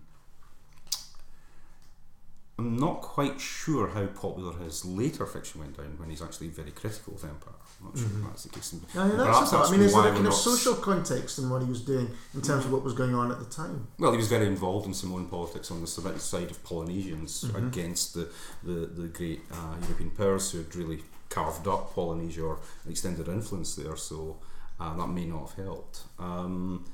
I'm 2.58 2.76
not 2.76 3.02
quite 3.02 3.40
sure 3.40 3.88
how 3.88 4.06
popular 4.06 4.52
his 4.58 4.84
later 4.84 5.24
fiction 5.26 5.60
went 5.60 5.76
down 5.76 5.96
when 5.98 6.10
he's 6.10 6.20
actually 6.20 6.48
very 6.48 6.72
critical 6.72 7.14
of 7.14 7.22
Empire. 7.22 7.54
I'm 7.80 7.86
not 7.86 7.96
sure 7.96 8.06
if 8.06 8.26
that's 8.26 8.42
the 8.42 8.48
case. 8.48 8.74
I 8.96 9.06
mean, 9.06 9.16
that's, 9.16 9.50
that's 9.52 9.68
I 9.68 9.70
mean, 9.70 9.82
is 9.82 9.94
there 9.94 10.08
a 10.08 10.12
kind 10.12 10.26
of 10.26 10.34
social 10.34 10.74
context 10.74 11.38
in 11.38 11.48
what 11.50 11.62
he 11.62 11.68
was 11.68 11.82
doing 11.82 12.10
in 12.34 12.42
terms 12.42 12.64
of 12.64 12.72
what 12.72 12.82
was 12.82 12.94
going 12.94 13.14
on 13.14 13.30
at 13.30 13.38
the 13.38 13.44
time? 13.44 13.86
Well, 14.00 14.10
he 14.10 14.16
was 14.16 14.26
very 14.28 14.46
involved 14.48 14.86
in 14.86 14.94
Samoan 14.94 15.26
politics 15.26 15.70
on 15.70 15.80
the 15.80 15.86
Semitic 15.86 16.20
side 16.20 16.50
of 16.50 16.62
Polynesians 16.64 17.44
Mm-hmm. 17.44 17.68
against 17.68 18.14
the, 18.14 18.28
the, 18.64 18.86
the 18.86 19.06
great 19.08 19.42
uh, 19.52 19.74
European 19.82 20.10
powers 20.10 20.50
who 20.50 20.58
had 20.58 20.74
really 20.74 21.04
carved 21.28 21.68
up 21.68 21.94
Polynesia 21.94 22.42
or 22.42 22.58
extended 22.88 23.28
influence 23.28 23.76
there, 23.76 23.96
so 23.96 24.36
uh, 24.80 24.96
that 24.96 25.06
may 25.08 25.26
not 25.26 25.50
have 25.50 25.64
helped. 25.64 26.00
Um, 26.18 26.84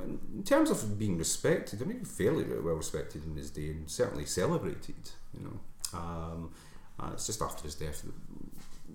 in 0.00 0.42
terms 0.44 0.70
of 0.70 0.98
being 0.98 1.18
respected, 1.18 1.82
I 1.82 1.84
mean, 1.84 2.04
fairly 2.04 2.44
well 2.44 2.74
respected 2.74 3.24
in 3.24 3.36
his 3.36 3.50
day 3.50 3.68
and 3.70 3.90
certainly 3.90 4.24
celebrated, 4.26 5.10
you 5.36 5.44
know. 5.44 5.98
Um, 5.98 6.50
uh, 6.98 7.10
it's 7.12 7.26
just 7.26 7.42
after 7.42 7.64
his 7.64 7.74
death 7.74 8.02
that 8.02 8.14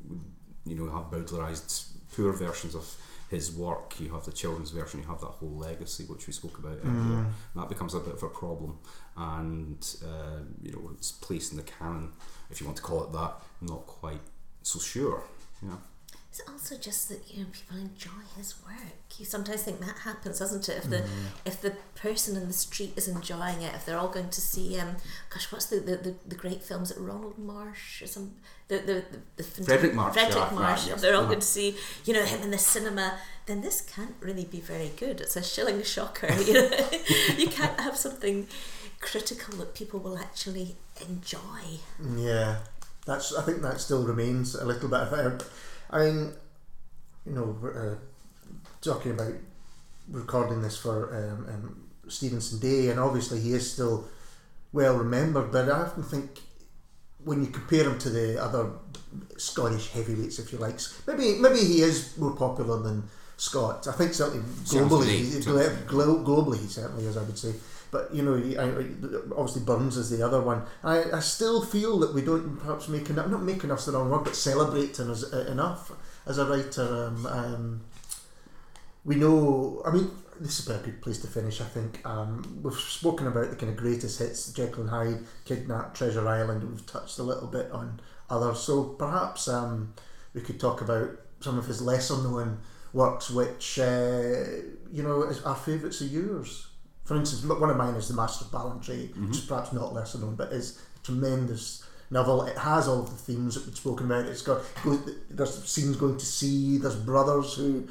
we, 0.09 0.17
you 0.65 0.75
know, 0.75 0.91
have 0.91 1.11
bowdlerised 1.11 1.89
poor 2.15 2.33
versions 2.33 2.73
of 2.75 2.95
his 3.29 3.51
work. 3.51 3.99
You 3.99 4.09
have 4.13 4.25
the 4.25 4.31
children's 4.31 4.71
version, 4.71 5.01
you 5.01 5.07
have 5.07 5.21
that 5.21 5.27
whole 5.27 5.55
legacy 5.57 6.05
which 6.05 6.27
we 6.27 6.33
spoke 6.33 6.57
about 6.57 6.79
earlier. 6.83 7.25
That 7.55 7.69
becomes 7.69 7.93
a 7.93 7.99
bit 7.99 8.13
of 8.13 8.23
a 8.23 8.29
problem, 8.29 8.79
and 9.15 9.95
uh, 10.03 10.39
you 10.61 10.71
know, 10.71 10.89
its 10.93 11.11
place 11.11 11.51
in 11.51 11.57
the 11.57 11.63
canon, 11.63 12.13
if 12.49 12.59
you 12.59 12.65
want 12.65 12.77
to 12.77 12.83
call 12.83 13.03
it 13.03 13.11
that, 13.13 13.35
not 13.61 13.85
quite 13.85 14.21
so 14.63 14.79
sure. 14.79 15.23
Yeah. 15.61 15.75
It's 16.39 16.47
also 16.49 16.77
just 16.77 17.09
that 17.09 17.21
you 17.33 17.43
know 17.43 17.49
people 17.51 17.77
enjoy 17.77 18.21
his 18.37 18.53
work. 18.63 18.93
You 19.17 19.25
sometimes 19.25 19.63
think 19.63 19.79
that 19.79 19.97
happens, 20.03 20.37
doesn't 20.37 20.69
it? 20.69 20.77
If 20.77 20.89
the 20.89 21.03
if 21.45 21.61
the 21.61 21.73
person 21.95 22.35
in 22.35 22.45
the 22.47 22.53
street 22.53 22.93
is 22.95 23.07
enjoying 23.07 23.61
it, 23.63 23.73
if 23.73 23.85
they're 23.85 23.97
all 23.97 24.07
going 24.09 24.29
to 24.29 24.41
see, 24.41 24.79
um, 24.79 24.97
gosh, 25.31 25.51
what's 25.51 25.65
the 25.65 25.79
the, 25.79 25.95
the, 25.97 26.15
the 26.27 26.35
great 26.35 26.61
films 26.61 26.89
that 26.89 26.99
Ronald 27.01 27.39
Marsh 27.39 28.03
or 28.03 28.07
some 28.07 28.33
the 28.67 28.77
the, 28.77 29.03
the, 29.37 29.43
the 29.43 29.43
Fredric 29.43 29.93
March, 29.95 30.13
Fredric 30.15 30.35
yeah, 30.35 30.49
March. 30.53 30.79
right, 30.79 30.87
yes. 30.87 30.95
If 30.95 31.01
they're 31.01 31.15
all 31.15 31.21
Uh-huh. 31.21 31.27
going 31.29 31.39
to 31.39 31.45
see, 31.47 31.75
you 32.05 32.13
know, 32.13 32.23
him 32.23 32.41
in 32.43 32.51
the 32.51 32.59
cinema, 32.59 33.17
then 33.47 33.61
this 33.61 33.81
can't 33.81 34.13
really 34.19 34.45
be 34.45 34.59
very 34.59 34.91
good. 34.95 35.19
It's 35.21 35.35
a 35.35 35.41
shilling 35.43 35.81
shocker. 35.81 36.31
You 36.47 36.53
know, 36.53 36.69
you 37.37 37.47
can't 37.47 37.79
have 37.79 37.97
something 37.97 38.45
critical 38.99 39.57
that 39.57 39.73
people 39.73 39.99
will 39.99 40.19
actually 40.19 40.75
enjoy. 41.09 41.79
Yeah, 42.15 42.57
that's. 43.07 43.33
I 43.35 43.41
think 43.41 43.61
that 43.63 43.79
still 43.81 44.03
remains 44.05 44.53
a 44.53 44.65
little 44.65 44.87
bit. 44.89 44.99
Of, 44.99 45.41
I 45.89 46.05
mean, 46.05 46.33
you 47.25 47.31
know, 47.33 47.57
uh, 47.63 47.95
talking 48.81 49.11
about 49.11 49.33
recording 50.09 50.61
this 50.61 50.77
for 50.77 51.13
um, 51.15 51.45
um, 51.53 51.83
Stevenson 52.09 52.59
Day, 52.59 52.89
and 52.89 52.99
obviously 52.99 53.39
he 53.39 53.53
is 53.53 53.71
still 53.71 54.07
well 54.73 54.95
remembered. 54.95 55.51
But 55.51 55.69
I 55.69 55.81
often 55.81 56.03
think 56.03 56.39
when 57.23 57.43
you 57.43 57.49
compare 57.49 57.83
him 57.89 57.97
to 57.99 58.09
the 58.09 58.41
other 58.41 58.69
Scottish 59.37 59.89
heavyweights, 59.91 60.39
if 60.39 60.51
you 60.51 60.57
like, 60.59 60.79
maybe 61.07 61.37
maybe 61.39 61.59
he 61.59 61.81
is 61.81 62.17
more 62.17 62.35
popular 62.35 62.79
than 62.81 63.03
Scott. 63.37 63.87
I 63.87 63.91
think 63.93 64.13
certainly 64.13 64.43
globally, 64.65 65.03
great. 65.05 65.19
he- 65.19 65.41
Sounds 65.41 65.45
glo- 65.87 66.23
globally 66.23 66.59
he 66.59 66.67
certainly 66.67 67.05
is. 67.05 67.17
I 67.17 67.23
would 67.23 67.37
say. 67.37 67.53
But 67.91 68.13
you 68.13 68.21
know, 68.23 68.35
he- 68.35 68.57
I, 68.57 68.67
obviously 69.35 69.63
Burns 69.63 69.97
is 69.97 70.09
the 70.09 70.25
other 70.25 70.41
one. 70.41 70.63
I, 70.83 71.11
I 71.11 71.19
still 71.19 71.61
feel 71.63 71.99
that 71.99 72.13
we 72.13 72.21
don't 72.21 72.57
perhaps 72.57 72.87
make 72.87 73.09
enough, 73.09 73.29
not 73.29 73.43
make 73.43 73.63
enough's 73.63 73.85
the 73.85 73.93
wrong 73.93 74.09
word, 74.09 74.25
but 74.25 74.35
celebrate 74.35 74.99
as, 74.99 75.33
uh, 75.33 75.47
enough 75.49 75.91
as 76.25 76.37
a 76.37 76.45
writer. 76.45 77.05
Um, 77.07 77.25
um, 77.25 77.81
we 79.05 79.15
know, 79.15 79.81
I 79.85 79.91
mean, 79.91 80.11
this 80.39 80.59
is 80.59 80.67
a 80.69 80.77
good 80.79 81.01
place 81.01 81.19
to 81.19 81.27
finish, 81.27 81.61
I 81.61 81.65
think. 81.65 82.05
Um, 82.05 82.59
we've 82.61 82.73
spoken 82.73 83.27
about 83.27 83.49
the 83.49 83.55
kind 83.55 83.71
of 83.71 83.77
greatest 83.77 84.19
hits 84.19 84.51
Jekyll 84.51 84.81
and 84.81 84.89
Hyde, 84.89 85.25
Kidnap, 85.45 85.95
Treasure 85.95 86.27
Island, 86.27 86.61
and 86.61 86.71
we've 86.71 86.85
touched 86.85 87.19
a 87.19 87.23
little 87.23 87.47
bit 87.47 87.71
on 87.71 88.01
others. 88.29 88.59
So 88.59 88.83
perhaps 88.83 89.47
um, 89.47 89.93
we 90.33 90.41
could 90.41 90.59
talk 90.59 90.81
about 90.81 91.11
some 91.39 91.57
of 91.57 91.65
his 91.67 91.81
lesser 91.81 92.17
known 92.17 92.59
works, 92.93 93.29
which, 93.29 93.79
uh, 93.79 94.43
you 94.91 95.03
know, 95.03 95.31
are 95.45 95.55
favourites 95.55 96.01
of 96.01 96.11
yours. 96.11 96.66
For 97.07 97.15
instance, 97.15 97.45
one 97.45 97.69
of 97.69 97.77
mine 97.77 97.93
is 97.93 98.09
The 98.09 98.15
Master 98.15 98.43
of 98.43 98.51
Ballantrae, 98.51 99.07
which 99.07 99.11
mm-hmm. 99.11 99.31
is 99.31 99.39
perhaps 99.39 99.71
not 99.71 99.93
lesser 99.93 100.17
known, 100.17 100.35
but 100.35 100.51
is 100.51 100.77
a 100.97 101.05
tremendous 101.05 101.85
novel. 102.11 102.43
It 102.43 102.57
has 102.57 102.89
all 102.89 102.99
of 102.99 103.09
the 103.09 103.15
themes 103.15 103.55
that 103.55 103.65
we've 103.65 103.77
spoken 103.77 104.07
about. 104.07 104.25
It's 104.25 104.41
got 104.41 104.61
there's 105.29 105.63
scenes 105.63 105.95
going 105.95 106.17
to 106.17 106.25
sea. 106.25 106.77
There's 106.77 106.97
brothers 106.97 107.53
who 107.53 107.87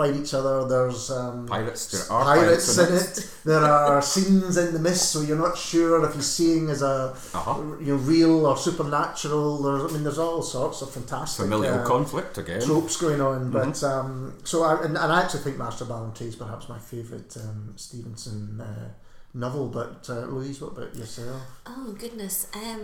fight 0.00 0.14
each 0.20 0.32
other. 0.38 0.54
There's 0.72 1.02
um, 1.20 1.46
Pirates, 1.54 1.82
there 1.92 2.06
are 2.16 2.24
pirates 2.24 2.66
pirates 2.76 2.78
in 2.78 2.88
in 2.88 3.02
it. 3.02 3.14
There 3.50 3.64
are 3.78 4.00
scenes 4.12 4.56
in 4.62 4.68
the 4.76 4.82
mist, 4.88 5.04
so 5.12 5.18
you're 5.26 5.42
not 5.46 5.56
sure 5.70 5.96
if 6.06 6.12
he's 6.16 6.30
seeing 6.38 6.64
as 6.74 6.82
a 6.82 6.96
Uh-huh. 7.38 7.54
you 7.84 7.90
know 7.92 8.00
real 8.14 8.34
or 8.50 8.56
supernatural. 8.66 9.48
There's, 9.64 9.84
I 9.88 9.94
mean, 9.94 10.04
there's 10.06 10.18
all 10.26 10.42
sorts 10.42 10.82
of 10.82 10.88
fantastic 10.98 11.44
Familial 11.44 11.80
uh, 11.80 11.84
conflict 11.94 12.38
again. 12.38 12.60
tropes 12.68 12.96
going 12.96 13.20
on. 13.20 13.50
But 13.50 13.76
um, 13.92 14.34
so 14.44 14.56
I 14.62 14.72
and, 14.84 14.94
and 15.02 15.10
I 15.12 15.18
actually 15.22 15.44
think 15.46 15.56
Master 15.58 15.84
Ballantrae 15.84 16.28
is 16.32 16.36
perhaps 16.36 16.68
my 16.74 16.78
favourite 16.78 17.32
um, 17.44 17.74
Stevenson 17.76 18.60
uh, 18.60 18.88
novel. 19.34 19.68
But 19.68 20.06
uh, 20.08 20.26
Louise, 20.34 20.60
what 20.62 20.72
about 20.76 20.92
yourself? 21.00 21.40
Oh 21.66 21.88
goodness. 22.04 22.46
Um, 22.54 22.82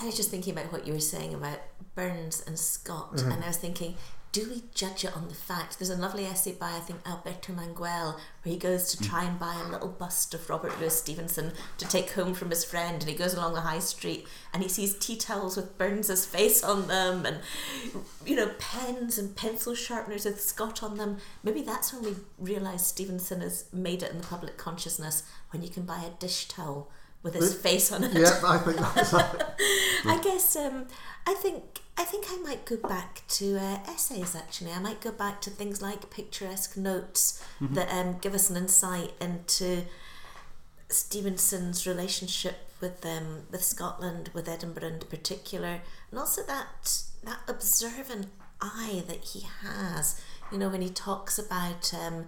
I 0.00 0.06
was 0.06 0.16
just 0.16 0.30
thinking 0.30 0.52
about 0.56 0.72
what 0.72 0.86
you 0.86 0.92
were 0.94 1.00
saying 1.14 1.34
about 1.34 1.60
Burns 1.94 2.42
and 2.46 2.56
Scott, 2.58 3.08
Mm-hmm. 3.16 3.30
and 3.32 3.44
I 3.44 3.48
was 3.48 3.58
thinking, 3.58 3.92
do 4.32 4.48
we 4.48 4.62
judge 4.74 5.04
it 5.04 5.14
on 5.14 5.28
the 5.28 5.34
fact? 5.34 5.78
There's 5.78 5.90
a 5.90 5.96
lovely 5.96 6.24
essay 6.24 6.52
by 6.52 6.70
I 6.70 6.80
think 6.80 7.00
Alberto 7.06 7.52
Manguel 7.52 8.14
where 8.14 8.52
he 8.52 8.56
goes 8.56 8.90
to 8.90 9.02
try 9.02 9.24
and 9.24 9.38
buy 9.38 9.54
a 9.54 9.70
little 9.70 9.88
bust 9.88 10.32
of 10.32 10.48
Robert 10.48 10.80
Louis 10.80 10.98
Stevenson 10.98 11.52
to 11.76 11.86
take 11.86 12.12
home 12.12 12.32
from 12.32 12.48
his 12.48 12.64
friend, 12.64 13.02
and 13.02 13.10
he 13.10 13.14
goes 13.14 13.34
along 13.34 13.52
the 13.52 13.60
high 13.60 13.78
street 13.78 14.26
and 14.54 14.62
he 14.62 14.70
sees 14.70 14.96
tea 14.98 15.16
towels 15.16 15.56
with 15.56 15.76
Burns's 15.76 16.24
face 16.24 16.64
on 16.64 16.88
them, 16.88 17.26
and 17.26 17.40
you 18.24 18.34
know 18.34 18.50
pens 18.58 19.18
and 19.18 19.36
pencil 19.36 19.74
sharpeners 19.74 20.24
with 20.24 20.40
Scott 20.40 20.82
on 20.82 20.96
them. 20.96 21.18
Maybe 21.42 21.60
that's 21.60 21.92
when 21.92 22.02
we 22.02 22.14
realise 22.38 22.86
Stevenson 22.86 23.42
has 23.42 23.66
made 23.70 24.02
it 24.02 24.12
in 24.12 24.18
the 24.22 24.26
public 24.26 24.56
consciousness 24.56 25.24
when 25.50 25.62
you 25.62 25.68
can 25.68 25.82
buy 25.82 26.02
a 26.04 26.18
dish 26.18 26.48
towel 26.48 26.90
with 27.22 27.34
his 27.34 27.54
face 27.54 27.92
on 27.92 28.02
it. 28.02 28.14
Yeah, 28.14 28.40
I 28.44 28.56
think 28.56 28.78
that's 28.78 29.12
I 30.06 30.20
guess 30.22 30.56
um, 30.56 30.86
I 31.26 31.34
think 31.34 31.81
I 31.96 32.04
think 32.04 32.26
I 32.30 32.38
might 32.38 32.64
go 32.64 32.76
back 32.76 33.22
to 33.28 33.58
uh, 33.58 33.78
essays. 33.86 34.34
Actually, 34.34 34.72
I 34.72 34.78
might 34.78 35.00
go 35.00 35.12
back 35.12 35.40
to 35.42 35.50
things 35.50 35.82
like 35.82 36.10
picturesque 36.10 36.76
notes 36.76 37.42
that 37.60 37.92
um, 37.92 38.18
give 38.20 38.34
us 38.34 38.50
an 38.50 38.56
insight 38.56 39.12
into 39.20 39.84
Stevenson's 40.88 41.86
relationship 41.86 42.68
with 42.80 43.04
um, 43.06 43.42
with 43.50 43.62
Scotland, 43.62 44.30
with 44.34 44.48
Edinburgh 44.48 44.88
in 44.88 44.98
particular, 45.00 45.80
and 46.10 46.18
also 46.18 46.42
that 46.44 47.02
that 47.24 47.40
observant 47.46 48.26
eye 48.60 49.02
that 49.06 49.24
he 49.24 49.46
has. 49.62 50.20
You 50.50 50.58
know, 50.58 50.68
when 50.68 50.82
he 50.82 50.90
talks 50.90 51.38
about 51.38 51.92
um, 51.94 52.26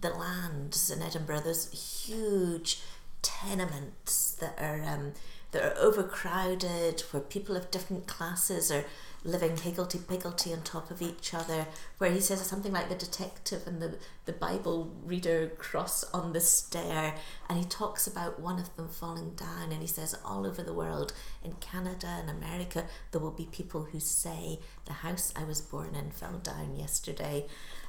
the 0.00 0.10
lands 0.10 0.90
in 0.90 1.02
Edinburgh, 1.02 1.40
those 1.40 1.70
huge 2.06 2.80
tenements 3.22 4.32
that 4.32 4.58
are 4.60 4.82
um, 4.82 5.12
that 5.52 5.62
are 5.62 5.78
overcrowded, 5.78 7.02
where 7.10 7.22
people 7.22 7.56
of 7.56 7.70
different 7.70 8.06
classes 8.06 8.70
are 8.70 8.84
living 9.26 9.56
higgledy 9.56 9.98
piggledy 9.98 10.52
on 10.52 10.62
top 10.62 10.90
of 10.90 11.02
each 11.02 11.34
other. 11.34 11.66
Where 11.98 12.10
he 12.10 12.20
says 12.20 12.40
something 12.46 12.72
like 12.72 12.88
the 12.88 12.94
detective 12.94 13.66
and 13.66 13.82
the 13.82 13.98
the 14.24 14.32
Bible 14.32 14.92
reader 15.04 15.48
cross 15.58 16.04
on 16.12 16.32
the 16.32 16.40
stair, 16.40 17.14
and 17.48 17.58
he 17.58 17.64
talks 17.64 18.06
about 18.06 18.40
one 18.40 18.58
of 18.58 18.74
them 18.76 18.88
falling 18.88 19.30
down, 19.34 19.72
and 19.72 19.80
he 19.80 19.86
says 19.86 20.14
all 20.24 20.46
over 20.46 20.62
the 20.62 20.72
world, 20.72 21.12
in 21.44 21.52
Canada 21.54 22.06
and 22.06 22.30
America, 22.30 22.84
there 23.10 23.20
will 23.20 23.30
be 23.30 23.48
people 23.50 23.84
who 23.84 24.00
say 24.00 24.60
the 24.84 24.92
house 24.92 25.32
I 25.36 25.44
was 25.44 25.60
born 25.60 25.94
in 25.94 26.10
fell 26.10 26.38
down 26.38 26.76
yesterday. 26.76 27.46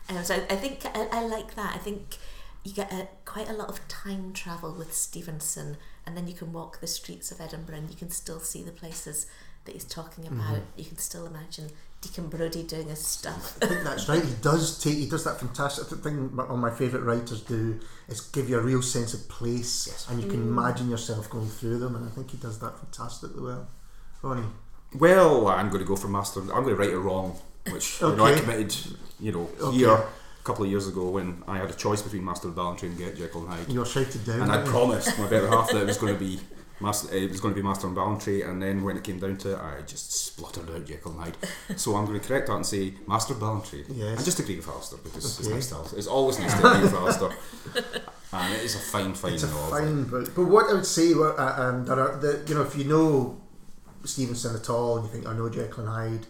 Um, 0.10 0.24
so 0.24 0.36
I, 0.36 0.54
I 0.54 0.56
think 0.56 0.86
I, 0.86 1.08
I 1.12 1.26
like 1.26 1.56
that. 1.56 1.76
I 1.76 1.80
think 1.80 2.18
you 2.64 2.74
get 2.74 2.92
a, 2.92 3.08
quite 3.26 3.50
a 3.50 3.54
lot 3.54 3.70
of 3.70 3.88
time 3.88 4.34
travel 4.34 4.74
with 4.74 4.94
Stevenson, 4.94 5.78
and 6.06 6.18
then 6.18 6.28
you 6.28 6.34
can 6.34 6.54
walk 6.54 6.80
the 6.80 6.88
streets 6.88 7.32
of 7.32 7.40
Edinburgh 7.40 7.76
and 7.76 7.90
you 7.90 7.96
can 7.96 8.10
still 8.10 8.40
see 8.40 8.64
the 8.64 8.72
places 8.72 9.28
that 9.68 9.74
he's 9.74 9.86
talking 9.86 10.26
about. 10.26 10.56
Mm-hmm. 10.56 10.80
You 10.80 10.86
can 10.86 10.98
still 10.98 11.28
imagine 11.28 11.70
Deacon 12.02 12.28
Brodie 12.28 12.64
doing 12.64 12.88
his 12.88 13.06
stuff. 13.06 13.58
I 13.62 13.68
think 13.68 13.84
that's 13.84 14.10
right. 14.10 14.24
He 14.24 14.34
does 14.42 14.82
take. 14.82 14.96
He 14.96 15.08
does 15.08 15.24
that 15.26 15.40
fantastic 15.40 15.86
thing. 16.00 16.36
One 16.36 16.48
of 16.48 16.58
my 16.58 16.72
favourite 16.72 17.04
writers 17.04 17.42
do 17.42 17.80
is 18.08 18.22
give 18.22 18.50
you 18.50 18.58
a 18.58 18.62
real 18.62 18.82
sense 18.82 19.14
of 19.14 19.28
place, 19.30 20.08
and 20.10 20.22
you 20.22 20.30
can 20.30 20.40
mm. 20.40 20.48
imagine 20.48 20.90
yourself 20.90 21.30
going 21.30 21.48
through 21.50 21.80
them. 21.80 21.96
And 21.96 22.08
I 22.08 22.10
think 22.10 22.32
he 22.32 22.38
does 22.38 22.60
that 22.60 22.80
fantastically 22.80 23.42
well. 23.42 23.68
Ronnie, 24.24 24.48
Well, 24.96 25.48
I'm 25.48 25.70
going 25.70 25.82
to 25.82 25.88
go 25.88 25.96
for 25.96 26.08
Master. 26.08 26.40
I'm 26.40 26.48
going 26.48 26.70
to 26.70 26.76
right 26.76 26.90
it 26.90 26.98
wrong, 26.98 27.38
which 27.70 28.02
you 28.02 28.16
know 28.16 28.26
I 28.26 28.40
committed. 28.40 28.76
You 29.20 29.32
know, 29.32 29.50
Okay. 29.62 29.78
here 29.78 29.92
a 29.92 30.08
couple 30.44 30.64
of 30.64 30.72
years 30.72 30.88
ago 30.88 31.10
when 31.10 31.44
I 31.48 31.58
had 31.58 31.70
a 31.70 31.74
choice 31.74 32.02
between 32.02 32.24
Master 32.24 32.48
of 32.48 32.56
Ballantrae 32.56 32.84
and 32.84 32.98
Get 32.98 33.18
Jekyll 33.18 33.42
and 33.42 33.50
Hyde, 33.50 33.70
you're 33.70 33.86
shouted 33.86 34.26
down. 34.26 34.42
and 34.42 34.52
I 34.52 34.64
you? 34.64 34.70
promised 34.70 35.18
my 35.20 35.28
better 35.28 35.50
half 35.50 35.72
that 35.72 35.82
it 35.82 35.88
was 35.88 35.98
going 35.98 36.14
to 36.14 36.20
be 36.20 36.40
Master, 36.80 37.14
it 37.16 37.32
was 37.32 37.42
going 37.42 37.54
to 37.56 37.60
be 37.60 37.66
Master 37.68 37.88
and 37.88 37.96
Ballantrae, 37.98 38.48
and 38.48 38.62
then 38.62 38.84
when 38.84 38.98
it 38.98 39.04
came 39.04 39.18
down 39.20 39.38
to 39.38 39.54
it, 39.54 39.60
I 39.60 39.82
just 39.82 40.12
spluttered 40.12 40.70
out 40.70 40.86
Jekyll 40.86 41.12
and 41.14 41.22
Hyde. 41.22 41.38
so 41.80 41.96
I'm 41.96 42.06
going 42.06 42.20
to 42.20 42.28
correct 42.28 42.48
that 42.48 42.56
and 42.56 42.66
say 42.66 42.94
Master 43.08 43.34
Ballantrae. 43.34 43.86
Yes. 43.90 44.16
And 44.18 44.26
just 44.26 44.40
agree 44.40 44.58
with 44.58 44.68
Alistair 44.68 45.00
because 45.04 45.40
Okay. 45.40 45.58
it's 45.58 45.72
nice 45.72 45.90
to 45.90 45.98
It's 45.98 46.08
always 46.08 46.40
nice 46.40 46.54
to 46.60 46.68
agree 46.68 46.82
with 46.84 46.94
Alistair. 46.94 47.32
And 48.34 48.54
it 48.54 48.62
is 48.64 48.76
a 48.76 48.80
fine, 48.80 49.14
fine 49.14 49.34
It's 49.34 49.44
a 49.44 49.48
novel. 49.48 49.70
fine 49.72 50.04
book. 50.04 50.36
But 50.36 50.46
what 50.46 50.70
I 50.70 50.74
would 50.74 50.86
say, 50.86 51.14
uh, 51.14 51.62
um, 51.62 51.86
the, 51.86 52.44
you 52.48 52.56
know, 52.56 52.62
if 52.62 52.76
you 52.76 52.84
know 52.84 53.42
Stevenson 54.04 54.56
at 54.56 54.70
all, 54.70 54.98
and 54.98 55.06
you 55.08 55.12
think 55.12 55.26
I 55.28 55.34
know 55.34 55.50
Jekyll 55.50 55.88
and 55.88 55.90
Hyde, 55.90 56.28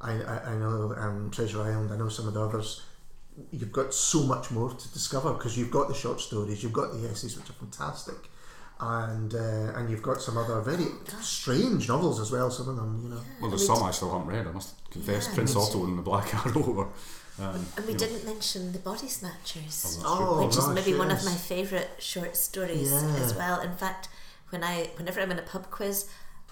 I, 0.00 0.12
I, 0.12 0.52
I 0.52 0.56
know 0.56 0.94
um, 0.98 1.30
Treasure 1.30 1.62
Island, 1.62 1.90
I 1.92 1.96
know 1.96 2.08
some 2.08 2.28
of 2.28 2.34
the 2.34 2.42
others. 2.42 2.82
You've 3.50 3.72
got 3.72 3.94
so 3.94 4.22
much 4.24 4.50
more 4.50 4.70
to 4.70 4.92
discover 4.92 5.32
because 5.34 5.56
you've 5.58 5.70
got 5.70 5.88
the 5.88 5.94
short 5.94 6.20
stories, 6.20 6.62
you've 6.62 6.72
got 6.72 6.92
the 6.92 7.08
essays, 7.08 7.36
which 7.38 7.48
are 7.50 7.54
fantastic, 7.54 8.16
and 8.78 9.34
uh, 9.34 9.72
and 9.76 9.88
you've 9.90 10.02
got 10.02 10.20
some 10.20 10.36
other 10.36 10.60
very 10.60 10.86
strange 11.22 11.88
novels 11.88 12.20
as 12.20 12.30
well. 12.30 12.50
Some 12.50 12.68
of 12.68 12.76
them, 12.76 13.00
you 13.02 13.08
know. 13.10 13.20
Well, 13.40 13.50
there's 13.50 13.66
some 13.66 13.82
I 13.82 13.90
still 13.90 14.10
haven't 14.12 14.26
read, 14.34 14.46
I 14.46 14.52
must 14.52 14.74
confess. 14.90 15.28
Yeah, 15.28 15.34
Prince 15.34 15.56
Otto 15.56 15.84
and 15.84 15.98
the 15.98 16.02
Black 16.02 16.34
Arrow 16.46 16.60
were. 16.72 16.88
Um, 17.38 17.66
And 17.76 17.86
we 17.86 17.94
didn't 17.94 18.24
mention 18.24 18.72
the 18.72 18.78
Body 18.78 19.08
Snatchers. 19.08 20.00
Oh, 20.04 20.42
which 20.46 20.56
is 20.56 20.64
gosh, 20.64 20.74
maybe 20.74 20.96
one 20.96 21.10
of 21.10 21.22
my 21.24 21.34
favourite 21.34 21.88
short 21.98 22.36
stories 22.36 22.90
Yeah. 22.92 23.16
as 23.22 23.34
well. 23.34 23.60
In 23.60 23.74
fact, 23.74 24.08
when 24.50 24.62
I 24.64 24.90
whenever 24.96 25.20
I'm 25.20 25.30
in 25.30 25.38
a 25.38 25.42
pub 25.42 25.70
quiz, 25.70 26.06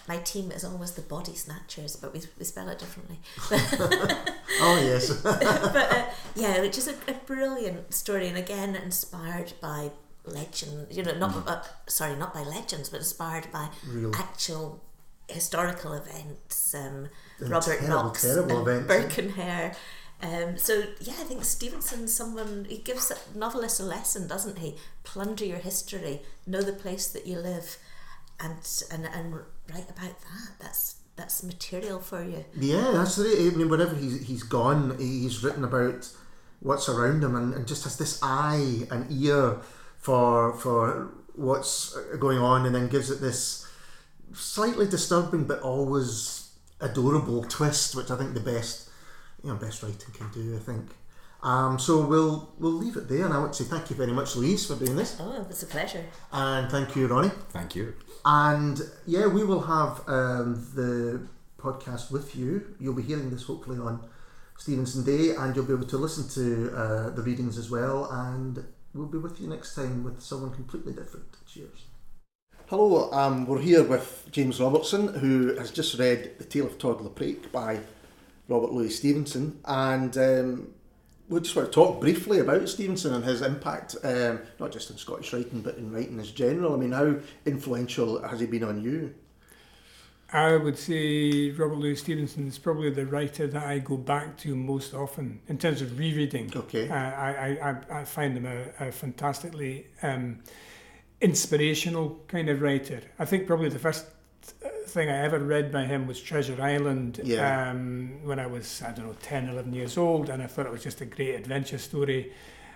my 0.09 0.19
team 0.19 0.51
is 0.53 0.63
always 0.65 0.93
the 0.93 1.01
Body 1.03 1.35
Snatchers, 1.35 1.97
but 1.97 2.13
we, 2.13 2.21
we 2.39 2.45
spell 2.45 2.69
it 2.69 2.79
differently. 2.79 3.19
Oh 4.61 4.79
yes, 4.81 5.11
but 5.23 5.43
uh, 5.93 6.05
yeah, 6.37 6.61
which 6.61 6.79
is 6.79 6.87
a, 6.87 6.95
a 7.09 7.15
brilliant 7.27 7.93
story, 7.93 8.29
and 8.29 8.37
again 8.39 8.77
inspired 8.77 9.53
by 9.61 9.91
legend. 10.25 10.89
You 10.91 11.03
know, 11.03 11.15
not 11.15 11.49
uh, 11.49 11.63
sorry, 11.87 12.17
not 12.17 12.35
by 12.35 12.43
legends, 12.43 12.89
but 12.89 12.99
inspired 12.99 13.51
by 13.53 13.69
Real. 13.87 14.13
actual 14.15 14.83
historical 15.29 15.93
events. 15.95 16.75
Um, 16.75 17.09
Robert 17.41 17.79
terrible, 17.79 17.89
Knox 17.89 18.23
terrible 18.23 18.69
and 18.69 18.87
Burke 18.87 19.19
and 19.19 19.31
Hare. 19.33 19.75
Um, 20.23 20.57
so 20.57 20.85
yeah, 21.01 21.15
I 21.19 21.25
think 21.25 21.45
Stevenson's 21.45 22.15
someone 22.15 22.67
he 22.69 22.79
gives 22.79 23.13
novelists 23.35 23.81
a 23.81 23.85
lesson, 23.85 24.27
doesn't 24.27 24.59
he? 24.59 24.77
Plunder 25.03 25.45
your 25.45 25.59
history, 25.59 26.23
know 26.47 26.63
the 26.63 26.73
place 26.73 27.09
that 27.09 27.27
you 27.27 27.39
live, 27.39 27.77
and 28.41 28.57
and 28.91 29.07
and 29.07 29.35
write 29.71 29.91
about 29.91 30.21
that. 30.21 30.51
That's 30.61 30.97
that's 31.17 31.43
material 31.43 32.01
for 32.01 32.25
you. 32.25 32.45
Yeah, 32.59 32.91
that's 32.93 33.19
it. 33.19 33.53
I 33.53 33.57
mean, 33.57 33.69
wherever 33.69 33.95
he's, 33.95 34.27
he's 34.27 34.43
gone, 34.43 34.97
he's 34.99 35.45
written 35.45 35.63
about 35.65 36.09
what's 36.61 36.89
around 36.89 37.23
him 37.23 37.37
and, 37.37 37.55
and 37.55 37.69
just 37.69 37.85
has 37.85 37.97
this 37.99 38.19
eye 38.23 38.87
and 38.91 39.07
ear 39.11 39.59
for 40.05 40.53
for 40.63 40.81
what's 41.49 41.97
going 42.21 42.39
on 42.39 42.59
and 42.67 42.75
then 42.77 42.87
gives 42.89 43.11
it 43.11 43.21
this 43.21 43.67
slightly 44.35 44.87
disturbing 44.97 45.45
but 45.51 45.61
always 45.61 46.51
adorable 46.81 47.43
twist, 47.57 47.95
which 47.97 48.11
I 48.11 48.17
think 48.19 48.35
the 48.35 48.41
best 48.55 48.91
you 49.43 49.49
know 49.51 49.57
best 49.67 49.83
writing 49.83 50.13
can 50.19 50.29
do. 50.33 50.45
I 50.57 50.63
think. 50.71 50.87
Um, 51.43 51.79
so 51.79 51.93
we'll 52.13 52.37
we'll 52.61 52.79
leave 52.85 52.97
it 52.97 53.07
there, 53.09 53.25
and 53.27 53.35
I 53.35 53.39
want 53.39 53.53
to 53.55 53.63
say 53.65 53.69
thank 53.75 53.91
you 53.91 53.97
very 53.97 54.13
much, 54.13 54.35
Louise, 54.37 54.67
for 54.67 54.77
doing 54.83 54.97
this, 54.97 55.17
Oh, 55.21 55.33
it 55.41 55.47
was 55.49 55.63
a 55.63 55.67
pleasure. 55.67 56.05
and 56.33 56.71
thank 56.71 56.97
you, 56.97 57.07
Ronnie. 57.07 57.33
Thank 57.51 57.75
you. 57.77 57.95
And 58.25 58.81
yeah, 59.07 59.27
we 59.27 59.43
will 59.45 59.61
have 59.77 59.93
um, 60.09 60.49
the 60.75 61.21
podcast 61.59 62.11
with 62.11 62.35
you. 62.37 62.51
You'll 62.81 62.95
be 63.03 63.03
hearing 63.11 63.29
this 63.31 63.43
hopefully 63.51 63.79
on 63.79 64.01
Stevenson 64.57 65.05
Day, 65.05 65.35
and 65.37 65.55
you'll 65.55 65.67
be 65.67 65.75
able 65.75 65.87
to 65.97 65.99
listen 65.99 66.25
to 66.39 66.45
uh, 66.75 67.11
the 67.11 67.23
readings 67.23 67.59
as 67.59 67.69
well. 67.71 68.09
And 68.11 68.65
we'll 68.95 69.07
be 69.07 69.19
with 69.19 69.41
you 69.41 69.49
next 69.49 69.75
time 69.75 70.05
with 70.05 70.21
someone 70.21 70.53
completely 70.53 70.93
different. 70.93 71.27
Cheers. 71.47 71.87
Hello, 72.69 73.13
um, 73.13 73.47
we're 73.47 73.61
here 73.61 73.83
with 73.83 74.27
James 74.31 74.61
Robertson, 74.61 75.09
who 75.15 75.55
has 75.57 75.71
just 75.71 75.99
read 75.99 76.39
The 76.39 76.45
Tale 76.45 76.67
of 76.67 76.79
Tod 76.79 77.01
Lapraik 77.01 77.53
by 77.53 77.81
Robert 78.49 78.73
Louis 78.73 78.91
Stevenson, 78.91 79.61
and 79.65 80.17
um, 80.17 80.69
we 81.29 81.41
just 81.41 81.55
want 81.57 81.69
to 81.69 81.75
talk 81.75 82.01
briefly 82.01 82.39
about 82.39 82.69
Stevenson 82.69 83.13
and 83.15 83.25
his 83.25 83.43
impact, 83.43 83.97
um, 84.03 84.41
not 84.59 84.73
just 84.73 84.91
in 84.91 84.97
Scottish 84.97 85.33
writing, 85.33 85.61
but 85.61 85.77
in 85.77 85.93
writing 85.93 86.21
as 86.21 86.31
general. 86.31 86.75
I 86.75 86.77
mean, 86.77 86.93
how 86.93 87.17
influential 87.45 88.23
has 88.27 88.41
he 88.41 88.47
been 88.47 88.65
on 88.65 88.83
you? 88.83 89.15
I 90.33 90.57
would 90.57 90.79
say 90.79 91.51
Robert 91.51 91.77
Louis 91.77 91.97
Stevenson 91.97 92.49
is 92.49 92.59
probably 92.59 92.91
the 92.91 93.07
writer 93.07 93.47
that 93.47 93.65
I 93.65 93.79
go 93.79 93.97
back 93.97 94.37
to 94.39 94.57
most 94.57 94.95
often 94.95 95.41
in 95.49 95.59
terms 95.59 95.81
of 95.81 95.99
rereading. 95.99 96.53
Okay. 96.55 96.89
Uh, 96.89 96.95
I, 96.95 97.59
I, 97.63 98.01
I, 98.01 98.05
find 98.05 98.37
him 98.37 98.47
a, 98.47 98.89
a 98.89 98.91
fantastically 98.91 99.87
um, 100.03 100.41
inspirational 101.21 102.21
kind 102.27 102.49
of 102.49 102.63
writer. 102.63 103.01
I 103.19 103.25
think 103.25 103.47
probably 103.47 103.69
the 103.69 103.79
first 103.79 104.07
uh, 104.65 104.69
thing 104.87 105.09
I 105.09 105.19
ever 105.25 105.39
read 105.39 105.71
by 105.71 105.85
him 105.85 106.07
was 106.07 106.21
Treasure 106.21 106.61
Island 106.61 107.21
Yeah. 107.23 107.71
um, 107.71 108.19
when 108.25 108.39
I 108.39 108.47
was, 108.47 108.83
I 108.83 108.93
don't 108.93 109.07
know, 109.07 109.17
10, 109.23 109.49
11 109.49 109.73
years 109.73 109.97
old, 109.97 110.31
and 110.31 110.43
I 110.43 110.47
thought 110.47 110.67
it 110.67 110.73
was 110.73 110.83
just 110.83 111.01
a 111.01 111.07
great 111.07 111.35
adventure 111.35 111.79
story. 111.79 112.33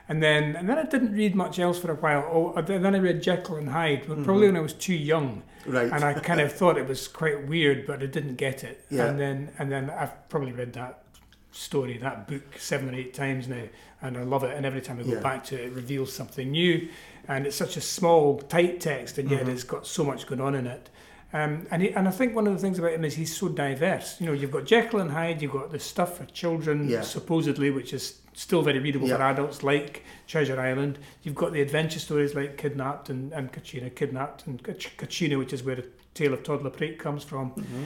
And 0.08 0.22
then, 0.22 0.56
and 0.56 0.68
then 0.68 0.78
I 0.78 0.84
didn't 0.84 1.12
read 1.12 1.34
much 1.34 1.58
else 1.58 1.78
for 1.78 1.90
a 1.90 1.94
while. 1.94 2.24
Oh, 2.56 2.62
then 2.62 2.94
I 2.94 2.98
read 2.98 3.22
Jekyll 3.22 3.56
and 3.56 3.68
Hyde, 3.68 4.04
but 4.08 4.24
probably 4.24 4.46
when 4.46 4.56
I 4.56 4.60
was 4.60 4.72
too 4.72 4.94
young 4.94 5.42
Right. 5.66 5.92
and 5.92 6.02
I 6.02 6.14
kind 6.14 6.40
of 6.40 6.50
thought 6.52 6.78
it 6.78 6.88
was 6.88 7.06
quite 7.08 7.46
weird, 7.46 7.86
but 7.86 8.02
I 8.02 8.06
didn't 8.06 8.36
get 8.36 8.64
it. 8.64 8.84
Yeah. 8.90 9.06
And 9.06 9.20
then 9.20 9.50
and 9.58 9.70
then 9.70 9.90
I've 9.90 10.28
probably 10.30 10.52
read 10.52 10.72
that 10.74 11.02
story, 11.52 11.98
that 11.98 12.26
book, 12.26 12.58
seven 12.58 12.88
or 12.88 12.94
eight 12.94 13.12
times 13.12 13.48
now, 13.48 13.64
and 14.00 14.16
I 14.16 14.22
love 14.22 14.44
it. 14.44 14.56
And 14.56 14.64
every 14.64 14.80
time 14.80 14.98
I 14.98 15.02
go 15.02 15.12
Yeah. 15.14 15.20
back 15.20 15.44
to 15.46 15.56
it, 15.56 15.66
it 15.66 15.72
reveals 15.72 16.12
something 16.12 16.50
new. 16.50 16.88
And 17.26 17.46
it's 17.46 17.56
such 17.56 17.76
a 17.76 17.80
small, 17.82 18.38
tight 18.38 18.80
text, 18.80 19.18
and 19.18 19.30
yet 19.30 19.44
Mhm. 19.44 19.48
it's 19.48 19.64
got 19.64 19.86
so 19.86 20.04
much 20.04 20.26
going 20.26 20.40
on 20.40 20.54
in 20.54 20.66
it. 20.66 20.88
Um, 21.34 21.66
and 21.70 21.82
he, 21.82 21.90
and 21.92 22.08
I 22.08 22.10
think 22.10 22.34
one 22.34 22.46
of 22.46 22.54
the 22.54 22.58
things 22.58 22.78
about 22.78 22.92
him 22.92 23.04
is 23.04 23.14
he's 23.16 23.36
so 23.36 23.48
diverse. 23.50 24.18
You 24.18 24.26
know, 24.28 24.32
you've 24.32 24.50
got 24.50 24.64
Jekyll 24.64 25.00
and 25.00 25.10
Hyde, 25.10 25.42
you've 25.42 25.52
got 25.52 25.70
the 25.70 25.78
stuff 25.78 26.16
for 26.16 26.24
children, 26.24 26.88
Yeah. 26.88 27.02
supposedly, 27.02 27.70
which 27.70 27.92
is 27.92 28.20
still 28.38 28.62
very 28.62 28.78
readable 28.78 29.08
for 29.08 29.20
adults, 29.22 29.62
like 29.62 30.04
Treasure 30.28 30.60
Island. 30.60 30.98
You've 31.22 31.34
got 31.34 31.52
the 31.52 31.60
adventure 31.60 31.98
stories 31.98 32.34
like 32.34 32.56
Kidnapped 32.56 33.10
and, 33.10 33.32
and 33.32 33.52
Catriona, 33.52 33.90
Kidnapped 33.90 34.46
and 34.46 34.62
Kach- 34.62 34.96
Catriona, 34.96 35.38
which 35.38 35.52
is 35.52 35.64
where 35.64 35.76
the 35.76 35.86
Tale 36.14 36.34
of 36.34 36.42
Tod 36.44 36.60
Lapraik 36.62 36.98
comes 36.98 37.24
from. 37.24 37.50
Mhm. 37.52 37.84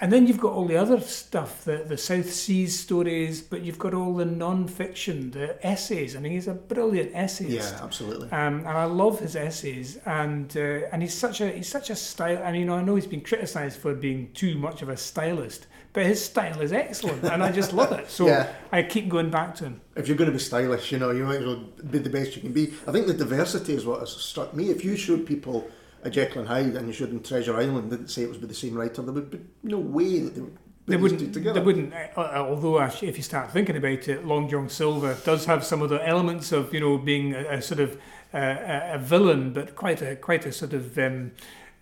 And 0.00 0.12
then 0.12 0.26
you've 0.26 0.40
got 0.40 0.52
all 0.52 0.66
the 0.66 0.76
other 0.76 1.00
stuff, 1.00 1.64
the, 1.64 1.84
the 1.86 1.96
South 1.96 2.30
Seas 2.32 2.78
stories, 2.78 3.40
but 3.40 3.62
you've 3.62 3.78
got 3.78 3.94
all 3.94 4.12
the 4.16 4.24
non-fiction, 4.24 5.30
the 5.30 5.64
essays. 5.64 6.16
I 6.16 6.18
mean, 6.18 6.32
he's 6.32 6.48
a 6.48 6.54
brilliant 6.54 7.12
essayist. 7.14 7.74
Yeah, 7.74 7.84
absolutely. 7.84 8.28
Um, 8.32 8.58
and 8.58 8.68
I 8.68 8.84
love 8.84 9.20
his 9.20 9.36
essays, 9.36 9.98
and 10.04 10.54
uh, 10.56 10.88
and 10.90 11.00
he's 11.00 11.14
such 11.14 11.40
a 11.40 11.48
he's 11.52 11.68
such 11.68 11.90
a 11.90 11.96
style. 11.96 12.42
I 12.44 12.50
mean, 12.50 12.68
I 12.70 12.82
know 12.82 12.96
he's 12.96 13.06
been 13.06 13.20
criticised 13.20 13.78
for 13.80 13.94
being 13.94 14.32
too 14.34 14.58
much 14.58 14.82
of 14.82 14.88
a 14.88 14.96
stylist, 14.96 15.68
but 15.94 16.04
his 16.04 16.22
style 16.22 16.60
is 16.60 16.72
excellent, 16.72 17.24
and 17.24 17.42
I 17.42 17.50
just 17.50 17.72
love 17.72 17.92
it. 17.92 18.10
So 18.10 18.26
Yeah. 18.26 18.52
I 18.70 18.82
keep 18.82 19.08
going 19.08 19.30
back 19.30 19.54
to 19.56 19.64
him. 19.64 19.80
If 19.96 20.06
you're 20.08 20.16
going 20.18 20.30
to 20.30 20.36
be 20.36 20.38
stylish, 20.40 20.92
you 20.92 20.98
know, 20.98 21.10
you 21.12 21.24
might 21.24 21.38
as 21.40 21.46
well 21.46 21.64
be 21.90 21.98
the 21.98 22.10
best 22.10 22.36
you 22.36 22.42
can 22.42 22.52
be. 22.52 22.74
I 22.86 22.92
think 22.92 23.06
the 23.06 23.14
diversity 23.14 23.72
is 23.74 23.86
what 23.86 24.00
has 24.00 24.10
struck 24.10 24.52
me. 24.54 24.68
If 24.70 24.84
you 24.84 24.96
showed 24.96 25.24
people 25.24 25.66
a 26.02 26.10
Jekyll 26.10 26.40
and 26.40 26.48
Hyde 26.48 26.76
and 26.76 26.86
you 26.86 26.92
showed 26.92 27.10
them 27.10 27.22
Treasure 27.22 27.56
Island 27.56 27.88
didn't 27.90 28.08
say 28.08 28.22
it 28.24 28.28
was 28.28 28.36
by 28.38 28.46
the 28.48 28.54
same 28.54 28.74
writer, 28.74 29.00
there 29.02 29.12
would 29.14 29.30
be 29.30 29.40
no 29.62 29.78
way 29.78 30.18
that 30.20 30.34
they 30.34 30.40
would 30.42 30.54
put 30.54 30.60
They 30.86 30.96
these 30.96 31.02
wouldn't. 31.02 31.20
two 31.20 31.30
together. 31.32 31.60
They 31.60 31.64
wouldn't. 31.64 31.94
Uh, 31.94 32.08
uh, 32.20 32.46
although, 32.50 32.78
actually, 32.80 33.08
if 33.08 33.16
you 33.16 33.22
start 33.22 33.52
thinking 33.52 33.76
about 33.76 34.06
it, 34.08 34.26
Long 34.26 34.48
John 34.50 34.68
Silver 34.68 35.16
does 35.24 35.46
have 35.46 35.64
some 35.64 35.80
of 35.80 35.88
the 35.90 36.06
elements 36.06 36.52
of 36.52 36.74
you 36.74 36.80
know 36.80 36.98
being 36.98 37.34
a, 37.34 37.44
a 37.58 37.62
sort 37.62 37.80
of 37.80 37.96
uh, 38.34 38.38
a, 38.38 38.90
a 38.94 38.98
villain, 38.98 39.52
but 39.52 39.76
quite 39.76 40.02
a 40.02 40.16
quite 40.16 40.44
a 40.44 40.52
sort 40.52 40.72
of 40.74 40.98
um, 40.98 41.30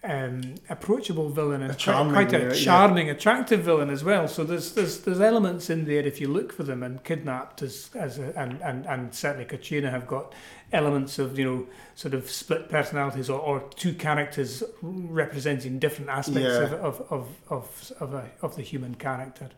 um, 0.05 0.55
approachable 0.69 1.29
villain 1.29 1.63
and 1.63 1.71
A 1.71 1.75
quite, 1.75 1.79
charming, 1.79 2.13
quite 2.13 2.33
a 2.33 2.39
yeah. 2.39 2.53
charming, 2.53 3.11
attractive 3.11 3.61
villain 3.61 3.89
as 3.91 4.03
well. 4.03 4.27
So 4.27 4.43
there's 4.45 4.73
there's 4.73 5.01
there's 5.01 5.21
elements 5.21 5.71
in 5.71 5.85
there 5.85 6.05
if 6.05 6.21
you 6.21 6.29
look 6.29 6.53
for 6.53 6.65
them. 6.65 6.83
And 6.83 7.03
kidnapped 7.05 7.63
as 7.63 7.91
as 7.95 8.19
a, 8.19 8.37
and 8.39 8.61
and 8.63 8.85
and 8.87 9.15
certainly 9.15 9.45
Catriona 9.45 9.91
have 9.91 10.07
got 10.07 10.33
elements 10.73 11.19
of 11.19 11.39
you 11.39 11.45
know 11.45 11.67
sort 11.95 12.15
of 12.15 12.31
split 12.31 12.69
personalities 12.69 13.31
or, 13.31 13.39
or 13.39 13.61
two 13.77 13.95
characters 13.95 14.63
representing 14.83 15.79
different 15.79 16.11
aspects 16.11 16.41
Yeah. 16.41 16.63
of, 16.63 16.73
of, 16.73 17.01
of, 17.11 17.29
of, 17.51 17.93
of, 18.01 18.15
a, 18.15 18.31
of 18.41 18.57
the 18.57 18.63
human 18.63 18.95
character. 18.97 19.51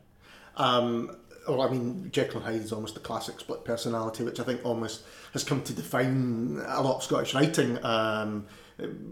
Um, 0.57 1.17
well, 1.49 1.63
I 1.63 1.71
mean, 1.71 2.11
Jekyll 2.11 2.39
and 2.39 2.47
Hyde 2.47 2.63
is 2.63 2.73
almost 2.73 2.95
the 2.95 3.01
classic 3.01 3.39
split 3.41 3.65
personality, 3.65 4.25
which 4.25 4.41
I 4.41 4.45
think 4.45 4.65
almost 4.65 5.03
has 5.33 5.45
come 5.45 5.63
to 5.63 5.73
define 5.73 6.61
a 6.67 6.81
lot 6.83 6.97
of 6.97 7.03
Scottish 7.03 7.35
writing, 7.35 7.83
um, 7.85 8.47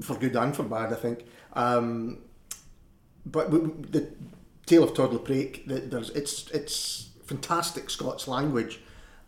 for 0.00 0.16
good 0.16 0.36
and 0.36 0.54
for 0.54 0.64
bad, 0.64 0.92
I 0.92 0.96
think. 0.96 1.24
Um, 1.52 2.18
but 3.24 3.50
w- 3.50 3.68
w- 3.68 3.86
the 3.90 4.08
Tale 4.66 4.84
of 4.84 4.94
Toddler 4.94 5.18
the, 5.18 5.82
there's, 5.86 6.10
it's, 6.10 6.50
it's 6.50 7.10
fantastic 7.24 7.90
Scots 7.90 8.28
language. 8.28 8.80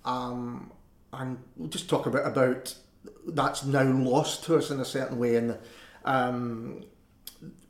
Um, 0.04 0.72
and 1.12 1.38
we'll 1.56 1.68
just 1.68 1.88
talk 1.88 2.06
about, 2.06 2.26
about 2.26 2.74
that's 3.26 3.64
now 3.64 3.84
lost 3.84 4.44
to 4.44 4.56
us 4.56 4.70
in 4.70 4.80
a 4.80 4.84
certain 4.84 5.18
way. 5.18 5.36
And 5.36 5.58
um, 6.04 6.84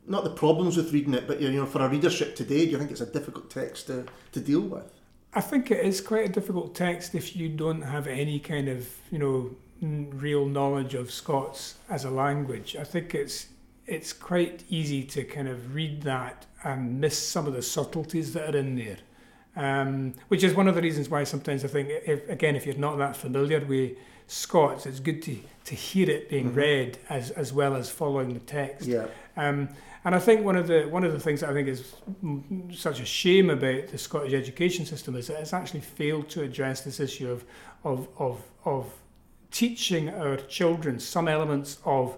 not 0.07 0.23
the 0.23 0.31
problems 0.31 0.77
with 0.77 0.93
reading 0.93 1.13
it, 1.13 1.27
but 1.27 1.41
you 1.41 1.51
know, 1.51 1.65
for 1.65 1.81
a 1.81 1.89
readership 1.89 2.35
today, 2.35 2.65
do 2.65 2.71
you 2.71 2.77
think 2.77 2.91
it's 2.91 3.01
a 3.01 3.05
difficult 3.05 3.49
text 3.49 3.87
to, 3.87 4.05
to 4.31 4.39
deal 4.39 4.61
with? 4.61 4.91
I 5.33 5.41
think 5.41 5.69
it 5.69 5.85
is 5.85 5.99
quite 5.99 6.29
a 6.29 6.31
difficult 6.31 6.75
text 6.75 7.13
if 7.13 7.35
you 7.35 7.49
don't 7.49 7.81
have 7.81 8.07
any 8.07 8.39
kind 8.39 8.69
of, 8.69 8.87
you 9.11 9.19
know, 9.19 9.55
real 9.89 10.45
knowledge 10.45 10.93
of 10.95 11.11
Scots 11.11 11.75
as 11.89 12.05
a 12.05 12.09
language. 12.09 12.75
I 12.75 12.83
think 12.83 13.13
it's 13.15 13.47
it's 13.87 14.13
quite 14.13 14.63
easy 14.69 15.03
to 15.03 15.23
kind 15.23 15.47
of 15.47 15.75
read 15.75 16.01
that 16.01 16.47
and 16.63 16.99
miss 16.99 17.15
some 17.17 17.45
of 17.45 17.53
the 17.53 17.61
subtleties 17.61 18.33
that 18.33 18.55
are 18.55 18.57
in 18.57 18.75
there. 18.75 18.97
Um, 19.55 20.15
which 20.27 20.43
is 20.43 20.53
one 20.55 20.67
of 20.67 20.75
the 20.75 20.81
reasons 20.81 21.07
why 21.07 21.23
sometimes 21.23 21.63
I 21.63 21.67
think, 21.69 21.89
if, 21.89 22.27
again, 22.27 22.55
if 22.55 22.65
you're 22.65 22.75
not 22.77 22.97
that 22.97 23.15
familiar 23.15 23.63
with 23.63 23.91
Scots, 24.27 24.85
it's 24.87 24.99
good 24.99 25.21
to, 25.21 25.37
to 25.65 25.75
hear 25.75 26.09
it 26.09 26.29
being 26.29 26.51
Mhm. 26.51 26.55
read 26.55 26.97
as, 27.09 27.29
as 27.31 27.53
well 27.53 27.75
as 27.75 27.89
following 27.91 28.33
the 28.33 28.39
text. 28.41 28.87
Yeah. 28.87 29.05
Um, 29.37 29.69
and 30.03 30.15
I 30.15 30.19
think 30.19 30.43
one 30.43 30.55
of 30.55 30.67
the 30.67 30.83
one 30.89 31.03
of 31.03 31.13
the 31.13 31.19
things 31.19 31.41
that 31.41 31.49
I 31.51 31.53
think 31.53 31.67
is 31.67 31.93
such 32.73 32.99
a 32.99 33.05
shame 33.05 33.49
about 33.51 33.87
the 33.89 33.97
Scottish 33.99 34.33
education 34.33 34.85
system 34.85 35.15
is 35.15 35.27
that 35.27 35.39
it's 35.39 35.53
actually 35.53 35.81
failed 35.81 36.27
to 36.29 36.41
address 36.41 36.81
this 36.81 36.99
issue 36.99 37.29
of 37.31 37.43
of 37.83 38.07
of, 38.17 38.41
of 38.65 38.91
teaching 39.51 40.09
our 40.09 40.37
children 40.37 40.99
some 40.99 41.27
elements 41.27 41.79
of 41.85 42.17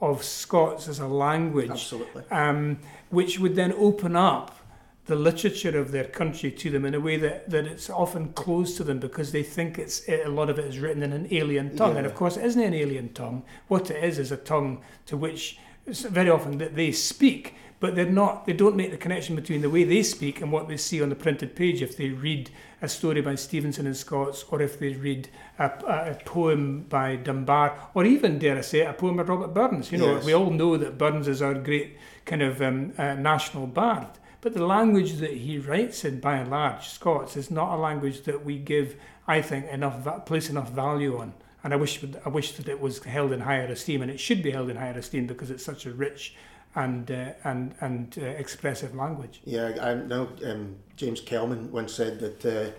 of 0.00 0.22
Scots 0.22 0.88
as 0.88 0.98
a 0.98 1.06
language, 1.06 1.70
Absolutely. 1.70 2.24
um, 2.30 2.78
which 3.10 3.38
would 3.38 3.54
then 3.54 3.72
open 3.72 4.16
up 4.16 4.58
the 5.06 5.14
literature 5.14 5.78
of 5.78 5.92
their 5.92 6.04
country 6.04 6.50
to 6.50 6.70
them 6.70 6.84
in 6.84 6.94
a 6.94 7.00
way 7.00 7.16
that, 7.16 7.48
that 7.50 7.66
it's 7.66 7.90
often 7.90 8.32
closed 8.32 8.76
to 8.78 8.84
them 8.84 8.98
because 8.98 9.32
they 9.32 9.42
think 9.42 9.78
it's 9.78 10.08
a 10.08 10.26
lot 10.26 10.48
of 10.48 10.58
it 10.58 10.64
is 10.64 10.78
written 10.78 11.02
in 11.02 11.12
an 11.12 11.28
alien 11.30 11.76
tongue. 11.76 11.96
And 11.96 12.06
of 12.06 12.14
course, 12.14 12.36
it 12.36 12.44
isn't 12.44 12.62
an 12.62 12.72
alien 12.74 13.12
tongue. 13.12 13.44
What 13.68 13.90
it 13.90 14.02
is 14.02 14.18
is 14.18 14.32
a 14.32 14.36
tongue 14.36 14.82
to 15.06 15.16
which 15.16 15.58
very 15.86 16.30
often 16.30 16.58
that 16.58 16.74
they 16.74 16.92
speak, 16.92 17.54
but 17.80 17.94
they're 17.94 18.06
not. 18.06 18.46
They 18.46 18.52
don't 18.54 18.76
make 18.76 18.90
the 18.90 18.96
connection 18.96 19.36
between 19.36 19.60
the 19.60 19.68
way 19.70 19.84
they 19.84 20.02
speak 20.02 20.40
and 20.40 20.50
what 20.50 20.68
they 20.68 20.76
see 20.76 21.02
on 21.02 21.10
the 21.10 21.14
printed 21.14 21.54
page. 21.54 21.82
If 21.82 21.96
they 21.96 22.08
read 22.10 22.50
a 22.80 22.88
story 22.88 23.20
by 23.20 23.34
Stevenson 23.34 23.86
in 23.86 23.94
Scots, 23.94 24.44
or 24.50 24.62
if 24.62 24.78
they 24.78 24.94
read 24.94 25.28
a, 25.58 25.64
a, 25.66 26.18
poem 26.24 26.86
by 26.88 27.16
Dunbar, 27.16 27.90
or 27.94 28.04
even 28.04 28.38
dare 28.38 28.58
I 28.58 28.62
say 28.62 28.80
a 28.80 28.92
poem 28.92 29.16
by 29.16 29.22
Robert 29.24 29.52
Burns. 29.54 29.92
You 29.92 29.98
know, 29.98 30.14
Yes. 30.16 30.24
we 30.24 30.34
all 30.34 30.50
know 30.50 30.76
that 30.76 30.98
Burns 30.98 31.28
is 31.28 31.42
our 31.42 31.54
great 31.54 31.96
kind 32.24 32.42
of 32.42 32.62
um, 32.62 32.92
uh, 32.96 33.14
national 33.14 33.66
bard. 33.66 34.08
But 34.40 34.52
the 34.52 34.66
language 34.66 35.14
that 35.14 35.32
he 35.32 35.58
writes 35.58 36.04
in, 36.04 36.20
by 36.20 36.36
and 36.36 36.50
large, 36.50 36.88
Scots, 36.88 37.36
is 37.36 37.50
not 37.50 37.74
a 37.74 37.80
language 37.80 38.22
that 38.22 38.44
we 38.44 38.58
give, 38.58 38.96
I 39.26 39.40
think, 39.40 39.66
enough 39.66 40.26
place 40.26 40.50
enough 40.50 40.70
value 40.70 41.18
on. 41.18 41.32
And 41.64 41.72
I 41.72 41.76
wish, 41.76 42.04
I 42.24 42.28
wish 42.28 42.52
that 42.52 42.68
it 42.68 42.80
was 42.80 43.02
held 43.02 43.32
in 43.32 43.40
higher 43.40 43.64
esteem, 43.64 44.02
and 44.02 44.10
it 44.10 44.20
should 44.20 44.42
be 44.42 44.50
held 44.50 44.68
in 44.68 44.76
higher 44.76 44.96
esteem 44.98 45.26
because 45.26 45.50
it's 45.50 45.64
such 45.64 45.86
a 45.86 45.92
rich 45.92 46.36
and 46.74 47.10
uh, 47.10 47.32
and 47.44 47.74
and 47.80 48.16
uh, 48.20 48.26
expressive 48.26 48.94
language. 48.94 49.40
Yeah, 49.44 49.74
I 49.80 49.94
know 49.94 50.28
um, 50.44 50.76
James 50.96 51.20
Kelman 51.20 51.72
once 51.72 51.94
said 51.94 52.20
that 52.20 52.44
uh, 52.44 52.70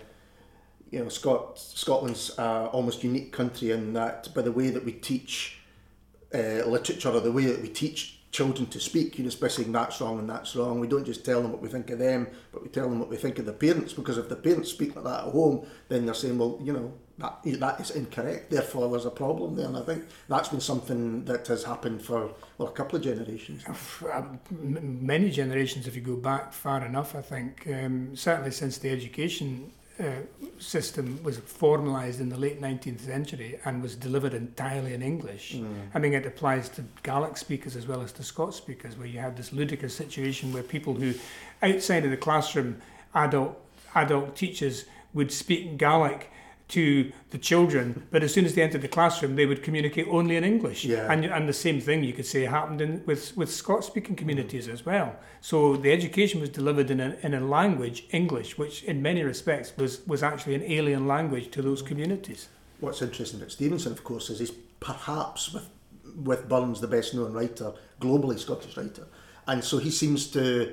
you 0.90 1.00
know 1.00 1.08
Scot- 1.08 1.58
Scotland's 1.58 2.38
uh, 2.38 2.66
almost 2.66 3.02
unique 3.02 3.32
country 3.32 3.72
in 3.72 3.92
that 3.94 4.32
by 4.34 4.42
the 4.42 4.52
way 4.52 4.70
that 4.70 4.84
we 4.84 4.92
teach 4.92 5.58
uh, 6.34 6.64
literature 6.66 7.10
or 7.10 7.20
the 7.20 7.32
way 7.32 7.46
that 7.46 7.60
we 7.60 7.68
teach 7.68 8.16
children 8.30 8.66
to 8.66 8.78
speak, 8.78 9.18
you 9.18 9.24
know, 9.24 9.30
saying 9.30 9.72
that's 9.72 10.00
wrong 10.00 10.18
and 10.18 10.28
that's 10.28 10.54
wrong. 10.54 10.78
We 10.78 10.88
don't 10.88 11.06
just 11.06 11.24
tell 11.24 11.40
them 11.40 11.52
what 11.52 11.62
we 11.62 11.68
think 11.68 11.88
of 11.90 11.98
them, 11.98 12.28
but 12.52 12.62
we 12.62 12.68
tell 12.68 12.88
them 12.88 12.98
what 13.00 13.08
we 13.08 13.16
think 13.16 13.38
of 13.38 13.46
the 13.46 13.52
parents. 13.52 13.94
Because 13.94 14.18
if 14.18 14.28
the 14.28 14.36
parents 14.36 14.70
speak 14.70 14.94
like 14.94 15.04
that 15.04 15.26
at 15.26 15.32
home, 15.32 15.66
then 15.88 16.04
they're 16.04 16.14
saying, 16.14 16.36
well, 16.36 16.58
you 16.62 16.74
know, 16.74 16.92
that 17.18 17.38
that 17.44 17.80
is 17.80 17.90
incorrect. 17.90 18.50
Therefore, 18.50 18.90
there's 18.90 19.06
a 19.06 19.10
problem 19.10 19.56
there. 19.56 19.66
And 19.66 19.76
I 19.76 19.82
think 19.82 20.04
that's 20.28 20.48
been 20.48 20.60
something 20.60 21.24
that 21.24 21.46
has 21.46 21.64
happened 21.64 22.02
for 22.02 22.30
well, 22.58 22.68
a 22.68 22.72
couple 22.72 22.96
of 22.96 23.02
generations. 23.04 23.64
Um, 24.12 24.38
many 24.50 25.30
generations, 25.30 25.86
if 25.86 25.96
you 25.96 26.02
go 26.02 26.16
back 26.16 26.52
far 26.52 26.84
enough, 26.84 27.14
I 27.14 27.22
think, 27.22 27.66
um, 27.68 28.14
certainly 28.14 28.50
since 28.50 28.78
the 28.78 28.90
education 28.90 29.72
uh, 29.98 30.10
system 30.58 31.18
was 31.22 31.38
formalised 31.38 32.20
in 32.20 32.28
the 32.28 32.36
late 32.36 32.60
19th 32.60 33.00
century 33.00 33.58
and 33.64 33.80
was 33.80 33.96
delivered 33.96 34.34
entirely 34.34 34.92
in 34.92 35.00
English. 35.00 35.54
Mm. 35.54 35.88
I 35.94 35.98
mean, 35.98 36.12
it 36.12 36.26
applies 36.26 36.68
to 36.70 36.84
Gaelic 37.02 37.38
speakers 37.38 37.76
as 37.76 37.86
well 37.86 38.02
as 38.02 38.12
to 38.12 38.22
Scots 38.22 38.58
speakers, 38.58 38.98
where 38.98 39.06
you 39.06 39.20
have 39.20 39.36
this 39.36 39.54
ludicrous 39.54 39.94
situation 39.94 40.52
where 40.52 40.62
people 40.62 40.92
who, 40.92 41.14
outside 41.62 42.04
of 42.04 42.10
the 42.10 42.16
classroom, 42.18 42.82
adult 43.14 43.58
adult 43.94 44.36
teachers 44.36 44.84
would 45.14 45.32
speak 45.32 45.78
Gaelic 45.78 46.30
to 46.68 47.12
the 47.30 47.38
children, 47.38 48.06
but 48.10 48.24
as 48.24 48.34
soon 48.34 48.44
as 48.44 48.54
they 48.54 48.62
entered 48.62 48.82
the 48.82 48.88
classroom, 48.88 49.36
they 49.36 49.46
would 49.46 49.62
communicate 49.62 50.06
only 50.08 50.36
in 50.36 50.42
English. 50.42 50.84
Yeah. 50.84 51.10
And 51.10 51.24
and 51.24 51.48
the 51.48 51.52
same 51.52 51.80
thing 51.80 52.02
you 52.02 52.12
could 52.12 52.26
say 52.26 52.44
happened 52.44 52.80
in, 52.80 53.02
with 53.06 53.36
with 53.36 53.52
Scots 53.52 53.86
speaking 53.86 54.14
mm-hmm. 54.14 54.18
communities 54.18 54.68
as 54.68 54.84
well. 54.84 55.16
So 55.40 55.76
the 55.76 55.92
education 55.92 56.40
was 56.40 56.48
delivered 56.48 56.90
in 56.90 57.00
a 57.00 57.16
in 57.22 57.34
a 57.34 57.40
language 57.40 58.04
English, 58.10 58.58
which 58.58 58.82
in 58.82 59.00
many 59.00 59.22
respects 59.22 59.72
was 59.76 60.04
was 60.06 60.22
actually 60.22 60.56
an 60.56 60.64
alien 60.64 61.06
language 61.06 61.50
to 61.52 61.62
those 61.62 61.80
mm-hmm. 61.80 61.88
communities. 61.88 62.48
What's 62.80 63.00
interesting 63.00 63.40
about 63.40 63.52
Stevenson, 63.52 63.92
of 63.92 64.02
course, 64.02 64.28
is 64.28 64.40
he's 64.40 64.52
perhaps 64.80 65.52
with 65.52 65.68
with 66.16 66.48
Burns 66.48 66.80
the 66.80 66.88
best 66.88 67.14
known 67.14 67.32
writer 67.32 67.74
globally, 68.00 68.38
Scottish 68.38 68.76
writer, 68.76 69.06
and 69.46 69.62
so 69.62 69.78
he 69.78 69.90
seems 69.90 70.26
to 70.32 70.72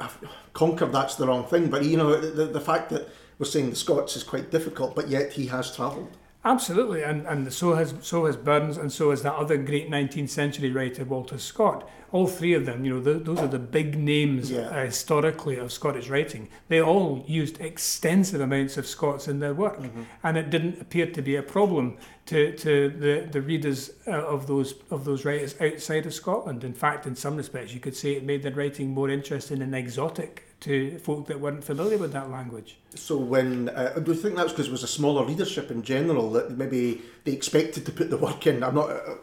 have 0.00 0.16
conquered. 0.52 0.92
That's 0.92 1.16
the 1.16 1.26
wrong 1.26 1.44
thing, 1.44 1.70
but 1.70 1.84
you 1.84 1.96
know 1.96 2.20
the, 2.20 2.44
the 2.44 2.60
fact 2.60 2.90
that 2.90 3.08
we're 3.38 3.46
saying 3.46 3.70
the 3.70 3.76
Scots 3.76 4.16
is 4.16 4.22
quite 4.22 4.50
difficult, 4.50 4.94
but 4.94 5.08
yet 5.08 5.32
he 5.32 5.46
has 5.46 5.74
travelled. 5.74 6.16
Absolutely, 6.44 7.02
and, 7.02 7.26
and 7.26 7.52
so 7.52 7.74
has 7.74 7.94
so 8.00 8.26
has 8.26 8.36
Burns, 8.36 8.76
and 8.76 8.92
so 8.92 9.10
has 9.10 9.22
that 9.22 9.34
other 9.34 9.56
great 9.56 9.90
19th 9.90 10.30
century 10.30 10.70
writer 10.70 11.04
Walter 11.04 11.36
Scott. 11.36 11.88
All 12.10 12.26
three 12.26 12.54
of 12.54 12.64
them, 12.64 12.84
you 12.86 12.94
know, 12.94 13.02
th 13.02 13.24
those 13.24 13.40
are 13.40 13.48
the 13.48 13.58
big 13.58 13.98
names 13.98 14.50
Yeah. 14.50 14.60
uh, 14.68 14.84
historically 14.86 15.56
of 15.58 15.70
Scottish 15.72 16.08
writing. 16.08 16.48
They 16.68 16.80
all 16.80 17.22
used 17.26 17.60
extensive 17.60 18.40
amounts 18.40 18.78
of 18.78 18.86
Scots 18.86 19.28
in 19.28 19.40
their 19.40 19.52
work, 19.52 19.80
and 20.22 20.38
it 20.38 20.48
didn't 20.48 20.80
appear 20.80 21.06
to 21.06 21.20
be 21.22 21.36
a 21.36 21.42
problem 21.42 21.98
to, 22.26 22.52
to 22.56 22.88
the, 22.88 23.28
the 23.30 23.42
readers 23.42 23.90
uh, 24.06 24.12
of 24.12 24.46
those 24.46 24.74
of 24.90 25.04
those 25.04 25.24
writers 25.26 25.54
outside 25.60 26.06
of 26.06 26.14
Scotland. 26.14 26.62
In 26.64 26.72
fact, 26.72 27.04
in 27.06 27.14
some 27.16 27.36
respects, 27.36 27.74
you 27.74 27.80
could 27.80 27.96
say 27.96 28.12
it 28.12 28.24
made 28.24 28.42
their 28.42 28.54
writing 28.54 28.94
more 28.94 29.10
interesting 29.10 29.60
and 29.60 29.74
exotic 29.74 30.47
to 30.60 30.98
folk 30.98 31.26
that 31.26 31.40
weren't 31.40 31.62
familiar 31.62 31.98
with 31.98 32.12
that 32.12 32.30
language. 32.30 32.78
So 32.94 33.16
when 33.16 33.68
uh, 33.68 33.90
do 34.00 34.12
you 34.12 34.18
think 34.18 34.36
that's 34.36 34.52
because 34.52 34.68
it 34.68 34.72
was 34.72 34.82
a 34.82 34.88
smaller 34.88 35.24
readership 35.24 35.70
in 35.70 35.82
general 35.82 36.30
that 36.32 36.50
maybe 36.56 37.02
they 37.24 37.32
expected 37.32 37.86
to 37.86 37.92
put 37.92 38.10
the 38.10 38.16
work 38.18 38.46
in? 38.46 38.62
I'm 38.62 38.74
not. 38.74 38.90
Uh, 38.90 39.14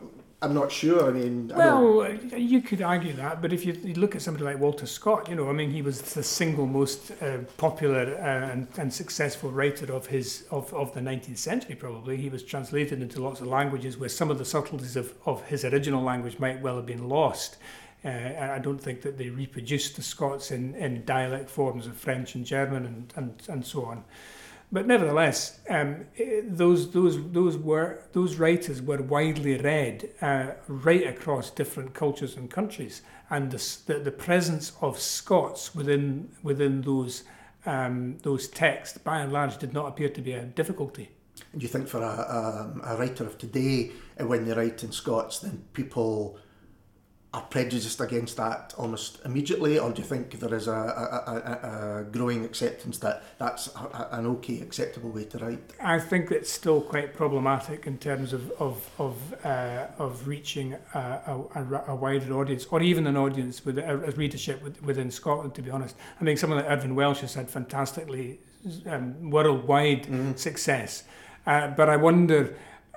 I'm 0.42 0.54
not 0.54 0.72
sure. 0.72 1.08
I 1.08 1.12
mean, 1.12 1.52
Well, 1.56 2.14
you 2.38 2.62
could 2.62 2.82
argue 2.82 3.14
that, 3.14 3.42
but 3.42 3.52
if 3.52 3.66
you, 3.66 3.74
you 3.84 3.96
look 3.96 4.16
at 4.16 4.22
somebody 4.22 4.46
like 4.46 4.60
Walter 4.60 4.86
Scott, 4.86 5.28
you 5.28 5.34
know, 5.34 5.50
I 5.50 5.54
mean, 5.54 5.72
he 5.72 5.82
was 5.82 6.02
the 6.14 6.22
single 6.22 6.68
most 6.68 7.12
uh, 7.22 7.40
popular 7.58 8.16
uh, 8.16 8.52
and, 8.52 8.68
and 8.78 8.94
successful 8.94 9.50
writer 9.50 9.92
of 9.92 10.06
his 10.06 10.46
of, 10.52 10.72
of 10.74 10.94
the 10.94 11.00
19th 11.00 11.38
century. 11.38 11.74
Probably 11.74 12.18
he 12.18 12.30
was 12.30 12.44
translated 12.44 13.02
into 13.02 13.24
lots 13.24 13.42
of 13.42 13.48
languages 13.48 13.98
where 13.98 14.10
some 14.10 14.30
of 14.30 14.38
the 14.38 14.46
subtleties 14.46 14.96
of, 14.96 15.16
of 15.26 15.44
his 15.46 15.66
original 15.66 16.04
language 16.04 16.38
might 16.38 16.62
well 16.62 16.76
have 16.76 16.86
been 16.86 17.10
lost. 17.10 17.58
Uh, 18.06 18.52
I 18.52 18.60
don't 18.60 18.80
think 18.80 19.02
that 19.02 19.18
they 19.18 19.30
reproduced 19.30 19.96
the 19.96 20.04
Scots 20.04 20.52
in, 20.52 20.76
in 20.76 21.04
dialect 21.06 21.50
forms 21.50 21.88
of 21.88 21.98
French 21.98 22.36
and 22.36 22.46
German 22.46 22.86
and, 22.86 23.14
and, 23.16 23.42
and 23.48 23.66
so 23.66 23.86
on. 23.86 24.04
But 24.72 24.88
nevertheless, 24.88 25.60
um, 25.70 26.06
eh, 26.18 26.42
those 26.44 26.92
those 26.92 27.32
those 27.32 27.58
were 27.58 28.02
those 28.14 28.36
writers 28.36 28.82
were 28.82 29.02
widely 29.02 29.58
read 29.58 30.10
uh, 30.22 30.52
right 30.68 31.08
across 31.08 31.50
different 31.50 31.94
cultures 31.94 32.36
and 32.36 32.50
countries, 32.50 33.02
and 33.30 33.52
the, 33.52 34.00
the 34.00 34.12
presence 34.12 34.74
of 34.82 35.00
Scots 35.00 35.76
within 35.76 36.30
within 36.44 36.82
those 36.82 37.24
um, 37.66 38.18
those 38.24 38.48
texts, 38.48 38.98
by 38.98 39.20
and 39.20 39.32
large, 39.32 39.58
did 39.58 39.74
not 39.74 39.88
appear 39.88 40.10
to 40.10 40.22
be 40.22 40.34
a 40.34 40.44
difficulty. 40.44 41.10
do 41.58 41.62
you 41.62 41.68
think 41.68 41.88
for 41.88 42.02
a, 42.02 42.16
a, 42.84 42.94
a 42.94 42.98
writer 42.98 43.26
of 43.26 43.38
today, 43.38 43.92
uh, 44.20 44.26
when 44.28 44.46
they 44.46 44.54
write 44.54 44.84
in 44.84 44.92
Scots, 44.92 45.40
then 45.40 45.64
people 45.74 46.38
are 47.36 47.42
prejudiced 47.42 48.00
against 48.00 48.38
that 48.38 48.74
almost 48.78 49.20
immediately, 49.26 49.78
or 49.78 49.92
do 49.92 50.02
you 50.02 50.08
think 50.08 50.40
there 50.40 50.54
is 50.56 50.68
a, 50.68 50.72
a, 50.72 51.34
a, 51.34 52.00
a 52.00 52.04
growing 52.06 52.46
acceptance 52.46 52.98
that 53.00 53.24
that's 53.38 53.70
an 54.12 54.26
okay, 54.26 54.62
acceptable 54.62 55.10
way 55.10 55.26
to 55.26 55.38
write? 55.40 55.60
I 55.82 56.00
think 56.00 56.32
it's 56.32 56.50
still 56.50 56.80
quite 56.80 57.14
problematic 57.14 57.88
in 57.88 57.98
terms 57.98 58.32
of 58.32 58.52
of 58.52 58.90
of, 58.98 59.16
uh, 59.44 59.88
of 60.00 60.28
reaching 60.28 60.78
a, 60.94 61.96
wider 61.96 62.34
audience, 62.40 62.66
or 62.72 62.82
even 62.82 63.06
an 63.06 63.18
audience 63.18 63.66
with 63.66 63.80
a, 63.80 64.14
readership 64.16 64.64
with, 64.64 64.82
within 64.82 65.12
Scotland. 65.12 65.54
To 65.56 65.62
be 65.62 65.72
honest, 65.72 65.96
I 66.22 66.24
mean, 66.24 66.38
someone 66.38 66.60
like 66.60 66.72
Irvin 66.72 66.96
Welsh 66.96 67.20
has 67.20 67.34
had 67.34 67.50
fantastically 67.50 68.40
um, 68.88 69.30
worldwide 69.30 70.40
success, 70.40 71.04
uh, 71.46 71.68
but 71.68 71.90
I 71.90 71.98
wonder. 71.98 72.56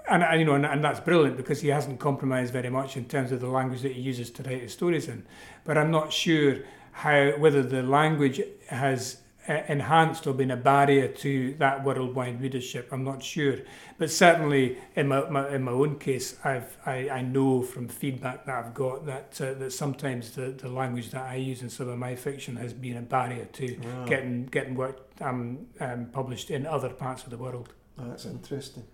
And, 0.08 0.22
and 0.22 0.40
you 0.40 0.46
know, 0.46 0.54
and, 0.54 0.64
and 0.64 0.82
that's 0.82 1.00
brilliant 1.00 1.36
because 1.36 1.60
he 1.60 1.68
hasn't 1.68 2.00
compromised 2.00 2.52
very 2.52 2.70
much 2.70 2.96
in 2.96 3.04
terms 3.04 3.30
of 3.30 3.40
the 3.40 3.48
language 3.48 3.82
that 3.82 3.92
he 3.92 4.00
uses 4.00 4.30
to 4.30 4.42
write 4.42 4.62
his 4.62 4.72
stories 4.72 5.08
in. 5.08 5.26
But 5.64 5.76
I'm 5.76 5.90
not 5.90 6.12
sure 6.12 6.58
how 6.92 7.32
whether 7.38 7.62
the 7.62 7.82
language 7.82 8.40
has 8.68 9.18
uh, 9.48 9.62
enhanced 9.68 10.26
or 10.26 10.34
been 10.34 10.50
a 10.50 10.56
barrier 10.56 11.08
to 11.08 11.54
that 11.54 11.82
worldwide 11.82 12.40
readership. 12.40 12.88
I'm 12.92 13.04
not 13.04 13.22
sure, 13.22 13.56
but 13.96 14.10
certainly 14.10 14.76
in 14.94 15.08
my, 15.08 15.28
my 15.30 15.48
in 15.54 15.62
my 15.62 15.72
own 15.72 15.98
case, 15.98 16.36
I've 16.44 16.76
I, 16.84 17.08
I 17.08 17.22
know 17.22 17.62
from 17.62 17.88
feedback 17.88 18.44
that 18.44 18.64
I've 18.64 18.74
got 18.74 19.06
that 19.06 19.40
uh, 19.40 19.54
that 19.54 19.72
sometimes 19.72 20.32
the, 20.32 20.50
the 20.50 20.68
language 20.68 21.10
that 21.10 21.22
I 21.22 21.36
use 21.36 21.62
in 21.62 21.70
some 21.70 21.88
of 21.88 21.98
my 21.98 22.14
fiction 22.14 22.56
has 22.56 22.74
been 22.74 22.96
a 22.98 23.02
barrier 23.02 23.46
to 23.46 23.80
getting 24.06 24.46
getting 24.46 24.74
work 24.74 24.98
um, 25.20 25.66
um, 25.80 26.06
published 26.12 26.50
in 26.50 26.66
other 26.66 26.90
parts 26.90 27.24
of 27.24 27.30
the 27.30 27.38
world. 27.38 27.72
Oh, 28.00 28.08
that's 28.08 28.26
interesting. 28.26 28.84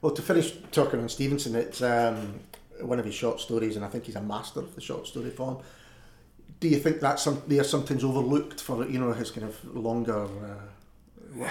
Well, 0.00 0.12
to 0.12 0.22
finish 0.22 0.54
talking 0.72 1.00
on 1.00 1.08
Stevenson, 1.08 1.54
it's 1.54 1.82
um, 1.82 2.40
one 2.80 2.98
of 2.98 3.04
his 3.04 3.14
short 3.14 3.40
stories, 3.40 3.76
and 3.76 3.84
I 3.84 3.88
think 3.88 4.04
he's 4.04 4.16
a 4.16 4.22
master 4.22 4.60
of 4.60 4.74
the 4.74 4.80
short 4.80 5.06
story 5.06 5.30
form. 5.30 5.58
Do 6.60 6.68
you 6.68 6.78
think 6.78 7.00
that's 7.00 7.22
some, 7.22 7.42
they 7.46 7.58
are 7.58 7.64
sometimes 7.64 8.04
overlooked 8.04 8.60
for 8.60 8.86
you 8.88 8.98
know 8.98 9.12
his 9.12 9.30
kind 9.30 9.46
of 9.46 9.76
longer 9.76 10.24
uh. 10.24 11.48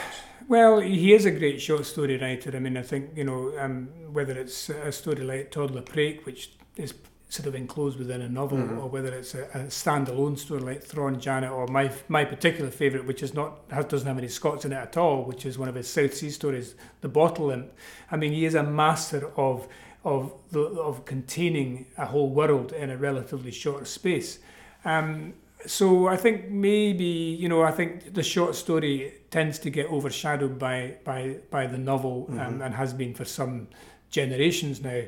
Well, 0.48 0.80
he 0.80 1.14
is 1.14 1.26
a 1.26 1.32
great 1.32 1.62
short 1.62 1.86
story 1.86 2.18
writer. 2.18 2.56
I 2.56 2.60
mean, 2.60 2.78
I 2.78 2.82
think 2.82 3.12
you 3.16 3.24
know 3.24 3.54
um, 3.60 3.90
whether 4.12 4.34
it's 4.34 4.70
a 4.70 4.92
story 4.92 5.24
like 5.24 5.52
Tod 5.52 5.72
Lapraik, 5.72 6.26
which 6.26 6.52
is 6.78 6.94
sort 7.34 7.48
of 7.48 7.56
enclosed 7.56 7.98
within 7.98 8.22
a 8.22 8.30
novel, 8.30 8.60
mm-hmm. 8.60 8.78
or 8.78 8.88
whether 8.88 9.12
it's 9.12 9.34
a, 9.34 9.46
a 9.56 9.60
standalone 9.66 10.38
story 10.38 10.62
like 10.62 10.84
Thrawn 10.84 11.20
Janet, 11.20 11.50
or 11.50 11.66
my 11.66 11.92
my 12.08 12.24
particular 12.24 12.70
favourite, 12.70 13.08
which 13.08 13.24
is 13.24 13.34
not 13.34 13.62
has, 13.72 13.86
doesn't 13.86 14.08
have 14.08 14.20
any 14.20 14.28
Scots 14.28 14.66
in 14.66 14.72
it 14.72 14.76
at 14.76 14.98
all, 14.98 15.24
which 15.24 15.44
is 15.44 15.58
one 15.58 15.68
of 15.68 15.74
his 15.74 15.88
South 15.88 16.14
Sea 16.14 16.30
stories, 16.30 16.76
The 17.02 17.10
Bottle 17.10 17.50
Imp. 17.50 17.72
I 18.12 18.18
mean, 18.18 18.34
he 18.34 18.46
is 18.46 18.54
a 18.54 18.62
master 18.62 19.32
of 19.36 19.68
of 20.04 20.32
the, 20.52 20.60
of 20.60 21.06
containing 21.06 21.88
a 21.98 22.06
whole 22.06 22.30
world 22.30 22.72
in 22.72 22.92
a 22.92 22.98
relatively 22.98 23.52
short 23.52 23.88
space. 23.88 24.38
Um, 24.86 25.34
so 25.66 26.08
I 26.08 26.18
think 26.18 26.52
maybe 26.52 27.04
you 27.04 27.50
know 27.50 27.64
I 27.64 27.72
think 27.72 28.14
the 28.14 28.22
short 28.22 28.54
story 28.54 29.12
tends 29.32 29.58
to 29.60 29.72
get 29.72 29.88
overshadowed 29.88 30.60
by 30.60 30.98
by 31.04 31.38
by 31.50 31.66
the 31.66 31.80
novel 31.80 32.28
um, 32.30 32.38
mm-hmm. 32.38 32.62
and 32.62 32.76
has 32.76 32.94
been 32.94 33.16
for 33.16 33.26
some 33.26 33.70
generations 34.12 34.84
now. 34.84 35.02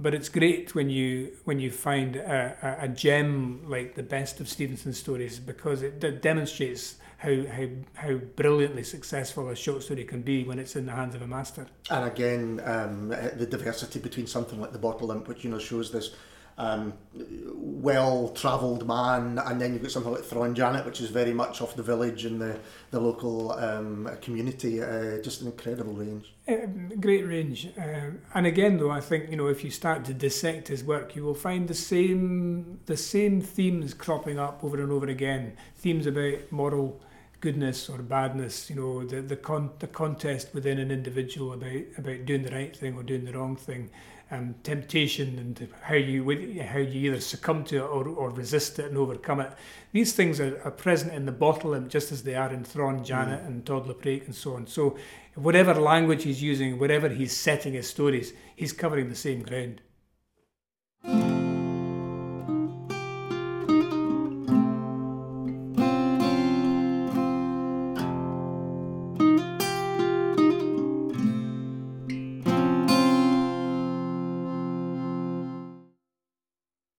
But 0.00 0.14
it's 0.14 0.30
great 0.30 0.74
when 0.74 0.88
you 0.88 1.32
when 1.44 1.60
you 1.60 1.70
find 1.70 2.16
a, 2.16 2.78
a, 2.80 2.88
gem 2.88 3.62
like 3.66 3.96
the 3.96 4.02
best 4.02 4.40
of 4.40 4.48
Stevenson's 4.48 4.98
stories 4.98 5.38
because 5.38 5.82
it, 5.82 6.02
it 6.02 6.22
demonstrates 6.22 6.96
how, 7.18 7.44
how 7.46 7.66
how 7.92 8.14
brilliantly 8.14 8.82
successful 8.82 9.50
a 9.50 9.56
short 9.56 9.82
story 9.82 10.04
can 10.04 10.22
be 10.22 10.44
when 10.44 10.58
it's 10.58 10.74
in 10.74 10.86
the 10.86 10.92
hands 10.92 11.14
of 11.14 11.20
a 11.20 11.26
master. 11.26 11.66
And 11.90 12.06
again, 12.06 12.62
um, 12.64 13.08
the 13.08 13.46
diversity 13.46 13.98
between 13.98 14.26
something 14.26 14.58
like 14.58 14.72
the 14.72 14.78
Bottle 14.78 15.10
Imp, 15.10 15.28
which 15.28 15.44
you 15.44 15.50
know 15.50 15.58
shows 15.58 15.92
this 15.92 16.14
um, 16.60 16.92
well-travelled 17.14 18.86
man, 18.86 19.38
and 19.38 19.58
then 19.60 19.72
you've 19.72 19.82
got 19.82 19.90
something 19.90 20.12
like 20.12 20.24
Thrawn 20.24 20.54
Janet, 20.54 20.84
which 20.84 21.00
is 21.00 21.08
very 21.08 21.32
much 21.32 21.62
off 21.62 21.74
the 21.74 21.82
village 21.82 22.26
and 22.26 22.40
the 22.40 22.58
the 22.90 23.00
local 23.00 23.52
um, 23.52 24.08
community. 24.20 24.82
Uh, 24.82 25.22
just 25.22 25.40
an 25.40 25.46
incredible 25.46 25.94
range. 25.94 26.34
Uh, 26.46 26.66
great 27.00 27.26
range, 27.26 27.68
uh, 27.78 28.10
and 28.34 28.46
again, 28.46 28.76
though, 28.76 28.90
I 28.90 29.00
think 29.00 29.30
you 29.30 29.36
know 29.36 29.46
if 29.46 29.64
you 29.64 29.70
start 29.70 30.04
to 30.06 30.14
dissect 30.14 30.68
his 30.68 30.84
work, 30.84 31.16
you 31.16 31.24
will 31.24 31.34
find 31.34 31.66
the 31.66 31.74
same 31.74 32.80
the 32.84 32.96
same 32.96 33.40
themes 33.40 33.94
cropping 33.94 34.38
up 34.38 34.62
over 34.62 34.82
and 34.82 34.92
over 34.92 35.06
again. 35.06 35.56
Themes 35.76 36.06
about 36.06 36.52
moral 36.52 37.00
goodness 37.40 37.88
or 37.88 37.98
badness, 37.98 38.68
you 38.68 38.76
know, 38.76 39.02
the 39.06 39.22
the, 39.22 39.36
con- 39.36 39.70
the 39.78 39.86
contest 39.86 40.52
within 40.52 40.78
an 40.78 40.90
individual 40.90 41.54
about 41.54 41.82
about 41.96 42.26
doing 42.26 42.42
the 42.42 42.54
right 42.54 42.76
thing 42.76 42.96
or 42.96 43.02
doing 43.02 43.24
the 43.24 43.32
wrong 43.32 43.56
thing 43.56 43.88
um, 44.30 44.54
temptation 44.62 45.38
and 45.38 45.68
how 45.82 45.94
you 45.94 46.22
how 46.62 46.78
you 46.78 47.10
either 47.10 47.20
succumb 47.20 47.64
to 47.64 47.76
it 47.76 47.82
or, 47.82 48.08
or 48.08 48.30
resist 48.30 48.78
it 48.78 48.86
and 48.86 48.96
overcome 48.96 49.40
it. 49.40 49.52
These 49.92 50.12
things 50.12 50.40
are, 50.40 50.60
are 50.64 50.70
present 50.70 51.12
in 51.14 51.26
the 51.26 51.32
bottle 51.32 51.74
and 51.74 51.90
just 51.90 52.12
as 52.12 52.22
they 52.22 52.34
are 52.34 52.52
in 52.52 52.64
Thrawn 52.64 53.04
Janet 53.04 53.42
mm. 53.42 53.46
and 53.46 53.66
Tod 53.66 53.86
Lapraik 53.86 54.26
and 54.26 54.34
so 54.34 54.54
on. 54.54 54.66
So 54.66 54.96
whatever 55.34 55.74
language 55.74 56.22
he's 56.22 56.42
using, 56.42 56.78
whatever 56.78 57.08
he's 57.08 57.36
setting 57.36 57.72
his 57.72 57.88
stories, 57.88 58.32
he's 58.54 58.72
covering 58.72 59.08
the 59.08 59.16
same 59.16 59.42
ground. 59.42 59.80